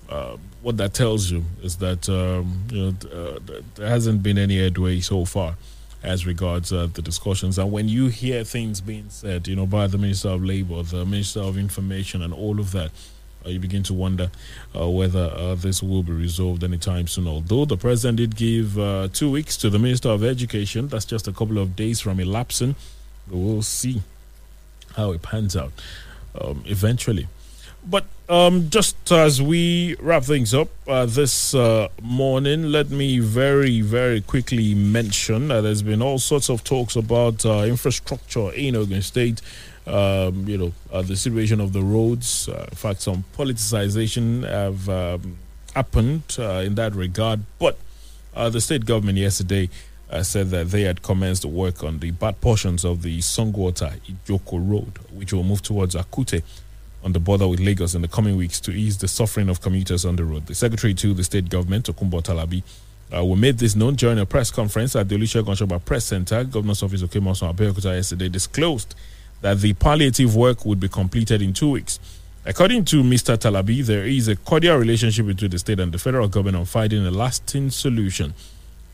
Uh, 0.09 0.37
what 0.61 0.77
that 0.77 0.93
tells 0.93 1.31
you 1.31 1.43
is 1.63 1.77
that 1.77 2.07
um, 2.09 2.65
you 2.71 2.81
know 2.81 3.09
uh, 3.09 3.39
there 3.75 3.87
hasn't 3.87 4.21
been 4.21 4.37
any 4.37 4.59
headway 4.59 4.99
so 4.99 5.25
far 5.25 5.55
as 6.03 6.27
regards 6.27 6.73
uh, 6.73 6.87
the 6.93 7.01
discussions. 7.01 7.57
And 7.57 7.71
when 7.71 7.87
you 7.87 8.07
hear 8.07 8.43
things 8.43 8.81
being 8.81 9.05
said, 9.09 9.47
you 9.47 9.55
know, 9.55 9.65
by 9.65 9.87
the 9.87 9.97
Minister 9.97 10.29
of 10.29 10.43
Labour, 10.43 10.83
the 10.83 11.05
Minister 11.05 11.39
of 11.39 11.57
Information, 11.57 12.21
and 12.21 12.33
all 12.33 12.59
of 12.59 12.73
that, 12.73 12.91
you 13.45 13.59
begin 13.59 13.83
to 13.83 13.93
wonder 13.93 14.31
uh, 14.77 14.89
whether 14.89 15.31
uh, 15.35 15.55
this 15.55 15.83
will 15.83 16.03
be 16.03 16.11
resolved 16.11 16.63
anytime 16.63 17.07
soon. 17.07 17.27
Although 17.27 17.65
the 17.65 17.77
president 17.77 18.17
did 18.17 18.35
give 18.35 18.77
uh, 18.77 19.07
two 19.11 19.31
weeks 19.31 19.57
to 19.57 19.69
the 19.69 19.79
Minister 19.79 20.09
of 20.09 20.23
Education, 20.23 20.87
that's 20.87 21.05
just 21.05 21.27
a 21.27 21.31
couple 21.31 21.57
of 21.57 21.75
days 21.75 21.99
from 21.99 22.19
elapsing. 22.19 22.75
We 23.29 23.37
will 23.37 23.61
see 23.61 24.01
how 24.95 25.11
it 25.11 25.21
pans 25.21 25.55
out 25.55 25.73
um, 26.39 26.63
eventually. 26.65 27.27
But 27.85 28.05
um, 28.29 28.69
just 28.69 29.11
as 29.11 29.41
we 29.41 29.95
wrap 29.99 30.23
things 30.23 30.53
up 30.53 30.69
uh, 30.87 31.05
this 31.05 31.53
uh, 31.53 31.89
morning, 32.01 32.71
let 32.71 32.89
me 32.89 33.19
very, 33.19 33.81
very 33.81 34.21
quickly 34.21 34.73
mention 34.73 35.49
that 35.49 35.61
there's 35.61 35.81
been 35.81 36.01
all 36.01 36.19
sorts 36.19 36.49
of 36.49 36.63
talks 36.63 36.95
about 36.95 37.45
uh, 37.45 37.63
infrastructure 37.63 38.51
in 38.53 38.75
Ogun 38.75 39.01
State. 39.01 39.41
Um, 39.85 40.47
you 40.47 40.57
know, 40.57 40.73
uh, 40.91 41.01
the 41.01 41.17
situation 41.17 41.59
of 41.59 41.73
the 41.73 41.81
roads. 41.81 42.47
Uh, 42.47 42.67
in 42.69 42.75
fact, 42.75 43.01
some 43.01 43.25
politicization 43.37 44.47
have 44.47 44.87
um, 44.87 45.37
happened 45.75 46.23
uh, 46.39 46.63
in 46.65 46.75
that 46.75 46.95
regard. 46.95 47.41
But 47.59 47.77
uh, 48.33 48.49
the 48.49 48.61
state 48.61 48.85
government 48.85 49.17
yesterday 49.17 49.69
uh, 50.09 50.23
said 50.23 50.49
that 50.51 50.69
they 50.69 50.83
had 50.83 51.01
commenced 51.01 51.43
work 51.43 51.83
on 51.83 51.99
the 51.99 52.11
bad 52.11 52.39
portions 52.39 52.85
of 52.85 53.01
the 53.01 53.19
Sango-Ota 53.19 53.93
Ijoko 54.07 54.69
Road, 54.69 54.99
which 55.11 55.33
will 55.33 55.43
move 55.43 55.61
towards 55.61 55.95
Akute 55.95 56.43
on 57.03 57.11
the 57.11 57.19
border 57.19 57.47
with 57.47 57.59
Lagos 57.59 57.95
in 57.95 58.01
the 58.01 58.07
coming 58.07 58.37
weeks 58.37 58.59
to 58.61 58.71
ease 58.71 58.97
the 58.99 59.07
suffering 59.07 59.49
of 59.49 59.59
commuters 59.59 60.05
on 60.05 60.15
the 60.15 60.23
road. 60.23 60.45
The 60.45 60.55
secretary 60.55 60.93
to 60.93 61.13
the 61.13 61.23
state 61.23 61.49
government, 61.49 61.85
Tokumbo 61.85 62.23
Talabi, 62.23 62.63
uh, 63.15 63.23
we 63.25 63.35
made 63.35 63.57
this 63.57 63.75
known 63.75 63.95
during 63.95 64.17
a 64.19 64.25
press 64.25 64.49
conference 64.49 64.95
at 64.95 65.09
the 65.09 65.17
Olusegun 65.17 65.85
Press 65.85 66.05
Center. 66.05 66.43
Governor's 66.45 66.81
office 66.81 67.01
of 67.01 67.15
Oke-Mosan 67.15 67.53
Abeokuta 67.53 67.95
yesterday 67.95 68.29
disclosed 68.29 68.95
that 69.43 69.59
the 69.59 69.73
palliative 69.73 70.35
work 70.37 70.65
would 70.65 70.79
be 70.79 70.87
completed 70.87 71.41
in 71.41 71.53
two 71.53 71.69
weeks. 71.69 71.99
According 72.45 72.85
to 72.85 73.03
Mr. 73.03 73.37
Talabi, 73.37 73.85
there 73.85 74.05
is 74.05 74.29
a 74.29 74.37
cordial 74.37 74.77
relationship 74.77 75.25
between 75.25 75.51
the 75.51 75.59
state 75.59 75.81
and 75.81 75.91
the 75.91 75.97
federal 75.97 76.29
government 76.29 76.55
on 76.55 76.65
finding 76.65 77.05
a 77.05 77.11
lasting 77.11 77.69
solution 77.69 78.33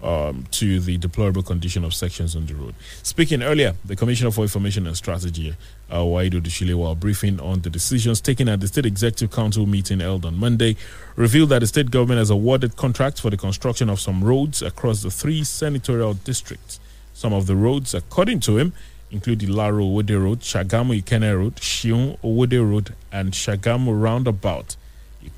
um, 0.02 0.48
to 0.52 0.80
the 0.80 0.98
deplorable 0.98 1.44
condition 1.44 1.84
of 1.84 1.94
sections 1.94 2.36
on 2.36 2.48
the 2.48 2.56
road. 2.56 2.74
Speaking 3.04 3.44
earlier, 3.44 3.76
the 3.86 3.96
Commissioner 3.96 4.32
for 4.32 4.42
Information 4.42 4.88
and 4.88 4.98
Strategy, 4.98 5.56
uh, 5.92 5.98
Waheed 5.98 6.34
Odusile, 6.34 6.74
while 6.76 6.96
briefing 6.96 7.40
on 7.40 7.62
the 7.62 7.70
decisions 7.70 8.20
taken 8.20 8.50
at 8.50 8.60
the 8.60 8.68
State 8.68 8.88
Executive 8.88 9.32
Council 9.32 9.68
meeting 9.68 10.00
held 10.00 10.26
on 10.26 10.36
Monday, 10.36 10.76
revealed 11.16 11.50
that 11.50 11.60
the 11.60 11.68
state 11.68 11.92
government 11.92 12.18
has 12.18 12.32
awarded 12.32 12.76
contracts 12.76 13.20
for 13.20 13.30
the 13.30 13.38
construction 13.38 13.88
of 13.88 14.00
some 14.00 14.24
roads 14.24 14.64
across 14.64 15.04
the 15.04 15.12
three 15.12 15.44
senatorial 15.44 16.16
districts. 16.16 16.80
Some 17.14 17.34
of 17.34 17.46
the 17.46 17.56
roads, 17.56 17.94
according 17.94 18.40
to 18.42 18.58
him, 18.58 18.74
include 19.12 19.40
the 19.40 19.48
Laro 19.48 19.84
Owode 19.84 20.12
Road, 20.12 20.40
Shagamu 20.42 21.02
Ikenne 21.02 21.38
Road, 21.38 21.56
Shion 21.56 22.18
Owode 22.24 22.60
Road, 22.70 22.94
and 23.12 23.32
Shagamu 23.32 24.00
Roundabout 24.02 24.76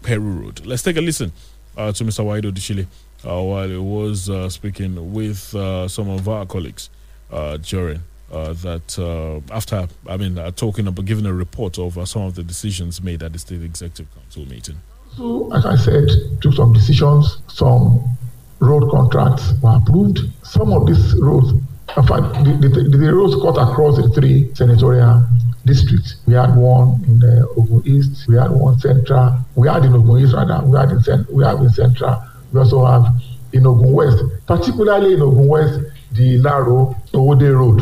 Peru 0.01 0.31
Road. 0.31 0.65
Let's 0.65 0.83
take 0.83 0.97
a 0.97 1.01
listen 1.01 1.31
uh, 1.77 1.91
to 1.91 2.03
Mr. 2.03 2.23
Waheed 2.25 2.43
Odusile 2.51 2.87
uh, 3.25 3.41
while 3.41 3.69
he 3.69 3.77
was 3.77 4.29
uh, 4.29 4.49
speaking 4.49 5.13
with 5.13 5.53
uh, 5.55 5.87
some 5.87 6.09
of 6.09 6.27
our 6.27 6.45
colleagues 6.45 6.89
uh, 7.31 7.57
during 7.57 8.01
uh, 8.31 8.53
that 8.53 8.97
uh, 8.97 9.53
after 9.53 9.87
I 10.07 10.17
mean 10.17 10.35
talking 10.53 10.87
about 10.87 11.05
giving 11.05 11.25
a 11.25 11.33
report 11.33 11.77
of 11.77 12.07
some 12.07 12.23
of 12.23 12.35
the 12.35 12.43
decisions 12.43 13.01
made 13.01 13.23
at 13.23 13.33
the 13.33 13.39
state 13.39 13.61
executive 13.61 14.13
council 14.15 14.45
meeting. 14.47 14.77
So, 15.17 15.53
as 15.53 15.65
I 15.65 15.75
said, 15.75 16.07
took 16.41 16.53
some 16.53 16.71
decisions. 16.71 17.39
Some 17.47 18.17
road 18.59 18.89
contracts 18.89 19.51
were 19.61 19.75
approved. 19.75 20.19
Some 20.43 20.71
of 20.71 20.87
these 20.87 21.13
roads, 21.15 21.53
in 21.97 22.03
fact, 22.07 22.43
the, 22.45 22.69
the, 22.91 22.97
the 22.97 23.13
roads 23.13 23.35
cut 23.41 23.57
across 23.57 23.97
the 23.97 24.09
three 24.09 24.53
senatorial 24.55 25.25
districts. 25.65 26.15
We 26.25 26.33
had 26.33 26.55
one 26.55 27.03
in 27.05 27.23
uh, 27.23 27.45
Ogun 27.57 27.81
East. 27.85 28.27
We 28.27 28.35
had 28.35 28.51
one 28.51 28.79
central. 28.79 29.37
We 29.55 29.67
had 29.67 29.85
in 29.85 29.93
Ogun 29.93 30.19
East 30.19 30.33
rather. 30.33 30.65
We 30.65 30.77
had 30.77 30.91
in 30.91 31.25
we 31.29 31.43
have 31.43 31.59
in 31.59 31.69
central. 31.69 32.21
We 32.51 32.59
also 32.59 32.85
have 32.85 33.13
in 33.53 33.65
Ogun 33.65 33.91
West, 33.93 34.23
particularly 34.47 35.13
in 35.13 35.21
Ogun 35.21 35.47
West, 35.47 35.79
the 36.13 36.37
Laro 36.37 36.95
Owode 37.13 37.53
Road. 37.53 37.81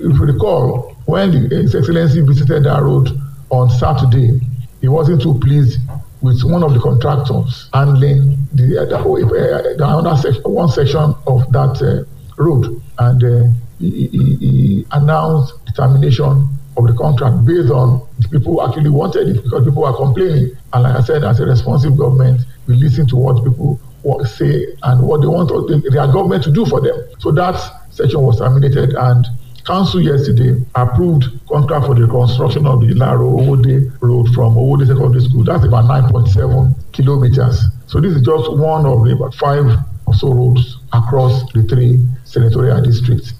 If 0.00 0.16
you 0.16 0.24
recall, 0.24 0.96
when 1.06 1.48
the, 1.48 1.56
His 1.56 1.74
Excellency 1.74 2.20
visited 2.20 2.64
that 2.64 2.82
road 2.82 3.08
on 3.50 3.68
Saturday, 3.70 4.40
he 4.80 4.88
wasn't 4.88 5.22
too 5.22 5.38
pleased 5.40 5.80
with 6.20 6.42
one 6.44 6.62
of 6.62 6.72
the 6.74 6.80
contractors 6.80 7.68
handling 7.72 8.36
the, 8.52 8.82
uh, 8.82 8.84
the, 8.84 8.96
uh, 8.96 9.76
the 9.76 9.98
another 9.98 10.16
sec- 10.20 10.46
one 10.46 10.68
section 10.68 11.14
of 11.26 11.50
that 11.52 11.80
uh, 11.82 12.42
road, 12.42 12.80
and 12.98 13.22
uh, 13.22 13.44
he, 13.78 14.08
he, 14.08 14.36
he 14.36 14.86
announced 14.92 15.64
determination 15.66 16.48
of 16.76 16.86
the 16.86 16.94
contract 16.94 17.44
based 17.44 17.70
on 17.70 18.06
the 18.18 18.28
people 18.28 18.54
who 18.54 18.66
actually 18.66 18.90
wanted 18.90 19.28
it 19.28 19.42
because 19.42 19.64
people 19.64 19.82
were 19.82 19.96
complaining. 19.96 20.56
And 20.72 20.82
like 20.84 20.96
I 20.96 21.02
said, 21.02 21.24
as 21.24 21.40
a 21.40 21.46
responsive 21.46 21.96
government, 21.96 22.40
we 22.66 22.74
listen 22.74 23.06
to 23.08 23.16
what 23.16 23.42
people 23.44 23.80
say 24.24 24.66
and 24.84 25.02
what 25.02 25.20
they 25.20 25.26
want 25.26 25.50
their 25.92 26.06
government 26.06 26.44
to 26.44 26.52
do 26.52 26.64
for 26.66 26.80
them. 26.80 26.96
So 27.18 27.32
that 27.32 27.58
section 27.90 28.22
was 28.22 28.38
terminated 28.38 28.94
and 28.94 29.26
Council 29.68 30.00
yesterday 30.00 30.58
approved 30.76 31.24
contract 31.46 31.84
for 31.84 31.94
the 31.94 32.06
construction 32.06 32.66
of 32.66 32.80
the 32.80 32.94
Laro 32.94 33.38
Owode 33.38 33.92
Road 34.00 34.28
from 34.32 34.56
Owode 34.56 34.86
Secondary 34.86 35.20
School. 35.20 35.44
That's 35.44 35.62
about 35.62 35.84
9.7 35.84 36.92
kilometers. 36.92 37.64
So 37.86 38.00
this 38.00 38.14
is 38.14 38.22
just 38.22 38.50
one 38.52 38.86
of 38.86 39.04
the 39.04 39.12
about 39.12 39.34
five 39.34 39.66
or 40.08 40.14
so 40.14 40.32
roads 40.32 40.78
across 40.92 41.52
the 41.52 41.62
three 41.64 42.00
senatorial 42.24 42.80
districts. 42.82 43.34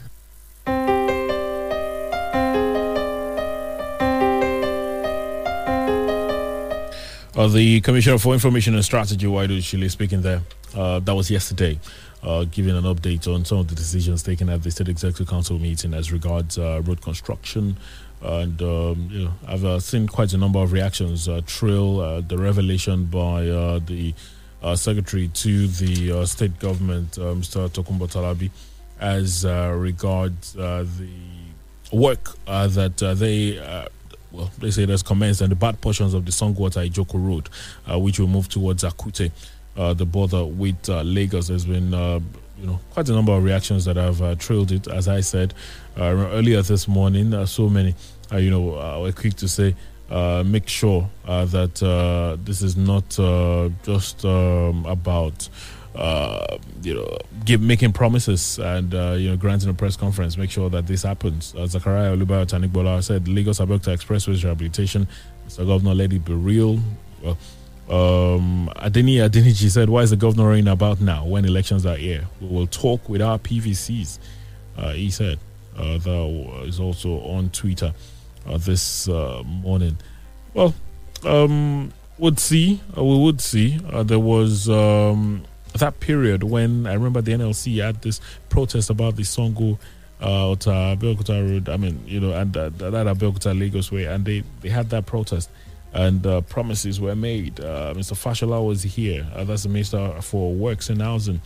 Uh, 7.37 7.47
the 7.47 7.81
Commissioner 7.83 8.19
for 8.19 8.35
Information 8.35 8.75
and 8.75 8.85
Strategy, 8.85 9.27
Waheed 9.27 9.51
Odusile, 9.51 9.89
speaking 9.89 10.23
there. 10.23 10.43
Uh, 10.75 10.99
that 10.99 11.15
was 11.15 11.31
yesterday, 11.31 11.79
uh, 12.23 12.45
giving 12.45 12.77
an 12.77 12.83
update 12.83 13.33
on 13.33 13.45
some 13.45 13.59
of 13.59 13.69
the 13.69 13.77
decisions 13.77 14.23
taken 14.23 14.49
at 14.49 14.63
the 14.63 14.71
State 14.71 14.89
Executive 14.89 15.29
Council 15.29 15.59
meeting 15.59 15.95
as 15.95 16.13
regards 16.13 16.59
uh, 16.59 16.83
road 16.85 17.01
construction. 17.01 17.77
And 18.21 18.61
um, 18.61 19.09
you 19.13 19.25
know, 19.27 19.33
I've 19.47 19.65
uh, 19.65 19.79
seen 19.79 20.09
quite 20.09 20.33
a 20.33 20.37
number 20.37 20.59
of 20.59 20.73
reactions. 20.73 21.29
Uh, 21.29 21.37
uh, 21.37 22.21
the 22.21 22.37
revelation 22.37 23.05
by 23.05 23.43
the 23.43 24.15
uh, 24.63 24.77
Secretary 24.77 25.29
to 25.29 25.67
the 25.69 26.13
uh, 26.13 26.27
State 26.27 26.59
Government, 26.59 27.19
uh, 27.19 27.35
Mr. 27.35 27.69
Tokumbo 27.69 28.11
Talabi, 28.11 28.51
as 29.01 29.45
uh, 29.45 29.75
regards 29.77 30.57
uh, 30.57 30.85
the 30.99 31.97
work 31.97 32.31
uh, 32.47 32.67
that 32.67 32.97
they 33.19 33.59
well, 34.31 34.51
they 34.59 34.71
say 34.71 34.83
it 34.83 34.91
has 34.91 35.03
commenced 35.03 35.41
and 35.41 35.51
the 35.51 35.57
bad 35.57 35.81
portions 35.81 36.13
of 36.13 36.27
the 36.27 36.31
Sango-Ota 36.31 36.81
Ijoko 36.81 37.15
Road, 37.15 37.49
which 37.99 38.21
will 38.21 38.27
move 38.27 38.47
towards 38.49 38.85
Akute, 38.85 39.31
the 39.75 40.05
border 40.05 40.45
with 40.45 40.87
Lagos. 40.89 41.49
There's 41.49 41.65
been, 41.65 41.93
you 42.59 42.67
know, 42.67 42.79
quite 42.91 43.09
a 43.09 43.13
number 43.13 43.33
of 43.33 43.43
reactions 43.43 43.87
that 43.87 43.97
have 43.97 44.39
trailed 44.39 44.71
it. 44.71 44.87
As 44.87 45.09
I 45.09 45.21
said 45.21 45.55
earlier 45.97 46.61
this 46.61 46.87
morning, 46.87 47.47
so 47.47 47.71
many, 47.71 47.95
you 48.33 48.51
know, 48.51 49.01
were 49.01 49.13
quick 49.13 49.35
to 49.37 49.49
say, 49.49 49.75
make 50.11 50.69
sure 50.69 51.09
uh, 51.27 51.45
that 51.47 51.83
uh, 51.83 52.37
this 52.45 52.63
is 52.63 52.77
not 52.77 53.19
uh, 53.19 53.69
just 53.83 54.25
um, 54.25 54.85
about. 54.87 55.49
Uh, 55.95 56.59
you 56.83 56.95
know, 56.95 57.19
give 57.45 57.61
making 57.61 57.93
promises 57.93 58.61
and 58.61 58.95
uh, 58.95 59.17
you 59.19 59.31
know 59.31 59.37
granting 59.37 59.69
a 59.69 59.75
press 59.75 59.97
conference. 59.97 60.37
Make 60.37 60.51
sure 60.51 60.71
that 60.71 60.87
this 60.87 61.03
happens. 61.03 61.55
Uh, 61.57 61.67
Zachariah 61.67 62.17
Olubayo 62.17 62.47
Tanikbola 62.47 63.03
said 63.03 63.27
Lagos 63.27 63.59
Abeokuta 63.59 63.97
Expressway 63.97 64.41
rehabilitation. 64.41 65.09
Mr. 65.49 65.67
Governor, 65.67 65.95
let 65.95 66.13
it 66.13 66.25
be 66.25 66.35
real. 66.35 66.79
Well, 67.21 67.37
um, 67.91 68.71
Adeni 68.77 69.17
Adeniji 69.17 69.71
said, 69.71 69.89
"Why 69.89 70.03
is 70.03 70.11
the 70.11 70.17
governor 70.17 70.45
worrying 70.45 70.69
about 70.69 71.01
now 71.01 71.25
when 71.25 71.45
elections 71.45 71.85
are 71.85 71.97
here? 71.97 72.29
We 72.41 72.47
will 72.47 72.69
talk 72.69 73.09
with 73.09 73.21
our 73.21 73.39
PVCs." 73.39 74.21
Uh, 74.77 74.93
he 74.93 75.11
said 75.11 75.41
uh, 75.77 75.99
that 75.99 76.63
is 76.67 76.79
also 76.79 77.19
on 77.23 77.51
Twitter 77.51 77.93
uh, 78.49 78.59
this 78.59 79.09
uh, 79.09 79.43
morning. 79.45 79.97
Well, 80.55 80.75
um, 81.25 81.93
would 82.19 82.39
see. 82.39 82.81
Uh, 82.97 83.05
we 83.05 83.19
would 83.19 83.41
see. 83.41 83.81
Uh, 83.91 84.03
there 84.03 84.19
was 84.19 84.69
um, 84.69 85.45
that 85.75 86.01
period 86.01 86.43
when 86.43 86.87
I 86.87 86.95
remember 86.95 87.21
the 87.21 87.33
NLC 87.33 87.83
had 87.83 88.03
this 88.03 88.21
protest 88.49 88.91
about 88.91 89.17
the 89.17 89.23
Songo 89.23 89.79
uh, 90.21 90.57
to 90.57 90.71
Abeokuta 90.71 91.49
Road. 91.49 91.69
I 91.69 91.77
mean, 91.77 92.03
you 92.07 92.21
know, 92.21 92.33
and 92.33 92.57
uh, 92.57 92.71
that 92.71 93.07
Abeokuta 93.07 93.59
Lagos 93.59 93.93
way, 93.93 94.05
and 94.05 94.25
they 94.25 94.43
they 94.61 94.69
had 94.69 94.91
that 94.91 95.07
protest. 95.07 95.51
And 95.91 96.27
uh, 96.27 96.43
promises 96.43 97.01
were 97.01 97.17
made. 97.17 97.61
Uh, 97.61 97.95
Mr. 97.95 98.13
Fashola 98.13 98.65
was 98.65 98.83
here. 98.83 99.27
That's 99.35 99.63
the 99.63 99.71
Minister 99.71 100.21
for 100.21 100.53
Works 100.53 100.91
and 100.91 101.01
Housing. 101.01 101.41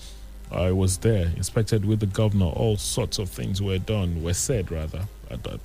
I 0.50 0.72
was 0.72 0.98
there, 0.98 1.30
inspected 1.36 1.84
with 1.84 2.00
the 2.00 2.06
governor. 2.06 2.46
All 2.46 2.76
sorts 2.76 3.20
of 3.20 3.30
things 3.30 3.62
were 3.62 3.78
done, 3.78 4.20
were 4.20 4.34
said 4.34 4.72
rather. 4.72 5.06
I, 5.30 5.34
I, 5.34 5.58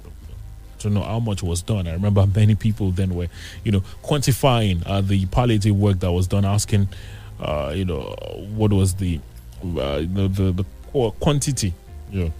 don't 0.80 0.94
know 0.94 1.04
how 1.04 1.20
much 1.20 1.44
was 1.44 1.62
done. 1.62 1.88
I 1.88 1.94
remember 1.94 2.26
many 2.28 2.56
people 2.56 2.92
then 2.92 3.16
were, 3.16 3.28
you 3.64 3.72
know, 3.72 3.82
quantifying 4.04 4.84
uh, 4.86 5.02
the 5.02 5.26
palliative 5.28 5.76
work 5.76 6.00
that 6.00 6.12
was 6.12 6.28
done, 6.28 6.46
asking, 6.46 6.88
uh, 7.40 7.74
you 7.76 7.86
know, 7.86 8.16
what 8.56 8.72
was 8.74 8.96
the, 8.96 9.20
uh, 9.64 10.04
know, 10.10 10.28
the 10.28 10.52
the 10.52 10.66
quantity, 11.20 11.74
you 12.12 12.26
know, 12.26 12.34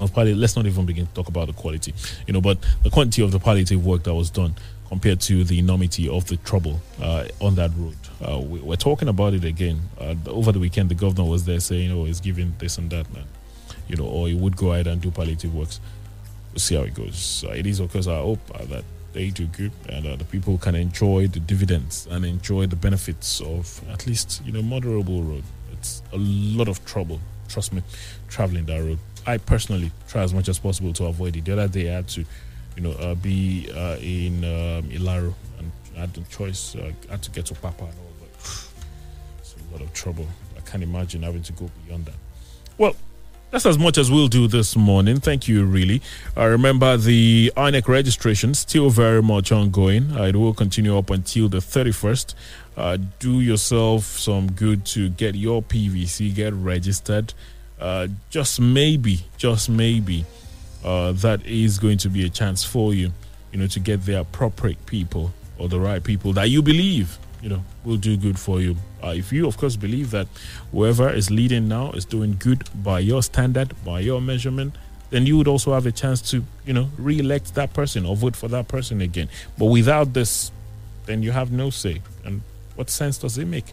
of 0.00 0.12
palliative. 0.14 0.38
Let's 0.38 0.56
not 0.56 0.66
even 0.66 0.86
begin 0.86 1.06
to 1.06 1.14
talk 1.14 1.28
about 1.28 1.46
the 1.48 1.52
quality, 1.52 1.94
you 2.26 2.32
know, 2.32 2.40
but 2.40 2.58
the 2.82 2.90
quantity 2.90 3.22
of 3.22 3.32
the 3.32 3.38
palliative 3.38 3.84
work 3.84 4.04
that 4.04 4.14
was 4.14 4.30
done 4.30 4.54
compared 4.88 5.20
to 5.20 5.44
the 5.44 5.58
enormity 5.58 6.08
of 6.08 6.26
the 6.28 6.36
trouble 6.38 6.80
uh, 7.02 7.26
on 7.40 7.56
that 7.56 7.70
road. 7.76 7.96
Uh, 8.20 8.38
we, 8.38 8.60
we're 8.60 8.76
talking 8.76 9.08
about 9.08 9.34
it 9.34 9.44
again. 9.44 9.80
Uh, 10.00 10.14
over 10.26 10.52
the 10.52 10.58
weekend, 10.60 10.88
the 10.88 10.94
governor 10.94 11.28
was 11.28 11.44
there 11.44 11.60
saying, 11.60 11.90
"Oh, 11.90 12.04
he's 12.04 12.20
giving 12.20 12.54
this 12.58 12.78
and 12.78 12.90
that, 12.90 13.12
man," 13.12 13.24
you 13.88 13.96
know, 13.96 14.04
or 14.04 14.28
he 14.28 14.34
would 14.34 14.56
go 14.56 14.72
ahead 14.72 14.86
and 14.86 15.00
do 15.00 15.10
palliative 15.10 15.54
works. 15.54 15.80
We'll 16.56 16.60
see 16.62 16.74
how 16.74 16.84
it 16.84 16.94
goes. 16.94 17.44
It 17.50 17.66
is, 17.66 17.80
of 17.80 17.92
course, 17.92 18.06
I 18.06 18.16
hope 18.16 18.38
uh, 18.54 18.64
that 18.64 18.82
they 19.12 19.28
do 19.28 19.44
good 19.44 19.72
and 19.90 20.06
uh, 20.06 20.16
the 20.16 20.24
people 20.24 20.56
can 20.56 20.74
enjoy 20.74 21.26
the 21.26 21.38
dividends 21.38 22.08
and 22.10 22.24
enjoy 22.24 22.64
the 22.64 22.76
benefits 22.76 23.42
of 23.42 23.82
at 23.90 24.06
least 24.06 24.40
you 24.42 24.52
know 24.52 24.62
moderable 24.62 25.22
road. 25.28 25.44
It's 25.72 26.02
a 26.14 26.16
lot 26.16 26.68
of 26.68 26.82
trouble, 26.86 27.20
trust 27.46 27.74
me, 27.74 27.82
traveling 28.28 28.64
that 28.64 28.78
road. 28.78 28.98
I 29.26 29.36
personally 29.36 29.92
try 30.08 30.22
as 30.22 30.32
much 30.32 30.48
as 30.48 30.58
possible 30.58 30.94
to 30.94 31.04
avoid 31.04 31.36
it. 31.36 31.44
The 31.44 31.52
other 31.52 31.68
day, 31.68 31.90
I 31.90 31.96
had 31.96 32.08
to 32.08 32.24
you 32.74 32.82
know, 32.82 32.92
uh, 32.92 33.14
be 33.16 33.70
uh, 33.70 33.98
in 34.00 34.42
um, 34.42 34.88
Ilaro, 34.88 35.34
and 35.58 35.70
I 35.94 36.00
had 36.00 36.14
the 36.14 36.22
choice. 36.22 36.74
Uh, 36.74 36.90
I 37.08 37.10
had 37.10 37.22
to 37.24 37.30
get 37.32 37.44
to 37.46 37.54
Papa, 37.54 37.84
and 37.84 37.92
all 37.98 38.12
like, 38.22 38.30
it's 39.40 39.54
a 39.54 39.72
lot 39.72 39.82
of 39.82 39.92
trouble. 39.92 40.26
I 40.56 40.60
can't 40.60 40.82
imagine 40.82 41.22
having 41.22 41.42
to 41.42 41.52
go 41.52 41.68
beyond 41.84 42.06
that. 42.06 42.14
Well, 42.78 42.96
that's 43.50 43.66
as 43.66 43.78
much 43.78 43.96
as 43.96 44.10
we'll 44.10 44.28
do 44.28 44.48
this 44.48 44.76
morning. 44.76 45.20
Thank 45.20 45.48
you, 45.48 45.64
really. 45.64 46.02
I 46.36 46.44
remember 46.44 46.96
the 46.96 47.52
INEC 47.56 47.88
registration 47.88 48.54
still 48.54 48.90
very 48.90 49.22
much 49.22 49.52
ongoing. 49.52 50.12
Uh, 50.16 50.24
it 50.24 50.36
will 50.36 50.54
continue 50.54 50.96
up 50.98 51.10
until 51.10 51.48
the 51.48 51.58
31st. 51.58 52.34
Uh, 52.76 52.98
do 53.18 53.40
yourself 53.40 54.04
some 54.04 54.52
good 54.52 54.84
to 54.86 55.08
get 55.10 55.34
your 55.34 55.62
PVC, 55.62 56.34
get 56.34 56.52
registered. 56.54 57.32
Uh, 57.80 58.08
just 58.30 58.60
maybe, 58.60 59.20
just 59.36 59.70
maybe, 59.70 60.24
uh, 60.84 61.12
that 61.12 61.44
is 61.46 61.78
going 61.78 61.98
to 61.98 62.08
be 62.08 62.24
a 62.26 62.28
chance 62.28 62.64
for 62.64 62.92
you, 62.94 63.12
you 63.52 63.58
know, 63.58 63.66
to 63.66 63.80
get 63.80 64.04
the 64.04 64.18
appropriate 64.18 64.84
people 64.86 65.32
or 65.58 65.68
the 65.68 65.80
right 65.80 66.02
people 66.02 66.32
that 66.34 66.50
you 66.50 66.62
believe, 66.62 67.18
you 67.42 67.48
know, 67.48 67.64
will 67.84 67.96
do 67.96 68.16
good 68.16 68.38
for 68.38 68.60
you. 68.60 68.76
Uh, 69.02 69.14
if 69.16 69.32
you, 69.32 69.46
of 69.46 69.56
course, 69.56 69.76
believe 69.76 70.10
that 70.10 70.26
whoever 70.72 71.08
is 71.10 71.30
leading 71.30 71.68
now 71.68 71.92
is 71.92 72.04
doing 72.04 72.36
good 72.38 72.68
by 72.82 72.98
your 72.98 73.22
standard, 73.22 73.72
by 73.84 74.00
your 74.00 74.20
measurement, 74.20 74.74
then 75.10 75.26
you 75.26 75.36
would 75.36 75.48
also 75.48 75.72
have 75.72 75.86
a 75.86 75.92
chance 75.92 76.20
to, 76.30 76.44
you 76.64 76.72
know, 76.72 76.90
re-elect 76.98 77.54
that 77.54 77.72
person 77.72 78.04
or 78.04 78.16
vote 78.16 78.34
for 78.34 78.48
that 78.48 78.68
person 78.68 79.00
again. 79.00 79.28
But 79.56 79.66
without 79.66 80.12
this, 80.12 80.50
then 81.04 81.22
you 81.22 81.30
have 81.30 81.52
no 81.52 81.70
say. 81.70 82.02
And 82.24 82.42
what 82.74 82.90
sense 82.90 83.18
does 83.18 83.38
it 83.38 83.46
make 83.46 83.68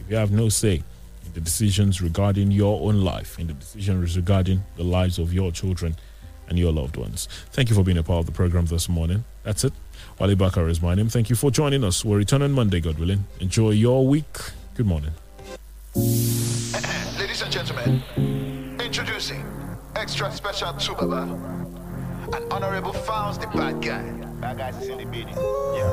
if 0.00 0.08
you 0.08 0.16
have 0.16 0.30
no 0.30 0.48
say 0.48 0.76
in 1.24 1.32
the 1.34 1.40
decisions 1.40 2.00
regarding 2.00 2.52
your 2.52 2.80
own 2.88 3.00
life, 3.02 3.38
in 3.38 3.48
the 3.48 3.54
decisions 3.54 4.16
regarding 4.16 4.62
the 4.76 4.84
lives 4.84 5.18
of 5.18 5.32
your 5.32 5.50
children 5.50 5.96
and 6.48 6.58
your 6.58 6.72
loved 6.72 6.96
ones? 6.96 7.28
Thank 7.50 7.68
you 7.70 7.74
for 7.74 7.82
being 7.82 7.98
a 7.98 8.04
part 8.04 8.20
of 8.20 8.26
the 8.26 8.32
program 8.32 8.66
this 8.66 8.88
morning. 8.88 9.24
That's 9.42 9.64
it. 9.64 9.72
Wale 10.18 10.34
Bakar 10.34 10.68
is 10.68 10.80
my 10.80 10.94
name. 10.94 11.08
Thank 11.08 11.28
you 11.28 11.36
for 11.36 11.50
joining 11.50 11.84
us. 11.84 12.04
We'll 12.04 12.16
return 12.18 12.42
on 12.42 12.52
Monday, 12.52 12.80
God 12.80 12.98
willing. 12.98 13.24
Enjoy 13.40 13.70
your 13.70 14.06
week. 14.06 14.38
Good 14.74 14.86
morning. 14.86 15.10
Ladies 15.94 17.42
and 17.42 17.52
gentlemen, 17.52 18.02
introducing 18.80 19.44
extra 19.94 20.32
special 20.32 20.72
to 20.72 20.92
Baba 20.94 21.22
and 22.32 22.52
Honorable 22.52 22.92
Fouls 22.92 23.38
the 23.38 23.46
bad 23.48 23.82
guy. 23.82 24.02
Bad 24.40 24.58
guys 24.58 24.76
is 24.82 24.88
in 24.88 24.98
the 24.98 25.04
building. 25.04 25.34
Yeah. 25.36 25.92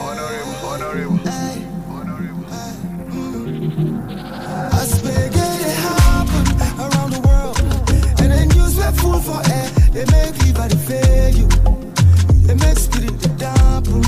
Honorable, 0.00 0.66
honorable. 0.66 1.20
As 4.72 5.02
they 5.02 5.28
get 5.30 5.60
it 5.60 5.76
happen 5.76 6.46
around 6.80 7.10
the 7.12 7.20
world, 7.26 7.58
and 8.20 8.32
the 8.32 8.54
news 8.54 8.76
were 8.76 8.92
full 8.92 9.20
for 9.20 9.40
air. 9.52 9.77
They 9.92 10.04
make 10.06 10.36
to 10.68 10.76
fail 10.76 11.30
you. 11.30 11.48
They 12.46 12.54
make 12.54 12.78
spirit 12.78 13.20
to 13.20 13.28
dampen. 13.36 14.02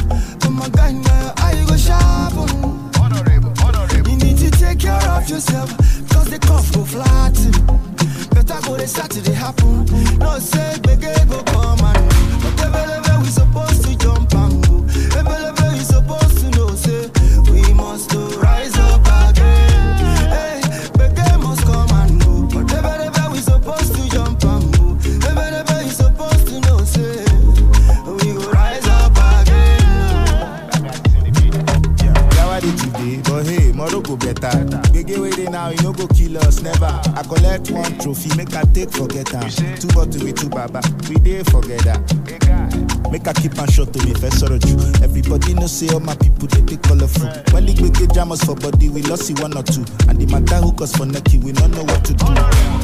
Keep 43.35 43.59
am 43.59 43.69
short 43.71 43.93
to 43.93 44.05
me 44.07 44.15
first 44.15 44.41
sorrow 44.41 44.59
you. 44.67 44.77
Everybody 45.03 45.55
know 45.55 45.67
say 45.67 45.89
all 45.93 46.01
my 46.01 46.15
people 46.17 46.49
they 46.49 46.63
dey 46.63 46.77
colorful. 46.79 47.29
When 47.53 47.67
the 47.67 47.75
gbege 47.75 48.13
jam 48.15 48.33
us 48.33 48.43
for 48.45 48.55
body, 48.57 48.89
we 48.89 49.03
lost 49.03 49.25
see 49.27 49.35
one 49.35 49.57
or 49.57 49.63
two. 49.63 49.85
And 50.09 50.19
the 50.21 50.27
matter 50.27 50.57
hook 50.57 50.81
us 50.83 50.95
for 50.97 51.05
necky, 51.07 51.43
we 51.43 51.53
don't 51.53 51.71
know 51.73 51.85
what 51.85 52.05
to 52.07 52.15
do. 52.15 52.27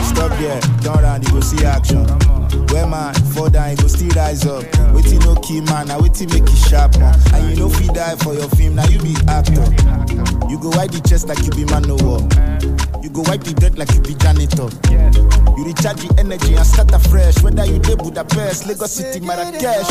Stop 0.04 0.32
there, 0.38 0.60
turn 0.82 1.02
round, 1.02 1.24
you 1.24 1.32
go 1.32 1.40
see 1.40 1.64
action. 1.64 2.04
Where 2.70 2.86
man 2.86 3.14
fall 3.34 3.48
down, 3.50 3.70
you 3.70 3.76
go 3.76 3.86
still 3.88 4.08
rise 4.16 4.44
up. 4.46 4.64
Waiting 4.94 5.20
no 5.20 5.34
key 5.36 5.60
man, 5.62 5.88
now 5.88 6.00
waiting 6.00 6.28
make 6.30 6.44
it 6.44 6.56
sharp 6.68 6.96
man. 6.98 7.14
And 7.34 7.50
you 7.50 7.56
know 7.56 7.68
fit 7.68 7.94
die 7.94 8.16
for 8.16 8.34
your 8.34 8.48
film, 8.56 8.74
now 8.76 8.86
you 8.88 8.98
be 9.00 9.14
actor. 9.28 9.64
You 10.48 10.58
go 10.60 10.70
wipe 10.70 10.90
the 10.92 11.02
chest 11.08 11.28
like 11.28 11.42
you 11.44 11.50
be 11.50 11.64
man 11.66 11.82
no 11.82 11.96
war. 12.04 12.20
You 13.02 13.10
go 13.10 13.22
wipe 13.22 13.42
the 13.44 13.54
dirt 13.54 13.78
like 13.78 13.92
you 13.94 14.00
be 14.00 14.14
janitor. 14.14 14.70
You 15.56 15.64
recharge 15.64 16.00
the 16.06 16.14
energy 16.18 16.54
and 16.54 16.66
start 16.66 16.92
afresh. 16.92 17.42
Whether 17.42 17.64
you 17.64 17.78
dey 17.78 17.94
Budapest, 17.96 18.66
Lagos 18.66 18.92
City, 18.92 19.20
Marrakesh. 19.20 19.88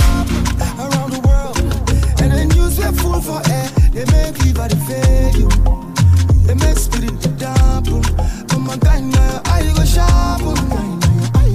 around 0.79 1.11
the 1.11 1.21
world. 1.25 1.57
And 2.21 2.31
the 2.31 2.45
news 2.55 2.77
we're 2.77 2.91
full 2.93 3.19
for 3.21 3.41
air. 3.49 3.67
They 3.91 4.05
make 4.13 4.37
liver 4.45 4.67
to 4.69 4.77
fail 4.85 5.31
you. 5.35 5.49
They 6.45 6.53
make 6.55 6.77
spirit 6.77 7.19
to 7.21 7.29
dampen. 7.29 8.01
But 8.47 8.59
my 8.59 8.77
guy, 8.77 8.99
now 9.01 9.41
how 9.45 9.59
you 9.59 9.73
go 9.73 9.83
sharpen? 9.85 10.55
Oh, 11.33 11.45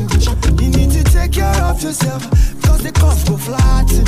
you 0.60 0.68
need 0.70 0.90
to 0.90 1.04
take 1.04 1.32
care 1.32 1.62
of 1.62 1.82
yourself. 1.82 2.22
Cause 2.62 2.82
the 2.82 2.92
cough 2.92 3.24
go 3.28 3.36
flatten. 3.36 4.04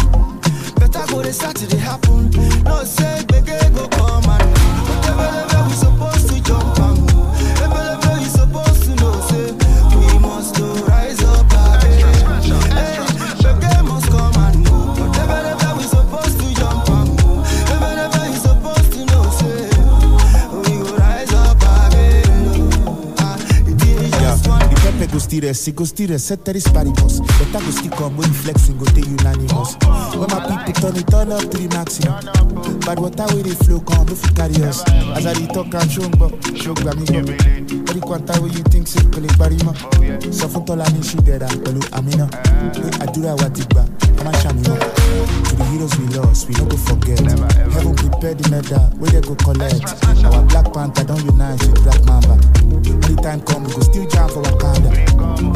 Better 0.81 1.07
go 1.13 1.23
the 1.23 1.33
Saturday 1.33 1.77
happen. 1.79 2.31
No 2.65 2.83
say 2.85 3.23
beggar 3.29 3.61
go 3.75 3.87
come 3.89 4.25
and 4.27 4.51
whatever 4.89 5.29
we 5.69 5.75
rest, 25.41 25.69
it 25.69 25.77
go 25.77 25.85
still 25.85 26.11
rest, 26.11 26.27
set 26.27 26.45
there 26.45 26.57
is 26.57 26.65
paribus. 26.65 27.21
Better 27.39 27.65
go 27.65 27.71
still 27.71 27.91
come 27.93 28.17
when 28.17 28.33
flexing, 28.33 28.79
go 28.79 28.85
take 28.87 29.07
unanimous. 29.07 29.77
When 30.15 30.29
my 30.29 30.63
people 30.65 30.73
turn 30.81 30.97
it, 30.97 31.07
turn 31.09 31.33
up 31.33 31.41
to 31.51 31.57
the 31.59 31.69
maximum. 31.73 32.81
Bad 32.81 32.99
water 32.99 33.25
where 33.35 33.43
they 33.43 33.55
flow, 33.65 33.81
come, 33.81 34.09
if 34.09 34.25
you 34.25 34.33
carry 34.35 34.63
us. 34.69 34.83
As 35.17 35.27
I 35.27 35.35
talk 35.53 35.73
and 35.75 35.91
show, 35.91 36.09
but 36.19 36.33
show 36.59 36.75
gba 36.75 36.95
mi 36.97 37.05
gbọ́. 37.07 37.89
Every 37.89 38.01
quanta 38.01 38.41
where 38.41 38.51
you 38.53 38.63
think 38.71 38.87
say 38.89 39.03
mọ́. 39.03 39.75
Sọ 40.33 40.47
fún 40.49 40.65
Tọ́lá 40.67 40.87
ní 40.93 41.01
ṣì 41.01 41.19
dẹ̀ra 41.27 41.49
pẹ̀lú 41.65 41.81
Amina. 41.93 42.27
Pé 42.75 42.89
àdúrà 43.05 43.35
wa 43.41 43.49
ti 43.51 43.63
gbà, 43.71 43.83
a 44.23 44.33
the 44.33 45.52
heroes 45.73 45.97
we 45.99 46.07
lost, 46.13 46.49
we 46.49 46.55
no 46.55 46.65
go 46.67 46.77
forget. 46.77 47.19
Heaven 47.19 47.97
prepared 47.97 48.39
the 48.39 48.49
medal, 48.51 48.85
where 49.01 49.11
they 49.11 49.21
go 49.21 49.35
collect. 49.37 49.81
Our 50.25 50.45
Black 50.47 50.73
Panther 50.73 51.05
don't 51.05 51.25
unite 51.25 51.61
with 51.65 51.83
Black 51.85 52.05
Mamba. 52.05 52.37
When 52.69 53.01
the 53.01 53.17
time 53.23 53.41
come, 53.43 53.65
we 53.65 53.73
go 53.73 53.81
still 53.81 54.07
jam 54.09 54.29
for 54.29 54.43
Wakanda. 54.43 54.91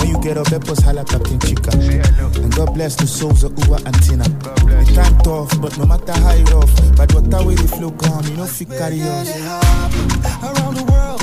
When 0.00 0.08
you 0.08 0.18
get 0.22 0.38
up, 0.38 0.48
help 0.48 0.68
us 0.68 0.80
holla 0.80 1.04
Captain 1.04 1.38
Chica. 1.40 1.70
And 2.40 2.54
God 2.54 2.74
bless 2.74 2.96
the 2.96 3.06
souls 3.06 3.44
of 3.44 3.52
Uwa 3.52 3.84
and 3.84 3.96
Tina. 4.02 4.24
The 4.24 4.92
time 4.96 5.18
tough, 5.20 5.52
but 5.60 5.76
no 5.78 5.84
matter 5.86 6.12
how 6.12 6.32
it 6.32 6.48
rough, 6.50 6.72
but 6.96 7.12
water 7.14 7.44
where 7.44 7.56
the 7.56 7.68
flow 7.68 7.90
come, 7.92 8.24
you 8.26 8.36
know 8.36 8.46
fit 8.46 8.68
carry 8.70 9.00
us. 9.02 9.28
around 10.42 10.74
the 10.80 10.84
world. 10.88 11.22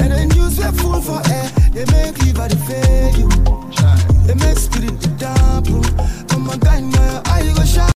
And 0.00 0.10
the 0.10 0.34
news 0.34 0.58
we're 0.58 0.72
full 0.72 1.00
for 1.00 1.20
air. 1.30 1.48
They 1.72 1.84
make 1.92 2.16
liver 2.24 2.48
to 2.48 2.56
fail 2.64 3.10
you. 3.18 3.28
They 4.26 4.34
make 4.34 4.58
spirit 4.58 5.00
to 5.00 5.08
dampen. 5.20 5.82
But 6.28 6.38
my 6.38 6.56
guy, 6.56 6.80
now 6.80 7.22
how 7.26 7.38
you 7.40 7.54
go 7.54 7.64
sharp? 7.64 7.91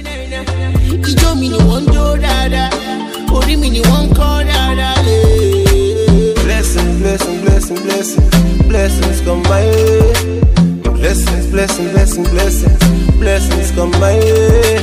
Ijó 0.00 1.34
mi 1.40 1.48
ni 1.48 1.58
wọ́n 1.68 1.82
ń 1.84 1.92
jó 1.94 2.04
dáadáa, 2.24 2.70
orí 3.36 3.54
mi 3.60 3.68
ni 3.70 3.80
wọ́n 3.88 4.04
ń 4.06 4.14
kọ́ 4.18 4.30
dáadáa. 4.48 4.96
Blessings, 6.44 6.92
blessings, 7.02 7.40
blessings, 7.44 7.80
blessings, 7.86 8.30
blessings 8.68 9.20
come 9.26 9.42
my 9.50 9.64
way. 9.70 10.40
Blessings, 10.98 11.46
blessings, 11.52 11.90
blessings, 11.92 12.28
blessings, 12.30 12.78
blessings 13.20 13.70
come 13.76 13.90
my 14.00 14.14
way. 14.24 14.80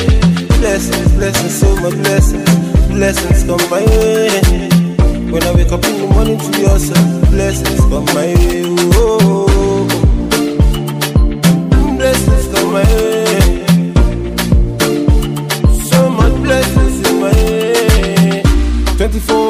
Blessings, 0.59 1.09
blessings, 1.18 1.53
so 1.59 1.68
much 1.82 1.95
blessings, 2.03 2.49
blessings 2.95 3.41
come 3.47 3.65
my 3.70 3.84
way. 3.86 4.30
When 5.32 5.43
I 5.43 5.51
wake 5.57 5.72
up 5.72 5.84
in 5.86 5.95
the 6.01 6.07
morning 6.13 6.38
to 6.39 6.49
yourself, 6.61 7.05
blessings 7.32 7.80
come 7.89 8.05
my 8.15 8.34
way. 8.38 8.63
Oh, 8.97 9.88
blessings 11.97 12.45
come 12.53 12.72
my 12.74 12.84
way. 12.84 13.27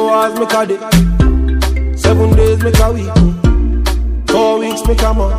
24 0.08 0.14
hours 0.14 0.38
make 0.38 0.52
a 0.54 0.66
day. 0.66 1.96
Seven 1.96 2.34
days 2.34 2.62
make 2.62 2.80
a 2.80 2.92
week. 2.92 3.12
Four 4.28 4.58
weeks 4.58 4.86
make 4.86 5.02
a 5.02 5.12
month. 5.12 5.38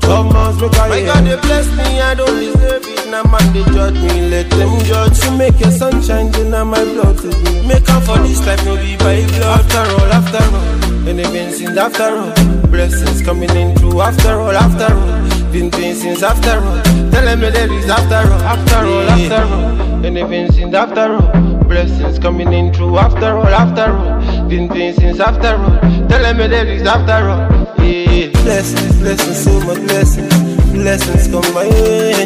Twelve 0.00 0.32
months 0.32 0.60
make 0.62 0.72
a 0.78 1.00
year. 1.00 1.06
My 1.06 1.12
God, 1.12 1.24
they 1.26 1.36
bless 1.42 1.66
me, 1.76 2.00
I 2.00 2.14
don't 2.14 2.38
deserve 2.38 2.84
it. 2.86 3.10
Now 3.10 3.24
man, 3.24 3.52
they 3.52 3.64
judge 3.74 3.94
me, 3.94 4.30
let 4.30 4.48
them 4.50 4.78
judge. 4.84 5.24
You 5.24 5.36
make 5.36 5.58
your 5.58 5.72
sunshine, 5.72 6.30
then 6.30 6.50
now 6.50 6.64
my 6.64 6.84
blood 6.84 7.18
to 7.18 7.26
me. 7.26 7.66
Make 7.66 7.88
up 7.90 8.04
for 8.04 8.18
this 8.18 8.46
life, 8.46 8.64
no 8.64 8.76
be 8.76 8.96
by 8.96 9.26
blood. 9.26 9.60
After 9.60 9.84
all, 9.90 10.12
after 10.12 10.44
all, 10.54 11.08
and 11.08 11.18
been 11.18 11.52
since 11.52 11.76
after 11.76 12.16
all. 12.16 12.32
Blessings 12.70 13.22
coming 13.22 13.50
in 13.50 13.74
through 13.76 14.00
after 14.00 14.38
all, 14.38 14.52
after 14.52 14.94
all. 14.94 15.52
Been 15.52 15.70
doing 15.70 15.94
since 15.94 16.22
after 16.22 16.60
all. 16.62 16.82
Tell 17.10 17.24
them 17.24 17.40
that 17.40 17.70
it's 17.70 17.90
after 17.90 18.22
all, 18.30 18.42
after 18.42 18.86
all, 18.86 19.10
after 19.10 19.42
all. 19.52 20.06
And 20.06 20.14
been 20.14 20.52
since 20.52 20.74
after 20.74 21.16
all. 21.16 21.47
Blessings 21.68 22.18
coming 22.18 22.52
in 22.52 22.72
through 22.72 22.98
after 22.98 23.36
all, 23.36 23.46
after 23.46 23.92
all. 23.92 24.48
Been 24.48 24.68
doing 24.68 24.94
since 24.94 25.20
after 25.20 25.54
all. 25.56 25.78
Tell 26.08 26.22
them 26.22 26.38
that 26.38 26.66
it's 26.66 26.86
after 26.88 27.28
all. 27.28 27.84
Yeah. 27.84 28.30
Blessings, 28.42 28.96
blessings, 29.00 29.44
so 29.44 29.60
much 29.66 29.78
blessings. 29.86 30.34
Blessings 30.72 31.28
come 31.28 31.52
my 31.54 31.68
way. 31.68 32.24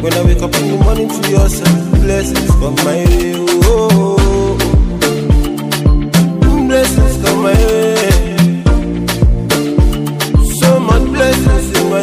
When 0.00 0.12
I 0.12 0.22
wake 0.24 0.42
up 0.42 0.54
in 0.54 0.68
the 0.68 0.76
morning 0.84 1.08
to 1.08 1.30
yourself, 1.30 1.90
blessings 2.00 2.50
come 2.52 2.76
my 2.76 2.94
way. 3.04 3.34
Oh, 3.36 3.88
oh, 3.92 4.56
oh. 6.42 6.66
blessings 6.68 7.16
come 7.24 7.42
my 7.42 7.52
way. 7.52 8.10
So 10.60 10.78
much 10.80 11.02
blessings 11.12 11.78
in 11.78 11.90
my 11.90 12.00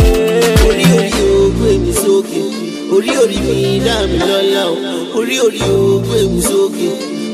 orí 0.67 0.85
way. 0.85 0.97
orí 0.97 1.21
o 1.23 1.49
gbé 1.55 1.71
mi 1.79 1.93
sókè 1.93 2.50
orí 2.95 3.11
orí 3.23 3.37
mi 3.47 3.79
dá 3.85 3.95
mi 4.11 4.17
lọ́lá 4.29 4.63
o. 4.73 4.75
Orí 5.19 5.35
orí 5.45 5.61
o 5.75 5.99
gbé 6.05 6.17
mi 6.33 6.41
sókè. 6.49 6.89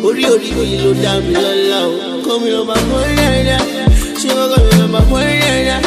Orí 0.08 0.24
orí 0.34 0.49
mi 0.60 0.68
ló 0.84 0.91
dá 1.03 1.14
mi 1.26 1.34
lọ́lá 1.43 1.80
o. 1.89 1.93
Kọ́ 2.26 2.36
mi 2.41 2.49
lọ́ 2.55 2.64
máa 2.70 2.82
pọ́n 2.89 3.10
dáadáa 3.20 3.64
ṣé 4.20 4.28
wọ́n 4.38 4.47
kọ́ 4.51 4.60
mi 4.66 4.72
lọ́ 4.80 4.88
máa 4.93 5.05
pọ́n 5.10 5.26
dáadáa 5.43 5.82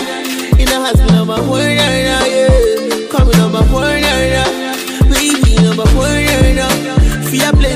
iná 0.62 0.76
àti 0.88 1.04
lọ́ 1.14 1.22
máa 1.30 1.42
pọ́n 1.48 1.62
dáadáa 1.78 2.24
yé 2.34 2.44
kọ́ 3.12 3.20
mi 3.26 3.32
lọ́ 3.40 3.48
máa 3.54 3.66
pọ́n 3.70 3.86
dáadáa 4.04 4.48
baby 5.10 5.52
lọ́ 5.64 5.72
máa 5.78 5.90
pọ́n 5.94 6.12
dáadáa 6.28 6.72
fìyà 7.28 7.50
play 7.58 7.74